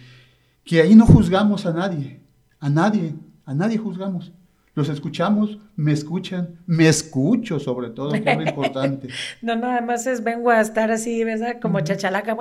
que 0.63 0.81
ahí 0.81 0.95
no 0.95 1.05
juzgamos 1.05 1.67
a 1.67 1.73
nadie, 1.73 2.21
a 2.61 2.71
nadie. 2.71 3.17
A 3.47 3.55
nadie 3.55 3.79
juzgamos. 3.79 4.33
Los 4.77 4.89
escuchamos, 4.89 5.59
me 5.77 5.93
escuchan, 5.93 6.59
me 6.67 6.89
escucho 6.89 7.61
sobre 7.61 7.91
todo, 7.91 8.11
que 8.11 8.29
es 8.29 8.37
lo 8.37 8.43
importante. 8.43 9.07
no, 9.43 9.55
nada 9.55 9.81
más 9.81 10.05
es 10.09 10.25
vengo 10.25 10.51
a 10.51 10.61
estar 10.61 10.91
así, 10.91 11.23
¿verdad? 11.23 11.61
Como 11.63 11.81
chachalaca, 11.81 12.37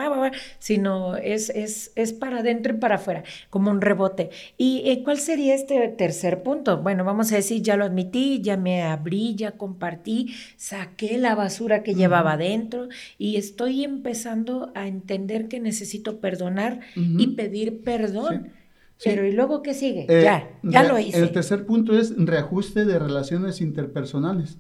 sino 0.57 1.15
es, 1.15 1.51
es, 1.51 1.91
es 1.95 2.11
para 2.11 2.39
adentro 2.39 2.73
y 2.73 2.79
para 2.79 2.95
afuera, 2.95 3.23
como 3.51 3.69
un 3.69 3.81
rebote. 3.81 4.31
¿Y 4.57 4.81
eh, 4.85 5.03
cuál 5.03 5.19
sería 5.19 5.53
este 5.53 5.87
tercer 5.89 6.41
punto? 6.41 6.81
Bueno, 6.81 7.03
vamos 7.03 7.31
a 7.31 7.35
decir, 7.35 7.61
ya 7.61 7.77
lo 7.77 7.85
admití, 7.85 8.41
ya 8.41 8.57
me 8.57 8.81
abrí, 8.81 9.35
ya 9.35 9.51
compartí, 9.51 10.33
saqué 10.57 11.19
la 11.19 11.35
basura 11.35 11.83
que 11.83 11.93
llevaba 11.93 12.31
adentro 12.33 12.87
y 13.19 13.35
estoy 13.37 13.83
empezando 13.83 14.71
a 14.73 14.87
entender 14.87 15.49
que 15.49 15.59
necesito 15.59 16.19
perdonar 16.19 16.79
y 16.95 17.27
pedir 17.35 17.83
perdón. 17.83 18.62
Pero 19.03 19.25
¿y 19.25 19.31
luego 19.31 19.61
qué 19.61 19.73
sigue? 19.73 20.05
Eh, 20.09 20.23
ya, 20.23 20.49
ya 20.63 20.83
lo 20.83 20.99
hice. 20.99 21.19
El 21.19 21.31
tercer 21.31 21.65
punto 21.65 21.97
es 21.97 22.13
reajuste 22.17 22.85
de 22.85 22.99
relaciones 22.99 23.61
interpersonales. 23.61 24.57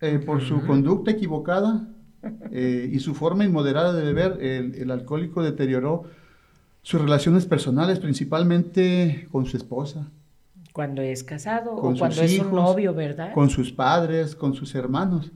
Eh, 0.00 0.20
por 0.20 0.40
su 0.42 0.64
conducta 0.64 1.10
equivocada 1.10 1.88
eh, 2.52 2.88
y 2.92 3.00
su 3.00 3.16
forma 3.16 3.44
inmoderada 3.44 3.92
de 3.92 4.04
beber, 4.04 4.38
el, 4.40 4.88
alcohólico 4.92 5.42
deterioró 5.42 6.04
sus 6.82 7.00
relaciones 7.00 7.46
personales, 7.46 7.98
principalmente 7.98 9.26
con 9.32 9.46
su 9.46 9.56
esposa. 9.56 10.08
Cuando 10.72 11.02
es 11.02 11.24
casado 11.24 11.74
o 11.74 11.80
cuando 11.80 12.22
es 12.22 12.38
un 12.38 12.54
novio, 12.54 12.94
¿verdad? 12.94 13.32
Con 13.34 13.50
sus 13.50 13.72
padres, 13.72 14.36
con 14.36 14.54
sus 14.54 14.76
hermanos. 14.76 15.32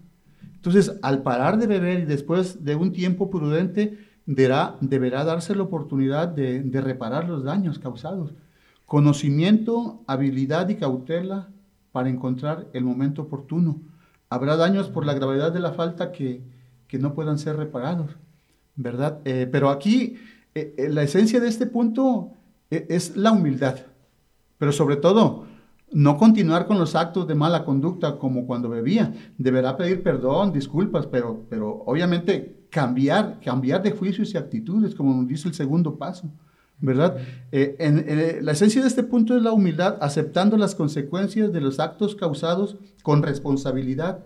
Entonces, 0.55 0.97
al 1.03 1.25
parar 1.25 1.59
de 1.59 1.67
beber 1.67 2.01
y 2.01 2.05
después 2.05 2.65
de 2.65 2.77
un 2.77 2.93
tiempo 2.93 3.31
prudente, 3.31 3.99
deberá, 4.27 4.77
deberá 4.81 5.25
darse 5.25 5.55
la 5.55 5.63
oportunidad 5.63 6.29
de, 6.29 6.63
de 6.63 6.81
reparar 6.81 7.29
los 7.29 7.45
daños 7.45 7.79
causados. 7.79 8.33
Conocimiento, 8.87 10.03
habilidad 10.07 10.69
y 10.69 10.77
cautela 10.77 11.49
para 11.93 12.09
encontrar 12.09 12.69
el 12.73 12.85
momento 12.85 13.23
oportuno. 13.23 13.81
Habrá 14.29 14.57
daños 14.57 14.89
por 14.89 15.05
la 15.05 15.15
gravedad 15.15 15.53
de 15.53 15.61
la 15.61 15.73
falta 15.73 16.13
que, 16.13 16.43
que 16.89 16.99
no 16.99 17.15
puedan 17.15 17.39
ser 17.39 17.57
reparados, 17.57 18.11
¿verdad? 18.77 19.21
Eh, 19.25 19.49
pero 19.51 19.71
aquí 19.71 20.17
eh, 20.55 20.75
eh, 20.77 20.89
la 20.89 21.03
esencia 21.03 21.41
de 21.41 21.49
este 21.49 21.67
punto 21.67 22.33
es 22.71 23.17
la 23.17 23.33
humildad, 23.33 23.77
pero 24.57 24.73
sobre 24.73 24.97
todo 24.97 25.45
no 25.91 26.17
continuar 26.17 26.67
con 26.67 26.79
los 26.79 26.95
actos 26.95 27.29
de 27.29 27.35
mala 27.35 27.67
conducta 27.67 28.19
como 28.19 28.47
cuando 28.47 28.71
bebía. 28.71 29.13
Deberá 29.37 29.77
pedir 29.77 30.03
perdón, 30.03 30.53
disculpas, 30.53 31.07
pero, 31.07 31.45
pero 31.51 31.83
obviamente 31.85 32.62
cambiar, 32.73 33.39
cambiar 33.45 33.83
de 33.83 33.91
juicios 33.93 34.33
y 34.33 34.39
actitudes, 34.39 34.95
como 34.95 35.15
nos 35.15 35.29
dice 35.29 35.47
el 35.47 35.55
segundo 35.55 35.97
paso. 35.97 36.33
¿verdad? 36.83 37.17
Eh, 37.53 37.77
en, 37.79 38.05
eh, 38.07 38.41
la 38.43 38.53
esencia 38.53 38.83
de 38.83 38.89
este 38.89 39.05
punto 39.05 39.37
es 39.37 39.43
la 39.43 39.53
humildad, 39.53 39.99
aceptando 40.01 40.57
las 40.57 40.75
consecuencias 40.75 41.53
de 41.53 41.61
los 41.61 41.79
actos 41.79 42.17
causados 42.17 42.77
con 43.03 43.23
responsabilidad 43.23 44.25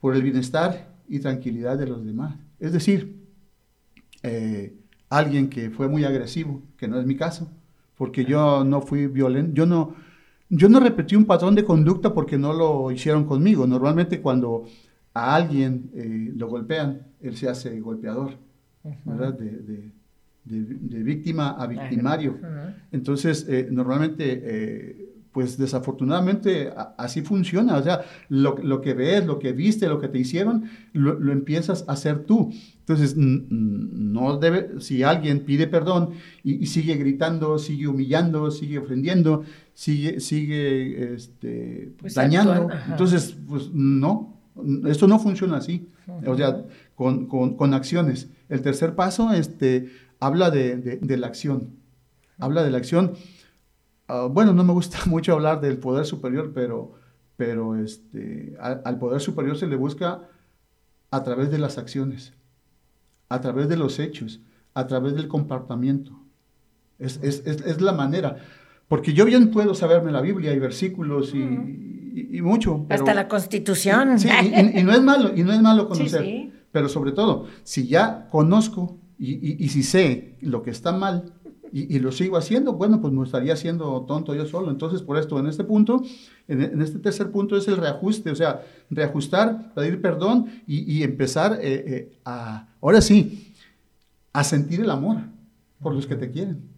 por 0.00 0.14
el 0.14 0.22
bienestar 0.22 0.94
y 1.08 1.18
tranquilidad 1.18 1.76
de 1.76 1.88
los 1.88 2.06
demás. 2.06 2.36
Es 2.60 2.72
decir, 2.72 3.16
eh, 4.22 4.72
alguien 5.10 5.50
que 5.50 5.70
fue 5.70 5.88
muy 5.88 6.04
agresivo, 6.04 6.62
que 6.76 6.86
no 6.86 7.00
es 7.00 7.06
mi 7.06 7.16
caso, 7.16 7.50
porque 7.96 8.24
yo 8.24 8.62
no 8.62 8.80
fui 8.80 9.08
violento, 9.08 9.52
yo 9.54 9.66
no, 9.66 9.96
yo 10.50 10.68
no 10.68 10.78
repetí 10.78 11.16
un 11.16 11.24
patrón 11.24 11.56
de 11.56 11.64
conducta 11.64 12.14
porque 12.14 12.38
no 12.38 12.52
lo 12.52 12.92
hicieron 12.92 13.24
conmigo. 13.24 13.66
Normalmente 13.66 14.20
cuando 14.22 14.66
a 15.12 15.34
alguien 15.34 15.90
lo 16.36 16.48
golpean, 16.48 17.06
él 17.24 17.36
se 17.36 17.48
hace 17.48 17.80
golpeador, 17.80 18.38
¿verdad? 19.04 19.34
de, 19.34 19.92
de, 20.44 21.02
víctima 21.02 21.50
a 21.50 21.66
victimario. 21.66 22.38
Entonces, 22.92 23.46
eh, 23.48 23.68
normalmente, 23.70 24.42
eh, 24.44 25.14
pues 25.32 25.58
desafortunadamente 25.58 26.72
así 26.96 27.22
funciona. 27.22 27.76
O 27.76 27.82
sea, 27.82 28.02
lo, 28.28 28.80
que 28.80 28.94
ves, 28.94 29.26
lo 29.26 29.40
que 29.40 29.52
viste, 29.52 29.88
lo 29.88 29.98
que 29.98 30.06
te 30.06 30.18
hicieron, 30.18 30.64
lo, 30.92 31.32
empiezas 31.32 31.84
a 31.88 31.92
hacer 31.92 32.24
tú. 32.24 32.52
Entonces, 32.78 33.16
no 33.16 34.36
debe, 34.36 34.80
si 34.80 35.02
alguien 35.02 35.40
pide 35.40 35.66
perdón 35.66 36.10
y, 36.44 36.66
sigue 36.66 36.94
gritando, 36.94 37.58
sigue 37.58 37.88
humillando, 37.88 38.50
sigue 38.50 38.78
ofendiendo, 38.78 39.42
sigue, 39.72 40.20
sigue 40.20 41.14
este, 41.14 41.92
pues 41.98 42.14
dañando, 42.14 42.68
entonces, 42.88 43.36
pues 43.48 43.70
no, 43.72 44.40
esto 44.86 45.08
no 45.08 45.18
funciona 45.18 45.56
así. 45.56 45.88
O 46.26 46.36
sea, 46.36 46.64
con, 46.94 47.26
con, 47.26 47.56
con 47.56 47.74
acciones. 47.74 48.28
El 48.48 48.62
tercer 48.62 48.94
paso, 48.94 49.32
este, 49.32 49.90
habla 50.20 50.50
de, 50.50 50.98
la 51.02 51.26
acción. 51.26 51.76
Habla 52.38 52.62
de 52.62 52.70
la 52.70 52.78
acción. 52.78 53.14
Ah, 54.08 54.28
bueno, 54.30 54.52
no 54.52 54.64
me 54.64 54.72
gusta 54.72 54.98
mucho 55.06 55.32
hablar 55.32 55.60
del 55.60 55.78
poder 55.78 56.06
superior, 56.06 56.52
pero, 56.54 56.94
pero 57.36 57.76
este, 57.76 58.56
al 58.60 58.98
poder 58.98 59.20
superior 59.20 59.56
se 59.56 59.66
le 59.66 59.76
busca 59.76 60.28
a 61.10 61.22
través 61.22 61.50
de 61.50 61.58
las 61.58 61.78
acciones, 61.78 62.32
a 63.28 63.40
través 63.40 63.68
de 63.68 63.76
los 63.76 63.98
hechos, 63.98 64.40
a 64.74 64.86
través 64.86 65.14
del 65.14 65.28
comportamiento. 65.28 66.12
Es, 66.98 67.80
la 67.80 67.92
manera. 67.92 68.36
Porque 68.88 69.12
yo 69.12 69.24
bien 69.24 69.50
puedo 69.50 69.74
saberme 69.74 70.12
la 70.12 70.20
Biblia 70.20 70.52
y 70.52 70.58
versículos 70.58 71.34
y, 71.34 72.40
mucho. 72.42 72.86
Hasta 72.88 73.14
la 73.14 73.28
Constitución. 73.28 74.18
Sí, 74.18 74.28
y, 74.28 74.82
no 74.82 74.92
es 74.92 75.02
malo, 75.02 75.32
y 75.34 75.42
no 75.42 75.52
es 75.52 75.60
malo 75.60 75.88
conocer. 75.88 76.52
Pero 76.74 76.88
sobre 76.88 77.12
todo, 77.12 77.46
si 77.62 77.86
ya 77.86 78.28
conozco 78.30 78.98
y, 79.16 79.68
si 79.68 79.84
sé 79.84 80.34
lo 80.40 80.64
que 80.64 80.70
está 80.70 80.90
mal 80.90 81.32
y, 81.70 82.00
lo 82.00 82.10
sigo 82.10 82.36
haciendo, 82.36 82.72
bueno, 82.72 83.00
pues 83.00 83.12
me 83.12 83.22
estaría 83.22 83.52
haciendo 83.52 84.04
tonto 84.08 84.34
yo 84.34 84.44
solo. 84.44 84.72
Entonces, 84.72 85.00
por 85.00 85.16
esto, 85.16 85.38
en 85.38 85.46
este 85.46 85.62
punto, 85.62 86.02
en, 86.48 86.82
este 86.82 86.98
tercer 86.98 87.30
punto 87.30 87.56
es 87.56 87.68
el 87.68 87.76
reajuste, 87.76 88.32
o 88.32 88.34
sea, 88.34 88.62
reajustar, 88.90 89.72
pedir 89.72 90.02
perdón 90.02 90.46
y, 90.66 91.04
empezar 91.04 91.60
eh, 91.62 91.84
eh, 91.86 92.18
a, 92.24 92.66
ahora 92.80 93.00
sí, 93.00 93.54
a 94.32 94.42
sentir 94.42 94.80
el 94.80 94.90
amor 94.90 95.18
por 95.80 95.94
los 95.94 96.08
que 96.08 96.16
te 96.16 96.28
quieren. 96.28 96.70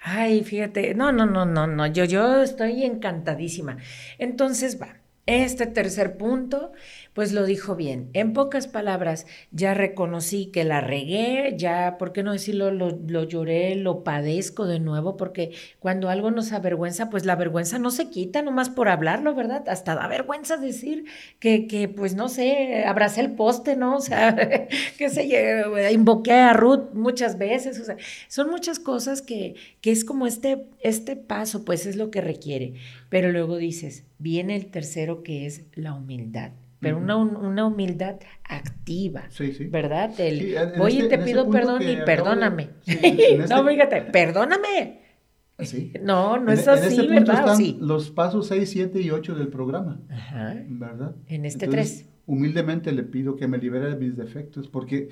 Ay, 0.00 0.44
fíjate, 0.44 0.94
no, 0.94 1.10
no, 1.10 1.26
no, 1.26 1.44
no, 1.44 1.66
no, 1.66 1.88
yo, 1.88 2.04
yo 2.04 2.40
estoy 2.40 2.84
encantadísima. 2.84 3.78
Entonces, 4.16 4.80
va, 4.80 5.00
este 5.26 5.66
tercer 5.66 6.16
punto 6.16 6.72
pues 7.12 7.32
lo 7.32 7.44
dijo 7.44 7.74
bien. 7.74 8.10
En 8.12 8.32
pocas 8.32 8.68
palabras, 8.68 9.26
ya 9.50 9.74
reconocí 9.74 10.46
que 10.46 10.64
la 10.64 10.80
regué, 10.80 11.54
ya, 11.56 11.96
¿por 11.98 12.12
qué 12.12 12.22
no 12.22 12.32
decirlo? 12.32 12.70
Lo, 12.70 12.90
lo, 12.90 13.24
lloré, 13.24 13.74
lo 13.74 14.04
padezco 14.04 14.66
de 14.66 14.78
nuevo, 14.78 15.16
porque 15.16 15.52
cuando 15.80 16.08
algo 16.08 16.30
nos 16.30 16.52
avergüenza, 16.52 17.10
pues 17.10 17.24
la 17.24 17.36
vergüenza 17.36 17.78
no 17.78 17.90
se 17.90 18.10
quita 18.10 18.42
nomás 18.42 18.70
por 18.70 18.88
hablarlo, 18.88 19.34
¿verdad? 19.34 19.68
Hasta 19.68 19.94
da 19.94 20.06
vergüenza 20.06 20.56
decir 20.56 21.04
que, 21.38 21.66
que 21.66 21.88
pues 21.88 22.14
no 22.14 22.28
sé, 22.28 22.84
abracé 22.84 23.20
el 23.22 23.32
poste, 23.32 23.76
¿no? 23.76 23.98
O 24.00 24.02
sea, 24.02 24.34
que 24.96 25.10
se 25.10 25.92
invoqué 25.92 26.32
a 26.32 26.54
Ruth 26.54 26.94
muchas 26.94 27.36
veces, 27.36 27.78
o 27.78 27.84
sea, 27.84 27.96
son 28.28 28.50
muchas 28.50 28.78
cosas 28.78 29.20
que, 29.20 29.56
que 29.82 29.90
es 29.90 30.04
como 30.04 30.26
este, 30.26 30.66
este 30.80 31.16
paso, 31.16 31.64
pues 31.64 31.84
es 31.86 31.96
lo 31.96 32.10
que 32.10 32.22
requiere. 32.22 32.74
Pero 33.10 33.30
luego 33.30 33.58
dices, 33.58 34.04
viene 34.18 34.56
el 34.56 34.70
tercero 34.70 35.22
que 35.22 35.46
es 35.46 35.62
la 35.74 35.92
humildad 35.92 36.52
pero 36.80 36.98
una, 36.98 37.16
una, 37.16 37.66
humildad 37.66 38.16
activa, 38.44 39.24
¿verdad? 39.70 40.10
Oye, 40.80 41.00
este, 41.00 41.16
te 41.16 41.18
pido 41.18 41.42
este 41.42 41.52
perdón 41.52 41.82
y 41.82 41.96
perdóname. 42.04 42.70
no, 42.86 42.94
este 42.94 43.64
fíjate, 43.68 44.02
perdóname. 44.02 45.00
¿Sí? 45.58 45.92
No, 46.02 46.38
no 46.38 46.52
es 46.52 46.66
así, 46.66 47.00
en 47.00 47.08
¿verdad? 47.10 47.60
Están 47.60 47.86
Los 47.86 48.10
pasos 48.10 48.46
6, 48.48 48.68
7 48.68 49.00
y 49.00 49.10
8 49.10 49.34
del 49.34 49.48
programa, 49.48 50.00
Ajá. 50.08 50.56
¿verdad? 50.68 51.14
En 51.26 51.44
este 51.44 51.68
3. 51.68 52.06
Humildemente 52.26 52.92
le 52.92 53.02
pido 53.02 53.36
que 53.36 53.46
me 53.46 53.58
libere 53.58 53.90
de 53.90 53.96
mis 53.96 54.16
defectos, 54.16 54.68
porque 54.68 55.08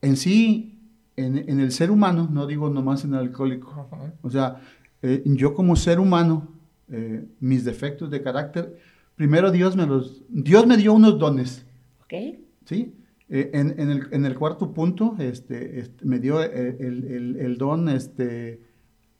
en 0.00 0.16
sí, 0.16 0.78
en, 1.16 1.36
en 1.36 1.60
el 1.60 1.72
ser 1.72 1.90
humano, 1.90 2.28
no 2.32 2.46
digo 2.46 2.70
nomás 2.70 3.04
en 3.04 3.12
el 3.12 3.20
alcohólico, 3.20 3.88
o 4.22 4.30
sea, 4.30 4.60
eh, 5.02 5.22
yo 5.24 5.54
como 5.54 5.76
ser 5.76 6.00
humano, 6.00 6.48
eh, 6.90 7.24
mis 7.40 7.64
defectos 7.64 8.10
de 8.10 8.22
carácter, 8.22 8.78
primero 9.20 9.50
Dios 9.50 9.76
me 9.76 9.84
los, 9.84 10.22
Dios 10.30 10.66
me 10.66 10.78
dio 10.78 10.94
unos 10.94 11.18
dones. 11.18 11.66
Ok. 12.04 12.38
¿Sí? 12.64 12.94
Eh, 13.28 13.50
en, 13.52 14.24
el, 14.24 14.34
cuarto 14.34 14.72
punto, 14.72 15.14
este, 15.18 15.78
este 15.78 16.06
me 16.06 16.18
dio 16.18 16.42
eh, 16.42 16.78
el, 16.80 17.56
don 17.58 17.90
este, 17.90 18.62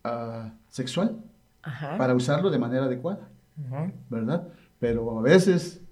ah, 0.03 0.55
sexual 0.71 1.19
para 1.99 2.15
usarlo 2.15 2.49
de 2.49 2.59
manera 2.59 2.87
adecuada, 2.87 3.29
¿verdad? 4.09 4.49
Pero 4.79 5.19
a 5.19 5.23
veces, 5.23 5.83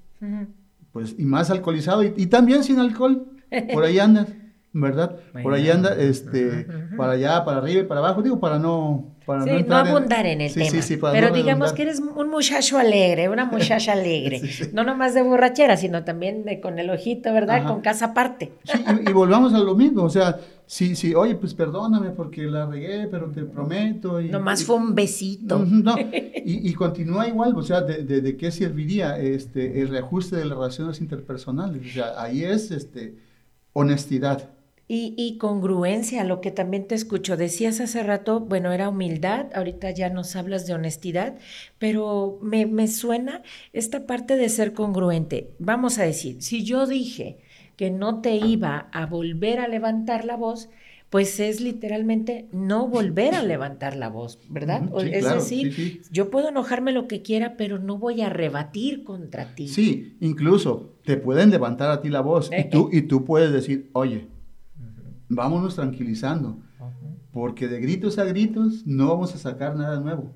pues, 0.91 1.15
y 1.19 1.27
más 1.27 1.51
alcoholizado, 1.51 2.03
y, 2.03 2.27
también 2.29 2.65
sin 2.65 2.79
alcohol, 2.79 3.27
por 3.75 3.85
ahí 3.85 3.99
andas, 3.99 4.29
¿verdad? 4.73 5.21
Por 5.43 5.53
ahí 5.53 5.69
anda, 5.69 5.95
este, 5.95 6.67
para 6.99 7.13
allá, 7.13 7.45
para 7.45 7.59
arriba 7.59 7.81
y 7.81 7.85
para 7.85 8.01
abajo, 8.01 8.23
digo, 8.23 8.39
para 8.39 8.59
no, 8.59 9.07
sí, 9.45 9.65
no, 9.67 9.77
abundar 9.77 10.27
en, 10.27 10.41
el 10.41 10.53
tema. 10.53 11.11
pero 11.13 11.31
digamos 11.31 11.73
que 11.73 11.83
eres 11.83 12.01
un 12.01 12.31
muchacho 12.31 12.79
alegre, 12.79 13.29
una 13.29 13.45
muchacha 13.45 13.93
alegre. 13.93 14.43
no 14.73 14.85
nomás 14.85 15.15
de 15.15 15.23
borrachera, 15.23 15.77
sino 15.77 16.05
también 16.05 16.45
de, 16.45 16.61
con 16.61 16.79
el 16.79 16.91
ojito, 16.91 17.33
¿verdad? 17.33 17.67
Con 17.67 17.81
casa 17.81 18.07
aparte. 18.07 18.53
Sí, 18.65 18.79
y, 19.07 19.13
volvamos 19.13 19.55
a 19.55 19.59
lo 19.59 19.75
mismo. 19.75 20.03
O 20.03 20.11
sea, 20.11 20.39
sí, 20.67 20.97
sí, 20.97 21.15
oye, 21.15 21.35
pues 21.35 21.55
perdóname 21.55 22.11
porque 22.11 22.43
la 22.43 22.67
regué, 22.67 23.07
pero 23.11 23.31
te 23.31 23.45
prometo. 23.45 24.21
Y, 24.21 24.29
nomás 24.29 24.65
fue 24.65 24.77
un 24.77 24.95
besito. 24.95 25.59
No, 25.59 25.95
y, 26.45 26.73
continúa 26.75 27.29
igual. 27.29 27.55
O 27.57 27.63
sea, 27.63 27.83
de, 27.83 28.03
de, 28.03 28.37
qué 28.37 28.51
serviría 28.51 29.19
este, 29.19 29.81
el 29.81 29.89
reajuste 29.89 30.37
de 30.37 30.47
las 30.47 30.59
relaciones 30.59 31.01
interpersonales? 31.01 31.83
O 31.87 31.91
sea, 31.91 32.21
ahí 32.21 32.45
es 32.45 32.71
este, 32.71 33.15
honestidad 33.73 34.58
y, 34.91 35.37
congruencia, 35.37 36.25
lo 36.25 36.41
que 36.41 36.51
también 36.51 36.87
te 36.87 36.95
escucho. 36.95 37.37
Decías 37.37 37.79
hace 37.81 38.03
rato, 38.03 38.41
bueno, 38.41 38.73
era 38.73 38.89
humildad, 38.89 39.47
ahorita 39.55 39.91
ya 39.91 40.09
nos 40.09 40.35
hablas 40.35 40.67
de 40.67 40.73
honestidad, 40.73 41.37
pero 41.79 42.39
me, 42.41 42.65
me 42.65 42.89
suena 42.89 43.43
esta 43.75 44.07
parte 44.07 44.37
de 44.37 44.49
ser 44.49 44.73
congruente. 44.73 45.51
Vamos 45.59 45.99
a 45.99 46.05
decir, 46.05 46.41
si 46.41 46.65
yo 46.65 46.87
dije 46.87 47.37
que 47.77 47.91
no 47.91 48.23
te 48.23 48.37
iba 48.37 48.89
a 48.93 49.05
volver 49.05 49.61
a 49.61 49.69
levantar 49.69 50.25
la 50.25 50.37
voz, 50.37 50.71
pues 51.11 51.39
es 51.39 51.61
literalmente 51.61 52.49
no 52.53 52.89
volver 52.89 53.35
a 53.35 53.43
levantar 53.43 53.95
la 53.95 54.09
voz, 54.09 54.39
¿verdad? 54.49 54.91
es 55.05 55.25
decir, 55.25 56.03
yo 56.11 56.31
puedo 56.31 56.49
enojarme 56.49 56.93
lo 56.93 57.09
que 57.09 57.23
quiera, 57.23 57.57
pero 57.57 57.79
no 57.79 57.99
voy 57.99 58.21
a 58.23 58.29
rebatir 58.29 59.05
contra 59.05 59.55
ti. 59.55 59.69
Sí, 59.69 60.17
incluso 60.21 60.95
te 61.05 61.17
pueden 61.17 61.51
levantar 61.51 61.91
a 61.91 62.01
ti 62.01 62.09
la 62.09 62.21
voz 62.21 62.51
y 62.57 62.69
tú, 62.69 62.89
y 62.93 63.03
tú 63.03 63.25
puedes 63.25 63.53
decir, 63.53 63.89
oye, 63.93 64.29
vámonos 65.29 65.75
tranquilizando, 65.75 66.59
porque 67.33 67.69
de 67.69 67.81
gritos 67.81 68.19
a 68.19 68.25
gritos 68.25 68.87
no 68.87 69.09
vamos 69.09 69.35
a 69.35 69.39
sacar 69.39 69.77
nada 69.77 70.01
nuevo. 70.01 70.33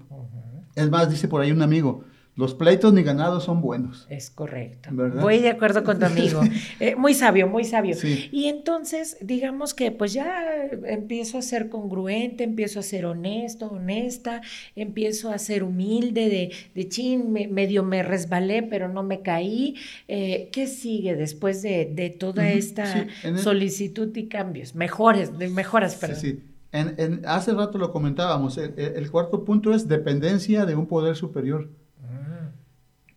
Es 0.75 0.91
más, 0.91 1.11
dice 1.11 1.29
por 1.29 1.41
ahí 1.41 1.53
un 1.53 1.63
amigo, 1.63 2.05
los 2.35 2.55
pleitos 2.55 2.95
ni 2.95 3.03
ganados 3.03 3.45
son 3.45 3.61
buenos. 3.61 4.07
Es 4.09 4.31
correcto. 4.31 4.89
Voy 4.93 5.41
de 5.41 5.51
acuerdo 5.51 5.85
con 5.85 5.99
tu 5.99 6.07
amigo. 6.07 6.41
Eh, 6.81 6.97
muy 6.97 7.15
sabio, 7.15 7.47
muy 7.47 7.65
sabio. 7.65 7.97
Y 8.33 8.47
entonces, 8.47 9.17
digamos 9.21 9.75
que 9.75 9.91
pues 9.93 10.13
ya 10.13 10.69
empiezo 10.85 11.39
a 11.39 11.43
ser 11.43 11.69
congruente, 11.69 12.45
empiezo 12.45 12.81
a 12.81 12.83
ser 12.83 13.05
honesto, 13.05 13.69
honesta, 13.69 14.41
empiezo 14.75 15.31
a 15.31 15.39
ser 15.39 15.63
humilde, 15.63 16.29
de, 16.29 16.53
de 16.75 16.89
chin, 16.89 17.33
medio 17.33 17.85
me 17.85 18.03
resbalé, 18.03 18.63
pero 18.63 18.89
no 18.89 19.03
me 19.03 19.23
caí. 19.23 19.77
Eh, 20.09 20.49
¿Qué 20.51 20.67
sigue 20.67 21.15
después 21.15 21.63
de, 21.63 22.17
toda 22.19 22.51
esta 22.51 23.07
solicitud 23.37 24.15
y 24.17 24.27
cambios? 24.29 24.75
Mejores, 24.75 25.39
de 25.39 25.49
mejoras, 25.49 25.97
perdón. 25.97 26.19
Sí, 26.19 26.31
sí. 26.33 26.43
En, 26.73 27.23
hace 27.27 27.53
rato 27.53 27.79
lo 27.79 27.93
comentábamos, 27.93 28.57
el 28.59 29.11
cuarto 29.11 29.45
punto 29.45 29.75
es 29.75 29.89
dependencia 29.89 30.65
de 30.65 30.75
un 30.75 30.87
poder 30.87 31.17
superior. 31.17 31.69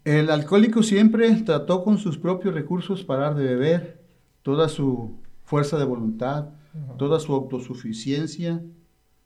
El 0.06 0.30
alcohólico 0.30 0.84
siempre 0.84 1.32
trató 1.41 1.84
con 1.84 1.97
sus 1.97 2.20
propios 2.20 2.53
recursos 2.53 3.03
parar 3.03 3.36
de 3.36 3.43
beber, 3.43 4.03
toda 4.43 4.70
su 4.70 5.16
fuerza 5.43 5.80
de 5.80 5.86
voluntad, 5.86 6.49
toda 6.97 7.20
su 7.20 7.34
autosuficiencia, 7.34 8.62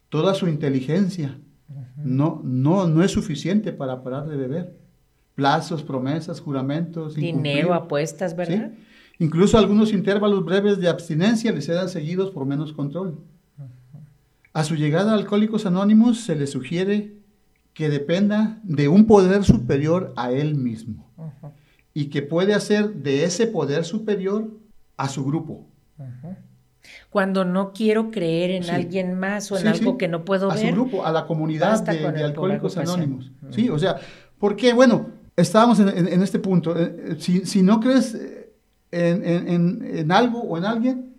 toda 0.07 0.33
su 0.33 0.47
inteligencia. 0.47 1.37
No, 1.97 2.41
no, 2.45 2.87
no 2.87 3.03
es 3.03 3.11
suficiente 3.11 3.73
para 3.73 4.01
parar 4.03 4.27
de 4.27 4.37
beber. 4.37 4.77
Plazos, 5.35 5.83
promesas, 5.83 6.39
juramentos. 6.39 7.15
Dinero, 7.15 7.73
apuestas, 7.73 8.33
¿verdad? 8.35 8.71
Incluso 9.19 9.57
algunos 9.57 9.91
intervalos 9.91 10.45
breves 10.45 10.79
de 10.79 10.87
abstinencia 10.87 11.51
les 11.51 11.67
eran 11.67 11.89
seguidos 11.89 12.31
por 12.31 12.45
menos 12.45 12.71
control. 12.71 13.19
A 14.53 14.63
su 14.63 14.75
llegada 14.75 15.11
a 15.11 15.15
Alcohólicos 15.15 15.65
Anónimos 15.65 16.21
se 16.21 16.37
le 16.37 16.47
sugiere 16.47 17.18
que 17.79 17.87
dependa 17.87 18.59
de 18.63 18.89
un 18.89 19.07
poder 19.07 19.45
superior 19.45 20.11
a 20.17 20.33
él 20.33 20.55
mismo 20.55 21.09
y 21.93 22.09
que 22.09 22.21
puede 22.21 22.53
hacer 22.53 22.93
de 22.95 23.23
ese 23.23 23.47
poder 23.47 23.85
superior 23.85 24.49
a 24.97 25.07
su 25.07 25.23
grupo. 25.23 25.65
Cuando 27.09 27.45
no 27.45 27.71
quiero 27.71 28.11
creer 28.11 28.51
en 28.51 28.69
alguien 28.69 29.17
más 29.17 29.49
o 29.53 29.57
en 29.57 29.69
algo 29.69 29.97
que 29.97 30.09
no 30.09 30.25
puedo 30.25 30.49
ver. 30.49 30.57
A 30.57 30.59
su 30.59 30.73
grupo, 30.73 31.05
a 31.05 31.11
la 31.13 31.25
comunidad 31.25 31.81
de, 31.85 32.21
Alcohólicos 32.21 32.75
Anónimos. 32.75 33.31
Sí, 33.51 33.69
o 33.69 33.79
sea, 33.79 33.95
porque, 34.37 34.73
bueno, 34.73 35.11
estábamos 35.37 35.79
en, 35.79 36.21
este 36.21 36.39
punto. 36.39 36.77
Eh, 36.77 37.15
eh, 37.17 37.45
si, 37.45 37.63
no 37.63 37.79
crees 37.79 38.17
en, 38.91 40.11
algo 40.11 40.41
o 40.41 40.57
en 40.57 40.65
alguien, 40.65 41.15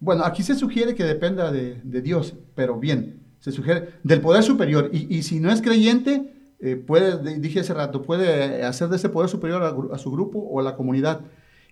bueno, 0.00 0.24
aquí 0.24 0.42
se 0.42 0.54
sugiere 0.54 0.94
que 0.94 1.04
dependa 1.04 1.52
de, 1.52 1.82
de 1.84 2.00
Dios, 2.00 2.32
pero 2.54 2.78
bien, 2.78 3.21
se 3.42 3.50
sugiere, 3.50 3.88
del 4.04 4.20
poder 4.20 4.44
superior. 4.44 4.88
Y, 4.92 5.24
si 5.24 5.40
no 5.40 5.50
es 5.50 5.60
creyente, 5.60 6.32
eh, 6.60 6.76
puede, 6.76 7.40
dije 7.40 7.58
hace 7.58 7.74
rato, 7.74 8.02
puede 8.02 8.62
hacer 8.62 8.88
de 8.88 8.96
ese 8.96 9.08
poder 9.08 9.28
superior 9.28 9.90
a, 9.92 9.98
su 9.98 10.12
grupo 10.12 10.38
o 10.38 10.60
a 10.60 10.62
la 10.62 10.76
comunidad. 10.76 11.22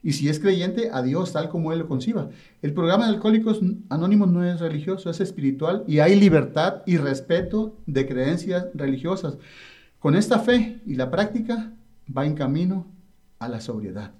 Y 0.02 0.14
si 0.14 0.28
es 0.28 0.40
creyente, 0.40 0.90
a 0.92 1.00
Dios 1.00 1.32
tal 1.32 1.48
como 1.48 1.72
Él 1.72 1.78
lo 1.78 1.86
conciba. 1.86 2.28
El 2.60 2.72
programa 2.72 3.06
de 3.06 3.14
Alcohólicos 3.14 3.60
Anónimos 3.88 4.32
no 4.32 4.44
es 4.44 4.58
religioso, 4.58 5.10
es 5.10 5.20
espiritual 5.20 5.84
y 5.86 6.00
hay 6.00 6.18
libertad 6.18 6.82
y 6.86 6.96
respeto 6.96 7.78
de 7.86 8.08
creencias 8.08 8.66
religiosas. 8.74 9.38
Con 10.00 10.16
esta 10.16 10.40
fe 10.40 10.80
y 10.86 10.96
la 10.96 11.08
práctica 11.08 11.72
va 12.16 12.26
en 12.26 12.34
camino 12.34 12.88
a 13.38 13.48
la 13.48 13.60
sobriedad, 13.60 14.12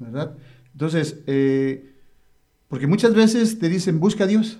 ¿verdad? 0.00 0.34
Entonces, 0.72 1.20
eh, 1.28 1.94
porque 2.66 2.88
muchas 2.88 3.14
veces 3.14 3.60
te 3.60 3.68
dicen, 3.68 4.00
busca 4.00 4.24
a 4.24 4.26
Dios 4.26 4.58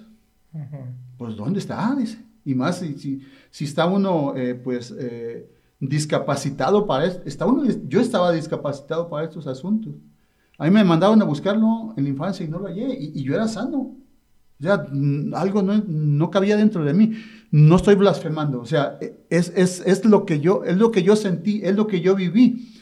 pues 1.21 1.37
¿dónde 1.37 1.59
está? 1.59 1.95
Dice. 1.95 2.19
Y 2.47 2.55
más 2.55 2.79
si, 2.79 3.21
si, 3.51 3.65
está 3.65 3.85
uno, 3.85 4.35
eh, 4.35 4.55
pues, 4.55 4.91
eh, 4.99 5.51
discapacitado 5.79 6.87
para 6.87 7.05
esto. 7.05 7.21
Está 7.27 7.45
uno, 7.45 7.71
yo 7.87 8.01
estaba 8.01 8.33
discapacitado 8.33 9.11
para 9.11 9.27
estos 9.27 9.47
asuntos. 9.47 9.93
A 10.57 10.65
mí 10.65 10.71
me 10.71 10.83
mandaban 10.83 11.21
a 11.21 11.27
buscarlo 11.27 11.93
en 11.99 12.05
la 12.05 12.09
infancia 12.09 12.47
y 12.47 12.49
no 12.49 12.59
lo 12.59 12.69
hallé, 12.69 12.97
y, 12.99 13.23
yo 13.23 13.35
era 13.35 13.49
sano. 13.49 13.99
O 14.61 14.63
sea, 14.63 14.87
algo 15.35 15.61
no, 15.61 15.85
no, 15.87 16.31
cabía 16.31 16.57
dentro 16.57 16.87
de 16.87 16.95
mí. 16.95 17.13
No 17.51 17.77
estoy 17.77 17.97
blasfemando. 17.97 18.59
O 18.59 18.67
sea, 18.67 18.99
es, 19.29 19.53
es, 19.55 19.83
es, 19.85 20.07
lo 20.07 20.25
que 20.25 20.41
yo, 20.41 20.65
es 20.65 20.79
lo 20.79 20.91
que 20.91 21.03
yo 21.03 21.17
sentí, 21.17 21.61
es 21.63 21.77
lo 21.77 21.87
que 21.87 22.01
yo 22.01 22.15
viví. 22.15 22.73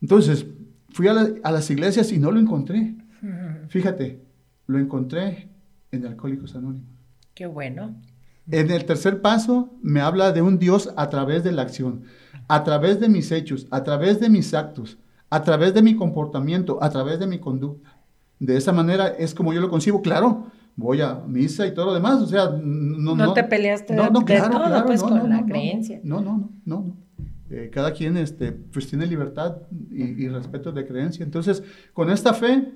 Entonces, 0.00 0.46
fui 0.88 1.06
a, 1.06 1.12
a, 1.42 1.52
las 1.52 1.70
iglesias 1.70 2.12
y 2.12 2.18
no 2.18 2.30
lo 2.30 2.40
encontré. 2.40 2.96
Fíjate, 3.68 4.22
lo 4.68 4.78
encontré 4.78 5.50
en 5.90 6.06
Alcohólicos 6.06 6.56
Anónimos. 6.56 7.01
Qué 7.34 7.46
bueno. 7.46 7.94
En 8.50 8.70
el 8.70 8.84
tercer 8.84 9.20
paso 9.22 9.70
me 9.82 10.00
habla 10.00 10.32
de 10.32 10.42
un 10.42 10.58
Dios 10.58 10.92
a 10.96 11.08
través 11.08 11.44
de 11.44 11.52
la 11.52 11.62
acción, 11.62 12.04
a 12.48 12.64
través 12.64 13.00
de 13.00 13.08
mis 13.08 13.30
hechos, 13.32 13.66
a 13.70 13.84
través 13.84 14.20
de 14.20 14.28
mis 14.28 14.52
actos, 14.52 14.98
a 15.30 15.42
través 15.42 15.72
de 15.74 15.82
mi 15.82 15.94
comportamiento, 15.94 16.82
a 16.82 16.90
través 16.90 17.18
de 17.18 17.26
mi 17.26 17.38
conducta. 17.38 17.98
De 18.38 18.56
esa 18.56 18.72
manera 18.72 19.08
es 19.08 19.34
como 19.34 19.52
yo 19.52 19.60
lo 19.60 19.70
concibo, 19.70 20.02
claro, 20.02 20.48
voy 20.74 21.00
a 21.00 21.14
misa 21.26 21.66
y 21.66 21.72
todo 21.72 21.86
lo 21.86 21.94
demás, 21.94 22.20
o 22.20 22.26
sea, 22.26 22.50
no... 22.50 23.14
No, 23.14 23.32
te 23.32 23.44
peleaste 23.44 23.94
de, 23.94 24.08
todo, 24.08 24.86
pues, 24.86 25.02
con 25.02 25.28
la 25.28 25.46
creencia. 25.46 26.00
No, 26.02 26.20
no, 26.20 26.38
no, 26.38 26.50
no, 26.64 26.96
eh, 27.50 27.70
cada 27.72 27.92
quien 27.92 28.16
este, 28.16 28.50
pues 28.50 28.88
tiene 28.88 29.06
libertad 29.06 29.58
y, 29.90 30.24
y 30.24 30.28
respeto 30.28 30.72
de 30.72 30.86
creencia. 30.86 31.22
Entonces, 31.22 31.62
con 31.92 32.10
esta 32.10 32.34
fe 32.34 32.72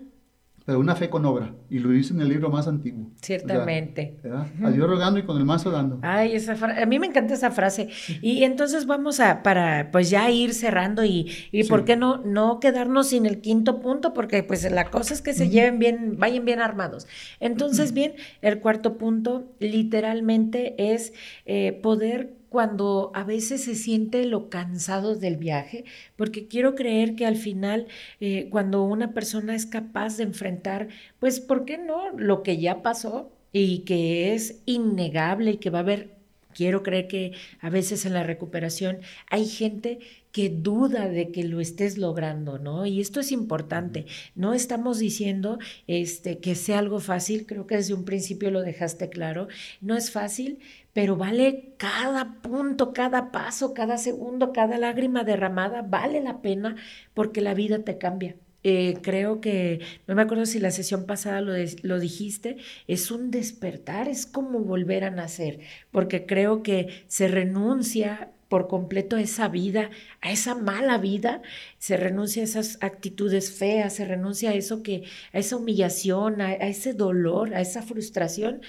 pero 0.66 0.80
una 0.80 0.96
fe 0.96 1.08
con 1.08 1.24
obra. 1.24 1.54
Y 1.70 1.78
lo 1.78 1.90
dice 1.90 2.12
en 2.12 2.20
el 2.20 2.28
libro 2.28 2.50
más 2.50 2.66
antiguo. 2.66 3.12
Ciertamente. 3.22 4.18
a 4.62 4.70
Dios 4.70 4.90
rogando 4.90 5.20
y 5.20 5.22
con 5.22 5.38
el 5.38 5.44
mazo 5.44 5.70
dando. 5.70 6.00
Ay, 6.02 6.34
esa 6.34 6.54
a 6.54 6.86
mí 6.86 6.98
me 6.98 7.06
encanta 7.06 7.34
esa 7.34 7.52
frase. 7.52 7.88
Y 8.20 8.42
entonces 8.42 8.84
vamos 8.84 9.20
a, 9.20 9.44
para 9.44 9.92
pues 9.92 10.10
ya 10.10 10.28
ir 10.28 10.54
cerrando 10.54 11.04
y, 11.04 11.30
y 11.52 11.62
¿por 11.64 11.84
qué 11.84 11.94
no, 11.94 12.16
no 12.18 12.58
quedarnos 12.58 13.10
sin 13.10 13.26
el 13.26 13.40
quinto 13.40 13.80
punto? 13.80 14.12
Porque 14.12 14.42
pues 14.42 14.68
la 14.68 14.90
cosa 14.90 15.14
es 15.14 15.22
que 15.22 15.34
se 15.34 15.48
lleven 15.48 15.78
bien, 15.78 16.16
vayan 16.18 16.44
bien 16.44 16.60
armados. 16.60 17.06
Entonces, 17.38 17.92
bien, 17.92 18.14
el 18.42 18.58
cuarto 18.58 18.98
punto 18.98 19.52
literalmente 19.60 20.74
es 20.92 21.12
eh, 21.44 21.78
poder 21.80 22.35
cuando 22.48 23.10
a 23.14 23.24
veces 23.24 23.64
se 23.64 23.74
siente 23.74 24.24
lo 24.24 24.48
cansado 24.48 25.14
del 25.16 25.36
viaje, 25.36 25.84
porque 26.16 26.48
quiero 26.48 26.74
creer 26.74 27.16
que 27.16 27.26
al 27.26 27.36
final, 27.36 27.86
eh, 28.20 28.48
cuando 28.50 28.84
una 28.84 29.12
persona 29.12 29.54
es 29.54 29.66
capaz 29.66 30.16
de 30.16 30.24
enfrentar, 30.24 30.88
pues, 31.18 31.40
¿por 31.40 31.64
qué 31.64 31.78
no? 31.78 32.10
Lo 32.16 32.42
que 32.42 32.58
ya 32.58 32.82
pasó 32.82 33.30
y 33.52 33.80
que 33.80 34.34
es 34.34 34.62
innegable 34.66 35.52
y 35.52 35.56
que 35.58 35.70
va 35.70 35.78
a 35.78 35.82
haber, 35.82 36.16
quiero 36.54 36.82
creer 36.82 37.08
que 37.08 37.32
a 37.60 37.70
veces 37.70 38.06
en 38.06 38.14
la 38.14 38.22
recuperación 38.22 39.00
hay 39.30 39.46
gente 39.46 39.98
que 40.36 40.50
duda 40.50 41.08
de 41.08 41.32
que 41.32 41.44
lo 41.44 41.60
estés 41.60 41.96
logrando, 41.96 42.58
¿no? 42.58 42.84
Y 42.84 43.00
esto 43.00 43.20
es 43.20 43.32
importante. 43.32 44.04
No 44.34 44.52
estamos 44.52 44.98
diciendo 44.98 45.58
este, 45.86 46.40
que 46.40 46.54
sea 46.54 46.78
algo 46.78 47.00
fácil, 47.00 47.46
creo 47.46 47.66
que 47.66 47.76
desde 47.76 47.94
un 47.94 48.04
principio 48.04 48.50
lo 48.50 48.60
dejaste 48.60 49.08
claro. 49.08 49.48
No 49.80 49.96
es 49.96 50.10
fácil, 50.10 50.58
pero 50.92 51.16
vale 51.16 51.72
cada 51.78 52.34
punto, 52.42 52.92
cada 52.92 53.32
paso, 53.32 53.72
cada 53.72 53.96
segundo, 53.96 54.52
cada 54.52 54.76
lágrima 54.76 55.24
derramada, 55.24 55.80
vale 55.80 56.20
la 56.20 56.42
pena 56.42 56.76
porque 57.14 57.40
la 57.40 57.54
vida 57.54 57.78
te 57.78 57.96
cambia. 57.96 58.36
Eh, 58.62 58.98
creo 59.00 59.40
que, 59.40 59.80
no 60.06 60.14
me 60.14 60.20
acuerdo 60.20 60.44
si 60.44 60.58
la 60.58 60.70
sesión 60.70 61.06
pasada 61.06 61.40
lo, 61.40 61.54
lo, 61.82 61.98
dijiste, 61.98 62.58
es 62.88 63.10
un 63.10 63.30
despertar, 63.30 64.06
es 64.08 64.26
como 64.26 64.58
volver 64.58 65.04
a 65.04 65.10
nacer, 65.10 65.60
porque 65.90 66.26
creo 66.26 66.62
que 66.62 67.04
se 67.06 67.28
renuncia 67.28 68.32
por 68.48 68.68
completo 68.68 69.16
a 69.16 69.20
esa 69.20 69.48
vida, 69.48 69.90
a 70.20 70.30
esa 70.30 70.54
mala 70.54 70.98
vida, 70.98 71.42
se 71.78 71.96
renuncia 71.96 72.42
a 72.42 72.44
esas 72.44 72.78
actitudes 72.80 73.52
feas, 73.52 73.94
se 73.94 74.04
renuncia 74.04 74.50
a 74.50 74.54
eso 74.54 74.82
que, 74.82 75.04
a 75.32 75.38
esa 75.38 75.56
humillación, 75.56 76.40
a 76.40 76.54
ese 76.54 76.94
dolor, 76.94 77.54
a 77.54 77.60
esa 77.60 77.82
frustración, 77.82 78.60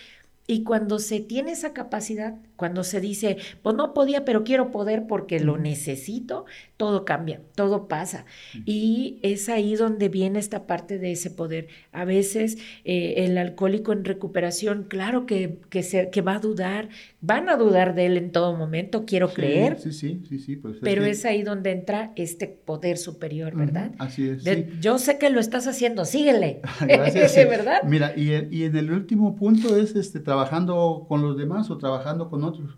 y 0.49 0.63
cuando 0.63 0.97
se 0.99 1.19
tiene 1.19 1.51
esa 1.51 1.73
capacidad, 1.73 2.35
cuando 2.55 2.85
se 2.85 3.01
dice, 3.01 3.35
pues 3.61 3.75
no 3.75 3.93
podía, 3.93 4.23
pero 4.23 4.45
quiero 4.45 4.71
poder 4.71 5.05
porque 5.05 5.41
lo 5.41 5.57
necesito, 5.57 6.45
todo 6.77 7.03
cambia, 7.03 7.41
todo 7.53 7.89
pasa. 7.89 8.25
Y 8.65 9.19
es 9.23 9.49
ahí 9.49 9.75
donde 9.75 10.07
viene 10.07 10.39
esta 10.39 10.65
parte 10.65 10.99
de 10.99 11.11
ese 11.11 11.31
poder. 11.31 11.67
A 11.91 12.05
veces 12.05 12.57
eh, 12.85 13.15
el 13.25 13.37
alcohólico 13.37 13.91
en 13.91 14.05
recuperación, 14.05 14.85
claro 14.85 15.25
que, 15.25 15.59
que, 15.69 15.83
se, 15.83 16.09
que 16.11 16.21
va 16.21 16.35
a 16.35 16.39
dudar, 16.39 16.87
van 17.27 17.49
a 17.49 17.57
dudar 17.57 17.93
de 17.93 18.05
él 18.05 18.15
en 18.15 18.31
todo 18.31 18.55
momento, 18.55 19.03
quiero 19.05 19.33
creer. 19.33 19.77
Sí, 19.79 19.91
sí, 19.91 20.23
sí, 20.29 20.39
sí. 20.39 20.55
Pues 20.55 20.77
pero 20.81 21.03
es, 21.03 21.25
ahí 21.25 21.43
donde 21.43 21.71
entra 21.71 22.13
este 22.15 22.47
poder 22.47 22.97
superior, 22.97 23.53
¿verdad? 23.53 23.91
así 23.99 24.29
es. 24.29 24.45
Yo 24.79 24.97
sé 24.97 25.17
que 25.17 25.29
lo 25.29 25.41
estás 25.41 25.67
haciendo, 25.67 26.05
síguele. 26.05 26.61
Gracias. 26.79 27.35
¿verdad? 27.49 27.81
Mira, 27.83 28.13
y, 28.15 28.31
y, 28.49 28.63
en 28.63 28.77
el 28.77 28.91
último 28.91 29.35
punto 29.35 29.75
es 29.75 29.93
este, 29.97 30.21
trabajando 30.21 31.05
con 31.09 31.21
los 31.21 31.37
demás 31.37 31.69
o 31.69 31.77
trabajando 31.77 32.29
con 32.29 32.45
otros. 32.45 32.77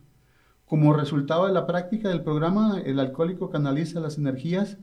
Como 0.66 0.94
resultado 0.94 1.46
de 1.46 1.54
la 1.54 1.68
práctica 1.68 2.10
del 2.10 2.24
programa, 2.24 2.82
el 2.84 3.00
alcohólico 3.00 3.52
canaliza 3.52 4.00
las 4.00 4.18
energías 4.18 4.78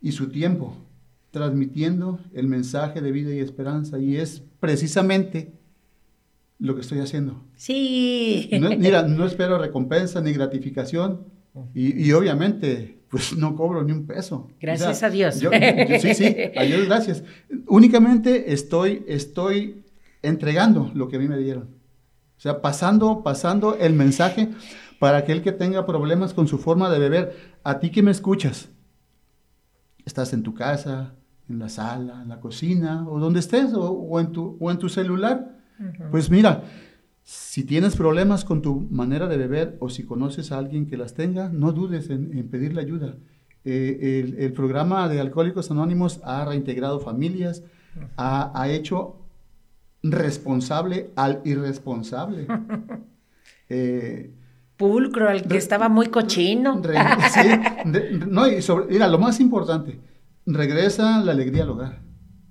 y 0.00 0.12
su 0.12 0.30
tiempo, 0.30 0.74
transmitiendo 1.32 2.18
el 2.32 2.46
mensaje 2.46 3.02
de 3.02 3.12
vida 3.12 3.30
y 3.34 3.40
esperanza. 3.40 3.98
Y 3.98 4.16
es 4.16 4.42
precisamente 4.58 5.57
lo 6.58 6.74
que 6.74 6.80
estoy 6.80 6.98
haciendo. 7.00 7.44
Sí. 7.56 8.48
mira, 8.78 9.02
no 9.02 9.24
espero 9.30 9.58
recompensa 9.58 10.20
ni 10.20 10.32
gratificación, 10.32 11.26
Y, 11.74 12.06
y 12.08 12.12
obviamente, 12.12 13.00
pues 13.10 13.36
no 13.36 13.54
cobro 13.56 13.82
ni 13.84 13.92
un 13.92 14.06
peso. 14.06 14.48
Gracias 14.60 15.02
a 15.02 15.10
Dios. 15.10 15.40
yo- 15.40 15.50
yo- 15.52 15.98
sí, 16.00 16.14
sí, 16.14 16.34
a 16.56 16.62
Dios 16.62 16.86
gracias. 16.86 17.24
Únicamente 17.66 18.52
estoy, 18.52 19.04
estoy 19.08 19.84
entregando 20.22 20.90
lo 20.94 21.08
que 21.08 21.16
a 21.16 21.18
mí 21.18 21.28
me 21.28 21.38
dieron. 21.38 21.64
O 22.36 22.40
sea, 22.40 22.60
pasando, 22.60 23.22
pasando 23.24 23.76
el 23.76 23.94
mensaje 23.94 24.48
para 25.00 25.18
aquel 25.18 25.42
que 25.42 25.52
tenga 25.52 25.86
problemas 25.86 26.34
con 26.34 26.46
su 26.48 26.58
forma 26.58 26.88
de 26.90 26.98
beber. 26.98 27.36
A 27.64 27.78
ti 27.80 27.90
que 27.90 28.02
me 28.02 28.10
escuchas, 28.12 28.68
estás 30.04 30.32
en 30.32 30.42
tu 30.42 30.54
casa, 30.54 31.14
en 31.48 31.58
la 31.58 31.68
sala, 31.68 32.20
en 32.22 32.28
la 32.28 32.40
cocina, 32.40 33.06
o 33.08 33.18
donde 33.18 33.40
estés, 33.40 33.72
o, 33.74 33.90
o 33.90 34.20
en, 34.20 34.32
tu, 34.32 34.56
o 34.60 34.70
en 34.70 34.78
tu 34.78 34.88
celular. 34.88 35.57
Pues 36.10 36.30
mira, 36.30 36.62
si 37.22 37.64
tienes 37.64 37.94
problemas 37.96 38.44
con 38.44 38.62
tu 38.62 38.80
manera 38.90 39.26
de 39.28 39.36
beber 39.36 39.76
o 39.80 39.88
si 39.90 40.04
conoces 40.04 40.50
a 40.52 40.58
alguien 40.58 40.86
que 40.86 40.96
las 40.96 41.14
tenga, 41.14 41.48
no 41.50 41.72
dudes 41.72 42.10
en, 42.10 42.36
en 42.36 42.48
pedirle 42.48 42.80
ayuda. 42.80 43.16
Eh, 43.64 44.22
el, 44.24 44.38
el 44.42 44.52
programa 44.52 45.08
de 45.08 45.20
Alcohólicos 45.20 45.70
Anónimos 45.70 46.20
ha 46.24 46.44
reintegrado 46.44 47.00
familias, 47.00 47.62
ha, 48.16 48.50
ha 48.60 48.68
hecho 48.70 49.16
responsable 50.02 51.10
al 51.16 51.40
irresponsable. 51.44 52.46
Eh, 53.70 54.30
Pulcro, 54.78 55.28
el 55.28 55.42
que 55.42 55.48
Re- 55.50 55.56
estaba 55.58 55.90
muy 55.90 56.06
cochino. 56.06 56.80
re- 56.82 56.96
sí, 57.30 57.48
re- 57.84 58.12
no, 58.12 58.46
y 58.46 58.62
sobre- 58.62 58.86
mira, 58.86 59.06
lo 59.08 59.18
más 59.18 59.40
importante, 59.40 60.00
regresa 60.46 61.22
la 61.22 61.32
alegría 61.32 61.64
al 61.64 61.70
hogar 61.70 62.00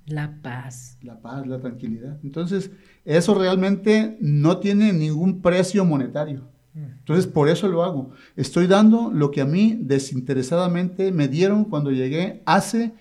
La 0.08 0.40
paz. 0.42 0.96
la 1.02 1.20
paz, 1.20 1.46
la 1.46 1.60
tranquilidad. 1.60 2.18
Entonces, 2.22 2.70
eso 3.04 3.34
realmente 3.34 4.16
no 4.20 4.58
tiene 4.58 4.92
ningún 4.92 5.42
precio 5.42 5.84
monetario. 5.84 6.48
Entonces, 6.74 7.26
por 7.26 7.48
eso 7.48 7.66
lo 7.68 7.82
hago. 7.82 8.12
Estoy 8.36 8.66
dando 8.66 9.10
lo 9.12 9.30
que 9.30 9.40
a 9.40 9.44
mí 9.44 9.76
desinteresadamente 9.80 11.10
me 11.10 11.26
dieron 11.26 11.64
cuando 11.64 11.90
llegué 11.90 12.42
hace 12.46 12.92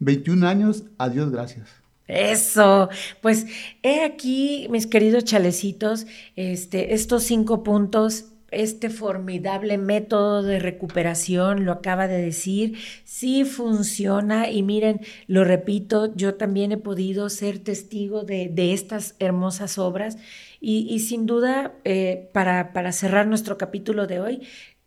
21 0.00 0.46
años. 0.46 0.84
A 0.98 1.08
Dios 1.08 1.30
gracias. 1.30 1.68
Eso, 2.08 2.88
pues 3.20 3.46
he 3.84 4.02
aquí, 4.02 4.66
mis 4.68 4.88
queridos 4.88 5.24
chalecitos, 5.24 6.06
este, 6.34 6.92
estos 6.92 7.22
cinco 7.22 7.62
puntos, 7.62 8.29
este 8.50 8.90
formidable 8.90 9.78
método 9.78 10.42
de 10.42 10.58
recuperación, 10.58 11.64
lo 11.64 11.72
acaba 11.72 12.08
de 12.08 12.20
decir, 12.20 12.76
sí 13.04 13.44
funciona 13.44 14.50
y 14.50 14.62
miren, 14.62 15.00
lo 15.26 15.44
repito, 15.44 16.14
yo 16.14 16.34
también 16.34 16.72
he 16.72 16.76
podido 16.76 17.28
ser 17.28 17.58
testigo 17.58 18.24
de, 18.24 18.48
de 18.48 18.72
estas 18.72 19.14
hermosas 19.18 19.78
obras 19.78 20.16
y, 20.60 20.98
sin 21.00 21.24
duda, 21.24 21.74
eh, 21.84 22.28
para, 22.34 22.72
para 22.74 22.92
cerrar 22.92 23.26
nuestro 23.26 23.56
capítulo 23.56 24.06
de 24.06 24.20
hoy, 24.20 24.42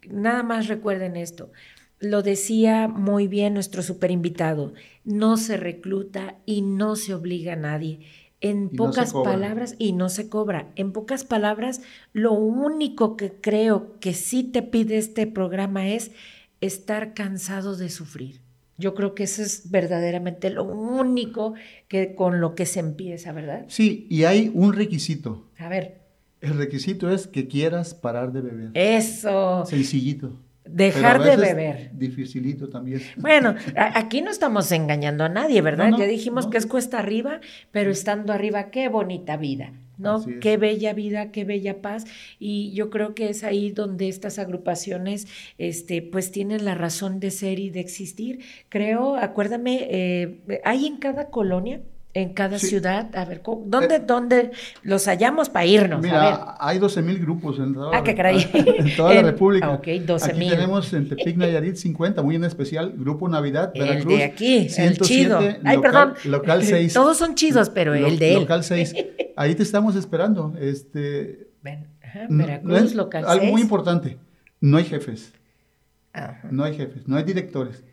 nada 0.07 0.43
más 0.43 0.67
recuerden 0.67 1.15
esto. 1.15 1.51
Lo 1.99 2.21
decía 2.21 2.87
muy 2.87 3.27
bien 3.27 3.53
nuestro 3.53 3.81
super 3.81 4.11
invitado, 4.11 4.73
no 5.03 5.37
se 5.37 5.57
recluta 5.57 6.35
y 6.45 6.61
no 6.61 6.95
se 6.95 7.13
obliga 7.13 7.53
a 7.53 7.55
nadie. 7.55 8.01
En 8.43 8.69
Y 8.71 8.75
pocas 8.75 9.13
palabras, 9.13 9.75
y 9.79 9.93
no 9.93 10.09
se 10.09 10.27
cobra. 10.27 10.67
En 10.75 10.91
pocas 10.91 11.23
palabras, 11.23 11.81
lo 12.11 12.33
único 12.33 13.15
que 13.15 13.31
creo 13.31 13.97
que 14.01 14.13
sí 14.13 14.43
te 14.43 14.61
pide 14.61 14.97
este 14.97 15.25
programa 15.27 15.87
es 15.87 16.11
estar 16.61 17.13
cansado 17.13 17.75
de 17.77 17.89
sufrir. 17.89 18.41
Yo 18.77 18.95
creo 18.95 19.15
que 19.15 19.23
eso 19.23 19.41
es 19.41 19.71
verdaderamente 19.71 20.49
lo 20.49 20.65
único 20.65 21.53
que 21.87 22.15
con 22.15 22.41
lo 22.41 22.53
que 22.53 22.65
se 22.65 22.81
empieza, 22.81 23.31
¿verdad? 23.31 23.63
Sí, 23.69 24.07
y 24.09 24.25
hay 24.25 24.51
un 24.53 24.73
requisito. 24.73 25.47
A 25.57 25.69
ver, 25.69 26.01
El 26.41 26.57
requisito 26.57 27.09
es 27.09 27.27
que 27.27 27.47
quieras 27.47 27.93
parar 27.93 28.33
de 28.33 28.41
beber. 28.41 28.71
eso, 28.73 29.63
Sencillito. 29.65 30.37
Dejar 30.65 31.23
de 31.23 31.37
beber. 31.37 31.91
Dificilito 31.93 32.69
también. 32.69 33.01
Bueno, 33.17 33.55
aquí 33.75 34.21
no 34.21 34.31
estamos 34.31 34.71
engañando 34.71 35.23
a 35.23 35.29
nadie, 35.29 35.61
¿verdad? 35.61 35.85
No, 35.85 35.91
no, 35.91 35.99
ya 35.99 36.05
dijimos 36.05 36.45
no. 36.45 36.51
que 36.51 36.57
es 36.57 36.65
cuesta 36.65 36.99
arriba, 36.99 37.41
pero 37.71 37.91
estando 37.91 38.33
arriba, 38.33 38.69
qué 38.69 38.87
bonita 38.87 39.37
vida, 39.37 39.73
¿no? 39.97 40.23
Qué 40.41 40.57
bella 40.57 40.93
vida, 40.93 41.31
qué 41.31 41.43
bella 41.43 41.81
paz. 41.81 42.05
Y 42.39 42.71
yo 42.73 42.89
creo 42.89 43.13
que 43.15 43.29
es 43.29 43.43
ahí 43.43 43.71
donde 43.71 44.07
estas 44.07 44.39
agrupaciones, 44.39 45.27
este, 45.57 46.01
pues 46.01 46.31
tienen 46.31 46.65
la 46.65 46.75
razón 46.75 47.19
de 47.19 47.31
ser 47.31 47.59
y 47.59 47.69
de 47.69 47.79
existir. 47.79 48.39
Creo, 48.69 49.15
acuérdame, 49.15 49.87
eh, 49.89 50.61
hay 50.63 50.85
en 50.85 50.97
cada 50.97 51.29
colonia, 51.29 51.81
en 52.15 52.33
cada 52.33 52.59
Sí. 52.59 52.67
ciudad, 52.67 53.09
a 53.15 53.25
ver, 53.25 53.41
¿cómo- 53.41 53.63
¿dónde, 53.65 53.95
Eh, 53.95 54.03
dónde 54.05 54.51
los 54.83 55.05
hallamos 55.07 55.49
para 55.49 55.65
irnos? 55.65 55.97
a 55.97 56.01
ver. 56.01 56.11
Mira, 56.11 56.55
hay 56.59 56.77
12 56.77 57.01
mil 57.01 57.17
grupos 57.19 57.57
en 57.57 57.73
toda, 57.73 57.89
Ah, 57.89 57.97
la, 57.99 58.03
qué 58.03 58.13
caray. 58.13 58.37
en 58.53 58.95
toda 58.95 59.13
la 59.15 59.19
En- 59.21 59.25
República. 59.25 59.65
ah, 59.65 59.71
ok, 59.73 59.87
12,000. 60.05 60.47
Aquí 60.49 60.55
tenemos 60.55 60.93
en 60.93 61.09
Tepic 61.09 61.37
Nayarit 61.37 61.75
50, 61.75 62.21
muy 62.21 62.35
en 62.35 62.43
especial, 62.43 62.93
Grupo 62.95 63.27
Navidad, 63.29 63.71
El 63.73 63.81
Veracruz. 63.81 64.17
de 64.17 64.23
aquí, 64.25 64.57
el 64.57 64.69
107, 64.69 65.03
chido. 65.23 65.39
Ay, 65.39 65.75
local- 65.77 65.81
perdón. 65.81 66.13
Local 66.25 66.63
6. 66.63 66.93
Todos 66.93 67.17
son 67.17 67.33
chidos, 67.33 67.69
pero 67.71 67.95
Lo- 67.95 68.05
el 68.07 68.19
de 68.19 68.33
él. 68.35 68.39
Local 68.41 68.63
6. 68.63 68.93
Ahí 69.35 69.55
te 69.55 69.63
estamos 69.63 69.95
esperando. 69.95 70.53
Este, 70.59 71.47
Ven, 71.63 71.87
ajá, 72.03 72.27
Veracruz, 72.29 72.93
no 72.93 73.03
local 73.03 73.23
Algo 73.27 73.45
muy 73.47 73.61
importante. 73.61 74.17
No 74.61 74.77
hay 74.77 74.83
jefes. 74.83 75.33
Ajá. 76.13 76.41
No 76.51 76.63
hay 76.63 76.75
jefes. 76.75 77.07
No 77.07 77.17
hay 77.17 77.23
directores. 77.23 77.83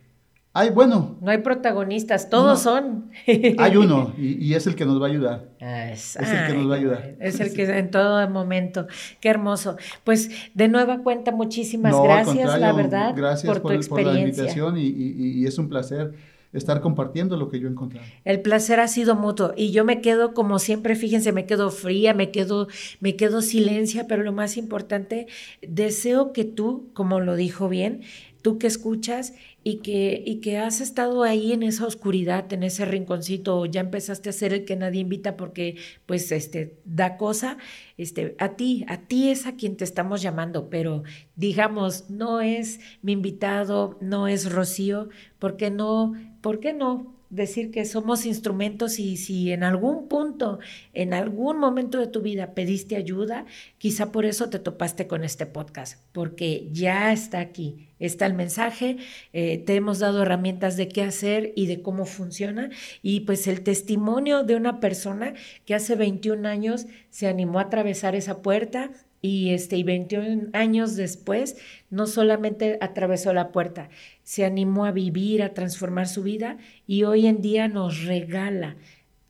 Bueno, 0.69 1.17
No 1.23 1.31
hay 1.31 1.39
protagonistas, 1.39 2.29
todos 2.29 2.63
No. 2.67 2.71
son. 2.73 3.11
hay 3.59 3.77
uno 3.79 4.13
y, 4.19 4.45
y 4.45 4.55
es 4.55 4.67
el 4.67 4.75
que 4.75 4.85
nos 4.85 5.01
va 5.01 5.07
a 5.07 5.11
ayudar. 5.11 5.49
Ah, 5.63 5.91
Es, 5.91 6.17
Es 6.17 6.29
el 6.31 6.47
que 6.47 6.53
nos 6.55 6.71
va 6.71 6.75
a 6.75 6.79
ayudar. 6.79 7.17
Es 7.19 7.41
el 7.41 7.53
que 7.55 7.63
en 7.79 7.91
todo 7.91 8.29
momento. 8.29 8.87
Qué 9.21 9.31
hermoso. 9.31 9.77
Pues 10.05 10.31
de 10.53 10.69
nueva 10.69 10.99
cuenta, 11.03 11.33
muchísimas 11.33 11.93
No, 11.93 12.03
gracias, 12.03 12.61
la 12.61 12.73
verdad, 12.75 13.15
Gracias 13.17 13.47
por 13.51 13.57
tu 13.57 13.63
por, 13.63 13.89
por 13.89 14.03
la 14.03 14.11
experiencia. 14.11 14.43
invitación 14.45 14.77
y, 14.77 14.83
y- 14.87 15.41
y 15.43 15.47
es 15.47 15.57
un 15.59 15.71
placer 15.71 16.13
estar 16.53 16.81
compartiendo 16.81 17.37
lo 17.37 17.49
que 17.49 17.61
yo 17.61 17.69
he 17.69 17.71
encontrado. 17.71 18.05
El 18.25 18.41
placer 18.41 18.81
ha 18.81 18.89
sido 18.89 19.15
mutuo 19.15 19.53
y 19.57 19.71
yo 19.71 19.85
me 19.85 20.01
quedo 20.01 20.35
como 20.35 20.59
siempre, 20.59 20.97
fíjense, 20.97 21.31
me 21.31 21.47
quedo 21.47 21.71
fría, 21.71 22.13
me 22.13 22.33
quedo, 22.33 22.67
me 22.99 23.15
quedo 23.15 23.41
silencia, 23.41 24.09
pero 24.09 24.25
lo 24.25 24.33
más 24.33 24.57
importante, 24.57 25.29
deseo 25.63 26.33
que 26.33 26.45
tú, 26.45 26.91
como 26.93 27.21
lo 27.21 27.37
dijo 27.37 27.69
bien, 27.69 28.01
tú 28.43 28.59
que 28.59 28.67
escuchas 28.67 29.35
y 29.63 29.79
que, 29.79 30.23
y 30.27 30.41
que 30.41 30.59
has 30.59 30.81
estado 30.81 31.23
ahí 31.23 31.53
en 31.53 31.63
esa 31.63 31.87
oscuridad, 31.87 32.51
en 32.53 32.63
ese 32.63 32.85
rinconcito, 32.85 33.67
ya 33.67 33.81
empezaste 33.81 34.31
a 34.31 34.33
ser 34.33 34.53
el 34.53 34.65
que 34.65 34.77
nadie 34.77 35.01
invita 35.01 35.37
porque 35.37 35.77
pues 36.07 36.33
este 36.33 36.79
da 36.85 37.17
cosa, 37.17 37.59
este, 37.99 38.35
a 38.39 38.57
ti, 38.57 38.85
a 38.89 39.07
ti 39.07 39.31
es 39.31 39.47
a 39.47 39.57
quien 39.57 39.77
te 39.77 39.85
estamos 39.85 40.23
llamando, 40.23 40.71
pero 40.71 41.03
digamos, 41.37 42.09
no 42.11 42.41
es 42.41 42.81
mi 43.03 43.13
invitado, 43.13 43.99
no 44.01 44.29
es 44.29 44.51
Rocío, 44.51 45.09
¿por 45.39 45.57
qué 45.57 45.71
no? 45.71 46.15
¿Por 46.41 46.61
qué 46.61 46.73
no? 46.73 47.20
Decir 47.31 47.71
que 47.71 47.85
somos 47.85 48.27
instrumentos 48.27 48.99
y 48.99 49.17
si 49.17 49.53
en 49.53 49.63
algún 49.63 50.09
punto, 50.09 50.59
en 50.93 51.15
algún 51.15 51.59
momento 51.59 51.99
de 51.99 52.09
tu 52.09 52.21
vida 52.21 52.55
pediste 52.55 52.97
ayuda, 52.97 53.47
quizá 53.79 54.13
por 54.13 54.27
eso 54.27 54.51
te 54.51 54.59
topaste 54.59 55.07
con 55.07 55.25
este 55.25 55.47
podcast, 55.47 56.05
porque 56.13 56.69
ya 56.73 57.13
está 57.13 57.39
aquí, 57.39 57.89
está 58.01 58.27
el 58.27 58.35
mensaje, 58.35 58.97
eh, 59.33 59.59
te 59.59 59.77
hemos 59.77 60.01
dado 60.01 60.23
herramientas 60.23 60.77
de 60.77 60.89
qué 60.89 61.03
hacer 61.03 61.53
y 61.55 61.67
de 61.67 61.83
cómo 61.83 62.05
funciona 62.05 62.71
y 63.03 63.21
pues 63.21 63.47
el 63.47 63.63
testimonio 63.63 64.43
de 64.43 64.57
una 64.57 64.81
persona 64.81 65.35
que 65.65 65.75
hace 65.75 65.95
21 65.95 66.49
años 66.49 66.87
se 67.11 67.29
animó 67.29 67.61
a 67.61 67.63
atravesar 67.63 68.17
esa 68.17 68.43
puerta 68.43 68.91
y 69.23 69.51
este 69.51 69.77
y 69.77 69.83
21 69.83 70.49
años 70.53 70.97
después 70.97 71.57
no 71.91 72.07
solamente 72.07 72.79
atravesó 72.81 73.33
la 73.33 73.53
puerta, 73.53 73.91
se 74.23 74.45
animó 74.45 74.85
a 74.87 74.93
vivir, 74.93 75.43
a 75.43 75.55
transformar 75.55 76.09
su 76.09 76.23
vida 76.23 76.57
y 76.87 77.05
hoy 77.05 77.27
en 77.27 77.43
día 77.43 77.69
nos 77.69 78.05
regala, 78.05 78.77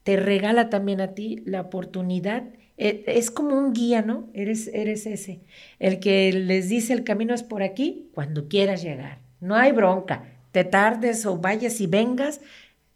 te 0.02 0.16
regala 0.16 0.70
también 0.70 1.00
a 1.00 1.14
ti 1.14 1.42
la 1.44 1.60
oportunidad. 1.62 2.44
Eh, 2.78 3.04
Es 3.06 3.30
como 3.30 3.58
un 3.58 3.72
guía, 3.72 4.02
¿no? 4.02 4.30
Eres, 4.32 4.68
eres 4.72 5.06
ese, 5.06 5.40
el 5.78 5.98
que 6.00 6.32
les 6.32 6.68
dice 6.68 6.92
el 6.92 7.04
camino 7.04 7.34
es 7.34 7.42
por 7.42 7.62
aquí 7.62 8.08
cuando 8.14 8.48
quieras 8.48 8.82
llegar. 8.82 9.18
No 9.40 9.54
hay 9.56 9.72
bronca, 9.72 10.24
te 10.52 10.64
tardes 10.64 11.26
o 11.26 11.36
vayas 11.38 11.80
y 11.80 11.86
vengas, 11.86 12.40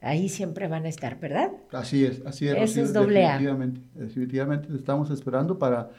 ahí 0.01 0.29
siempre 0.29 0.69
van 0.69 0.87
a 0.87 0.89
estar, 0.89 1.19
¿verdad? 1.19 1.51
Así 1.73 2.05
es, 2.05 2.23
así 2.27 2.49
es. 2.49 2.59
Rocío, 2.59 2.85
es 2.85 2.93
doble 2.93 3.25
A. 3.27 3.33
Definitivamente, 3.33 3.81
definitivamente 3.95 4.69
te 4.69 4.77
estamos 4.77 5.11
esperando 5.11 5.59
para, 5.59 5.91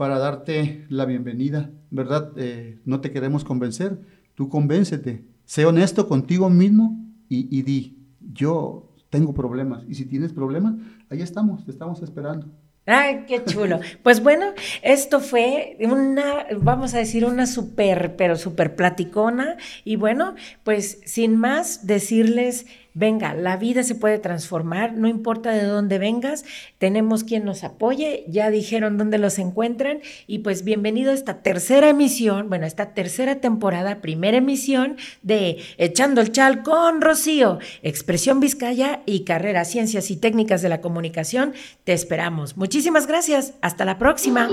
para 0.00 0.18
darte 0.18 0.86
la 0.88 1.04
bienvenida, 1.04 1.70
¿verdad? 1.90 2.32
Eh, 2.36 2.78
no 2.86 3.02
te 3.02 3.10
queremos 3.10 3.44
convencer, 3.44 4.00
tú 4.34 4.48
convéncete, 4.48 5.26
sé 5.44 5.66
honesto 5.66 6.08
contigo 6.08 6.48
mismo 6.48 7.04
y, 7.28 7.60
di, 7.60 7.98
yo 8.32 8.94
tengo 9.10 9.34
problemas, 9.34 9.84
y 9.86 9.96
si 9.96 10.06
tienes 10.06 10.32
problemas, 10.32 10.76
ahí 11.10 11.20
estamos, 11.20 11.66
te 11.66 11.70
estamos 11.70 12.00
esperando. 12.00 12.50
Ay, 12.86 13.26
qué 13.28 13.44
chulo. 13.44 13.78
Pues 14.02 14.22
bueno, 14.22 14.46
esto 14.80 15.20
fue 15.20 15.76
una, 15.80 16.46
vamos 16.58 16.94
a 16.94 16.98
decir, 16.98 17.26
una 17.26 17.46
súper, 17.46 18.16
pero 18.16 18.36
súper 18.36 18.74
platicona. 18.74 19.58
Y 19.84 19.96
bueno, 19.96 20.34
pues 20.64 21.02
sin 21.04 21.36
más, 21.36 21.86
decirles 21.86 22.66
venga, 22.94 23.34
la 23.34 23.56
vida 23.56 23.82
se 23.82 23.94
puede 23.94 24.18
transformar, 24.18 24.94
no 24.94 25.08
importa 25.08 25.50
de 25.50 25.64
dónde 25.64 25.98
vengas, 25.98 26.44
tenemos 26.78 27.24
quien 27.24 27.44
nos 27.44 27.64
apoye, 27.64 28.24
ya 28.28 28.50
dijeron 28.50 28.98
dónde 28.98 29.18
los 29.18 29.38
encuentran 29.38 30.00
y 30.26 30.38
pues 30.40 30.64
bienvenido 30.64 31.10
a 31.10 31.14
esta 31.14 31.42
tercera 31.42 31.88
emisión, 31.88 32.48
bueno, 32.48 32.66
esta 32.66 32.94
tercera 32.94 33.36
temporada, 33.36 34.00
primera 34.00 34.38
emisión 34.38 34.96
de 35.22 35.58
Echando 35.78 36.20
el 36.20 36.32
Chal 36.32 36.62
con 36.62 37.00
Rocío, 37.00 37.58
Expresión 37.82 38.40
Vizcaya 38.40 39.00
y 39.06 39.24
Carrera 39.24 39.64
Ciencias 39.64 40.10
y 40.10 40.16
Técnicas 40.16 40.62
de 40.62 40.68
la 40.68 40.80
Comunicación. 40.80 41.54
Te 41.84 41.92
esperamos. 41.92 42.56
Muchísimas 42.56 43.06
gracias. 43.06 43.54
Hasta 43.60 43.84
la 43.84 43.98
próxima. 43.98 44.48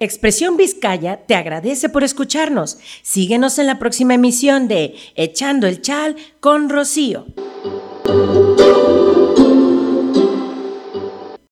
Expresión 0.00 0.56
Vizcaya 0.56 1.24
te 1.26 1.34
agradece 1.34 1.88
por 1.88 2.04
escucharnos. 2.04 2.78
Síguenos 3.02 3.58
en 3.58 3.66
la 3.66 3.78
próxima 3.78 4.14
emisión 4.14 4.68
de 4.68 4.94
Echando 5.14 5.66
el 5.66 5.80
Chal 5.80 6.16
con 6.40 6.68
Rocío. 6.68 7.26